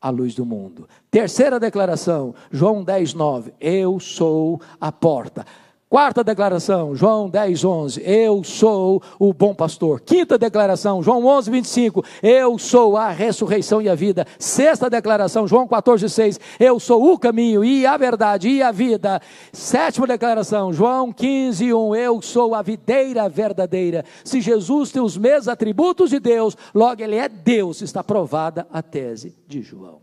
a 0.01 0.11
luz 0.11 0.35
do 0.35 0.45
mundo. 0.45 0.87
Terceira 1.11 1.59
declaração, 1.59 2.35
João 2.51 2.85
10,9: 2.85 3.55
Eu 3.59 3.99
sou 3.99 4.61
a 4.79 4.93
porta. 4.93 5.47
Quarta 5.95 6.25
declaração, 6.25 6.93
João 6.97 7.31
10, 7.31 7.65
11, 7.65 8.03
eu 8.05 8.43
sou 8.43 9.01
o 9.17 9.33
bom 9.33 9.55
pastor. 9.55 10.01
Quinta 10.01 10.37
declaração, 10.37 11.01
João 11.01 11.25
11, 11.25 11.49
25, 11.53 12.05
eu 12.21 12.59
sou 12.59 12.97
a 12.97 13.11
ressurreição 13.11 13.81
e 13.81 13.89
a 13.89 13.95
vida. 13.95 14.27
Sexta 14.37 14.91
declaração, 14.91 15.47
João 15.47 15.69
14, 15.69 16.11
6, 16.11 16.41
eu 16.59 16.81
sou 16.81 17.13
o 17.13 17.17
caminho 17.17 17.65
e 17.65 17.87
a 17.87 17.97
verdade 17.97 18.49
e 18.49 18.61
a 18.61 18.73
vida. 18.73 19.23
Sétima 19.53 20.09
declaração, 20.09 20.73
João 20.73 21.13
15, 21.13 21.73
1, 21.73 21.95
eu 21.95 22.21
sou 22.21 22.57
a 22.57 22.63
videira 22.63 23.29
verdadeira. 23.29 24.05
Se 24.25 24.41
Jesus 24.41 24.91
tem 24.91 25.01
os 25.01 25.17
mesmos 25.17 25.47
atributos 25.47 26.11
de 26.11 26.19
Deus, 26.19 26.57
logo 26.75 27.01
ele 27.05 27.15
é 27.15 27.29
Deus, 27.29 27.83
está 27.83 28.03
provada 28.03 28.67
a 28.73 28.83
tese 28.83 29.39
de 29.47 29.63
João. 29.63 30.01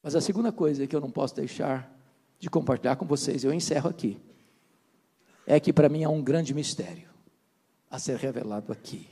Mas 0.00 0.14
a 0.14 0.20
segunda 0.20 0.52
coisa 0.52 0.86
que 0.86 0.94
eu 0.94 1.00
não 1.00 1.10
posso 1.10 1.34
deixar 1.34 1.92
de 2.44 2.50
compartilhar 2.50 2.96
com 2.96 3.06
vocês, 3.06 3.42
eu 3.42 3.54
encerro 3.54 3.88
aqui, 3.88 4.20
é 5.46 5.58
que 5.58 5.72
para 5.72 5.88
mim 5.88 6.04
há 6.04 6.10
um 6.10 6.22
grande 6.22 6.52
mistério 6.52 7.08
a 7.90 7.98
ser 7.98 8.18
revelado 8.18 8.70
aqui, 8.70 9.08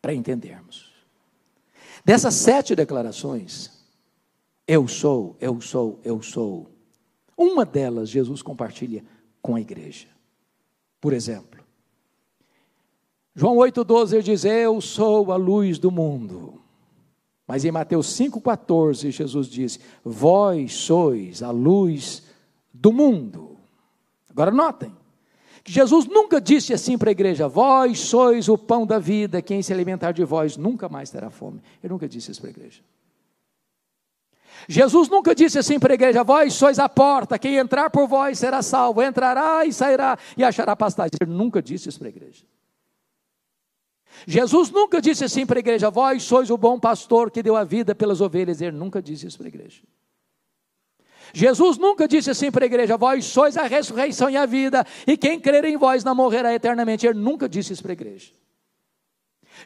para 0.00 0.14
entendermos. 0.14 0.92
Dessas 2.04 2.34
sete 2.34 2.76
declarações, 2.76 3.84
eu 4.64 4.86
sou, 4.86 5.36
eu 5.40 5.60
sou, 5.60 5.98
eu 6.04 6.22
sou, 6.22 6.70
uma 7.36 7.64
delas 7.64 8.08
Jesus 8.08 8.42
compartilha 8.42 9.04
com 9.40 9.56
a 9.56 9.60
igreja. 9.60 10.06
Por 11.00 11.12
exemplo, 11.12 11.60
João 13.34 13.56
8,12 13.56 14.12
ele 14.12 14.22
diz: 14.22 14.44
Eu 14.44 14.80
sou 14.80 15.32
a 15.32 15.36
luz 15.36 15.80
do 15.80 15.90
mundo. 15.90 16.60
Mas 17.44 17.64
em 17.64 17.72
Mateus 17.72 18.06
5,14 18.16 19.10
Jesus 19.10 19.48
diz: 19.48 19.80
Vós 20.04 20.74
sois 20.74 21.42
a 21.42 21.50
luz 21.50 22.22
do 22.72 22.92
mundo. 22.92 23.58
Agora 24.30 24.50
notem, 24.50 24.94
que 25.62 25.70
Jesus 25.70 26.06
nunca 26.06 26.40
disse 26.40 26.72
assim 26.72 26.98
para 26.98 27.10
a 27.10 27.12
igreja: 27.12 27.48
Vós 27.48 28.00
sois 28.00 28.48
o 28.48 28.58
pão 28.58 28.86
da 28.86 28.98
vida, 28.98 29.40
quem 29.40 29.62
se 29.62 29.72
alimentar 29.72 30.12
de 30.12 30.24
vós 30.24 30.56
nunca 30.56 30.88
mais 30.88 31.10
terá 31.10 31.30
fome. 31.30 31.62
Ele 31.82 31.92
nunca 31.92 32.08
disse 32.08 32.30
isso 32.30 32.40
para 32.40 32.50
a 32.50 32.52
igreja. 32.52 32.82
Jesus 34.68 35.08
nunca 35.08 35.34
disse 35.34 35.58
assim 35.58 35.78
para 35.78 35.92
a 35.92 35.94
igreja: 35.94 36.24
Vós 36.24 36.54
sois 36.54 36.78
a 36.78 36.88
porta, 36.88 37.38
quem 37.38 37.56
entrar 37.56 37.90
por 37.90 38.08
vós 38.08 38.38
será 38.38 38.62
salvo, 38.62 39.02
entrará 39.02 39.64
e 39.64 39.72
sairá 39.72 40.18
e 40.36 40.42
achará 40.42 40.74
pastagem. 40.74 41.12
Ele 41.20 41.30
nunca 41.30 41.62
disse 41.62 41.88
isso 41.88 41.98
para 41.98 42.08
a 42.08 42.10
igreja. 42.10 42.44
Jesus 44.26 44.70
nunca 44.70 45.00
disse 45.00 45.24
assim 45.24 45.46
para 45.46 45.58
a 45.58 45.60
igreja: 45.60 45.90
Vós 45.90 46.22
sois 46.24 46.50
o 46.50 46.56
bom 46.56 46.78
pastor 46.78 47.30
que 47.30 47.42
deu 47.42 47.56
a 47.56 47.64
vida 47.64 47.94
pelas 47.94 48.20
ovelhas. 48.20 48.60
Ele 48.60 48.76
nunca 48.76 49.00
disse 49.00 49.26
isso 49.26 49.38
para 49.38 49.46
a 49.46 49.48
igreja. 49.48 49.82
Jesus 51.32 51.78
nunca 51.78 52.06
disse 52.06 52.30
assim 52.30 52.50
para 52.50 52.64
a 52.64 52.66
igreja: 52.66 52.96
Vós 52.96 53.24
sois 53.24 53.56
a 53.56 53.64
ressurreição 53.64 54.28
e 54.28 54.36
a 54.36 54.46
vida, 54.46 54.84
e 55.06 55.16
quem 55.16 55.40
crer 55.40 55.64
em 55.64 55.76
vós 55.76 56.04
não 56.04 56.14
morrerá 56.14 56.52
eternamente. 56.54 57.06
Ele 57.06 57.18
nunca 57.18 57.48
disse 57.48 57.72
isso 57.72 57.82
para 57.82 57.92
a 57.92 57.94
igreja. 57.94 58.32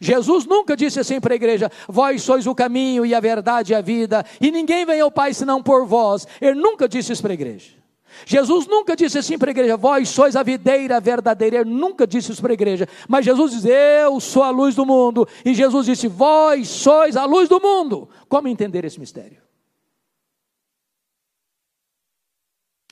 Jesus 0.01 0.45
nunca 0.45 0.77
disse 0.77 1.01
assim 1.01 1.21
para 1.21 1.35
a 1.35 1.37
igreja: 1.37 1.71
Vós 1.89 2.23
sois 2.23 2.47
o 2.47 2.55
caminho 2.55 3.05
e 3.05 3.15
a 3.15 3.21
verdade 3.21 3.73
e 3.73 3.75
a 3.75 3.81
vida, 3.81 4.25
e 4.41 4.51
ninguém 4.51 4.85
vem 4.85 5.01
ao 5.01 5.11
Pai 5.11 5.35
senão 5.35 5.63
por 5.63 5.87
vós. 5.87 6.27
Ele 6.41 6.59
nunca 6.61 6.89
disse 6.89 7.13
isso 7.13 7.23
para 7.23 7.33
a 7.33 7.35
igreja. 7.35 7.71
Jesus 8.25 8.67
nunca 8.67 8.97
disse 8.97 9.19
assim 9.19 9.39
para 9.39 9.51
a 9.51 9.53
igreja: 9.53 9.77
Vós 9.77 10.09
sois 10.09 10.37
a 10.37 10.43
videira 10.43 11.01
verdadeira. 11.01 11.59
Ele 11.59 11.71
nunca 11.71 12.07
disse 12.07 12.33
isso 12.33 12.41
para 12.41 12.53
a 12.53 12.55
igreja. 12.55 12.89
Mas 13.09 13.25
Jesus 13.25 13.53
diz: 13.53 13.65
Eu 13.65 14.21
sou 14.21 14.43
a 14.43 14.51
luz 14.51 14.75
do 14.75 14.87
mundo. 14.87 15.29
E 15.45 15.55
Jesus 15.55 15.87
disse: 15.87 16.09
Vós 16.09 16.69
sois 16.69 17.17
a 17.17 17.25
luz 17.25 17.49
do 17.49 17.61
mundo. 17.61 18.09
Como 18.29 18.49
entender 18.49 18.85
esse 18.85 18.99
mistério? 18.99 19.46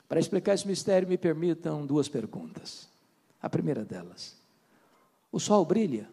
Para 0.09 0.21
explicar 0.21 0.55
esse 0.55 0.67
mistério, 0.67 1.09
me 1.09 1.17
permitam 1.17 1.87
duas 1.87 2.09
perguntas. 2.09 2.89
A 3.41 3.49
primeira 3.49 3.85
delas: 3.85 4.37
o 5.31 5.41
sol 5.41 5.65
brilha? 5.65 6.09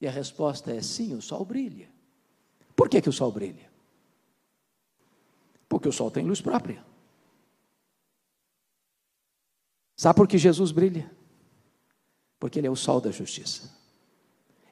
E 0.00 0.06
a 0.06 0.10
resposta 0.10 0.72
é 0.72 0.82
sim, 0.82 1.14
o 1.14 1.22
sol 1.22 1.44
brilha. 1.44 1.88
Por 2.74 2.88
que, 2.88 3.00
que 3.00 3.08
o 3.08 3.12
sol 3.12 3.30
brilha? 3.30 3.70
Porque 5.68 5.88
o 5.88 5.92
sol 5.92 6.10
tem 6.10 6.24
luz 6.26 6.40
própria. 6.40 6.84
Sabe 9.96 10.16
por 10.16 10.26
que 10.26 10.36
Jesus 10.36 10.72
brilha? 10.72 11.08
Porque 12.40 12.58
Ele 12.58 12.66
é 12.66 12.70
o 12.70 12.74
sol 12.74 13.00
da 13.00 13.12
justiça. 13.12 13.70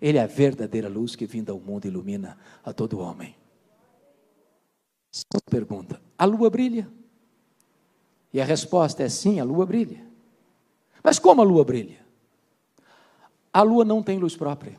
Ele 0.01 0.18
é 0.18 0.22
a 0.22 0.26
verdadeira 0.26 0.88
luz 0.88 1.14
que 1.14 1.26
vinda 1.26 1.53
ao 1.53 1.61
mundo 1.61 1.86
ilumina 1.86 2.36
a 2.64 2.72
todo 2.72 2.98
homem. 2.98 3.36
Segunda 5.12 5.44
pergunta: 5.48 6.03
a 6.18 6.24
lua 6.24 6.51
brilha? 6.51 6.90
E 8.32 8.40
a 8.40 8.44
resposta 8.44 9.02
é 9.02 9.08
sim, 9.08 9.40
a 9.40 9.44
lua 9.44 9.66
brilha. 9.66 10.04
Mas 11.02 11.18
como 11.18 11.40
a 11.40 11.44
lua 11.44 11.64
brilha? 11.64 11.98
A 13.52 13.62
lua 13.62 13.84
não 13.84 14.02
tem 14.02 14.18
luz 14.18 14.36
própria. 14.36 14.78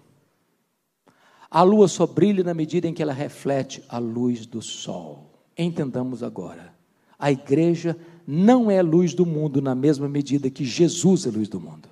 A 1.49 1.63
lua 1.63 1.87
só 1.87 2.07
brilha 2.07 2.43
na 2.43 2.53
medida 2.53 2.87
em 2.87 2.93
que 2.93 3.01
ela 3.01 3.11
reflete 3.11 3.83
a 3.89 3.97
luz 3.97 4.45
do 4.45 4.61
sol. 4.61 5.29
Entendamos 5.57 6.23
agora. 6.23 6.73
A 7.19 7.29
igreja 7.31 7.97
não 8.25 8.71
é 8.71 8.81
luz 8.81 9.13
do 9.13 9.25
mundo 9.25 9.61
na 9.61 9.75
mesma 9.75 10.07
medida 10.07 10.49
que 10.49 10.63
Jesus 10.63 11.25
é 11.25 11.29
luz 11.29 11.49
do 11.49 11.59
mundo. 11.59 11.89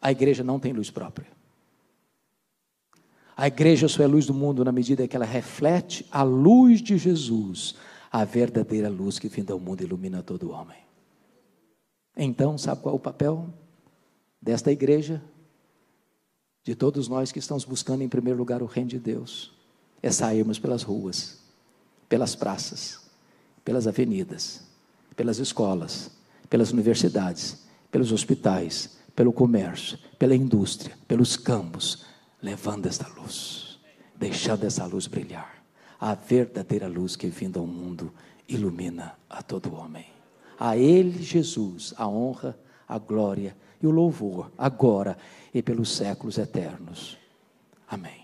A 0.00 0.10
igreja 0.10 0.42
não 0.42 0.58
tem 0.58 0.72
luz 0.72 0.90
própria. 0.90 1.28
A 3.36 3.46
igreja 3.46 3.88
só 3.88 4.02
é 4.02 4.06
luz 4.06 4.26
do 4.26 4.32
mundo 4.32 4.64
na 4.64 4.72
medida 4.72 5.04
em 5.04 5.08
que 5.08 5.16
ela 5.16 5.24
reflete 5.24 6.06
a 6.10 6.22
luz 6.22 6.80
de 6.80 6.96
Jesus 6.96 7.74
a 8.14 8.24
verdadeira 8.24 8.88
luz 8.88 9.18
que 9.18 9.26
vinda 9.26 9.52
ao 9.52 9.58
mundo 9.58 9.82
ilumina 9.82 10.22
todo 10.22 10.52
homem. 10.52 10.78
Então, 12.16 12.56
sabe 12.56 12.80
qual 12.80 12.94
é 12.94 12.96
o 12.96 13.00
papel 13.00 13.52
desta 14.40 14.70
igreja? 14.70 15.20
De 16.62 16.76
todos 16.76 17.08
nós 17.08 17.32
que 17.32 17.40
estamos 17.40 17.64
buscando 17.64 18.02
em 18.02 18.08
primeiro 18.08 18.38
lugar 18.38 18.62
o 18.62 18.66
reino 18.66 18.90
de 18.90 19.00
Deus, 19.00 19.52
é 20.00 20.12
sairmos 20.12 20.60
pelas 20.60 20.84
ruas, 20.84 21.40
pelas 22.08 22.36
praças, 22.36 23.00
pelas 23.64 23.84
avenidas, 23.84 24.62
pelas 25.16 25.38
escolas, 25.38 26.12
pelas 26.48 26.70
universidades, 26.70 27.66
pelos 27.90 28.12
hospitais, 28.12 28.96
pelo 29.16 29.32
comércio, 29.32 29.98
pela 30.20 30.36
indústria, 30.36 30.96
pelos 31.08 31.36
campos, 31.36 32.04
levando 32.40 32.86
esta 32.86 33.08
luz, 33.08 33.80
deixando 34.14 34.62
essa 34.62 34.86
luz 34.86 35.08
brilhar 35.08 35.63
a 36.04 36.14
verdadeira 36.14 36.86
luz 36.86 37.16
que 37.16 37.28
vindo 37.28 37.58
ao 37.58 37.66
mundo 37.66 38.12
ilumina 38.46 39.14
a 39.30 39.42
todo 39.42 39.74
homem. 39.74 40.04
A 40.60 40.76
Ele, 40.76 41.22
Jesus, 41.22 41.94
a 41.96 42.06
honra, 42.06 42.54
a 42.86 42.98
glória 42.98 43.56
e 43.82 43.86
o 43.86 43.90
louvor, 43.90 44.52
agora 44.58 45.16
e 45.54 45.62
pelos 45.62 45.96
séculos 45.96 46.36
eternos. 46.36 47.16
Amém. 47.88 48.23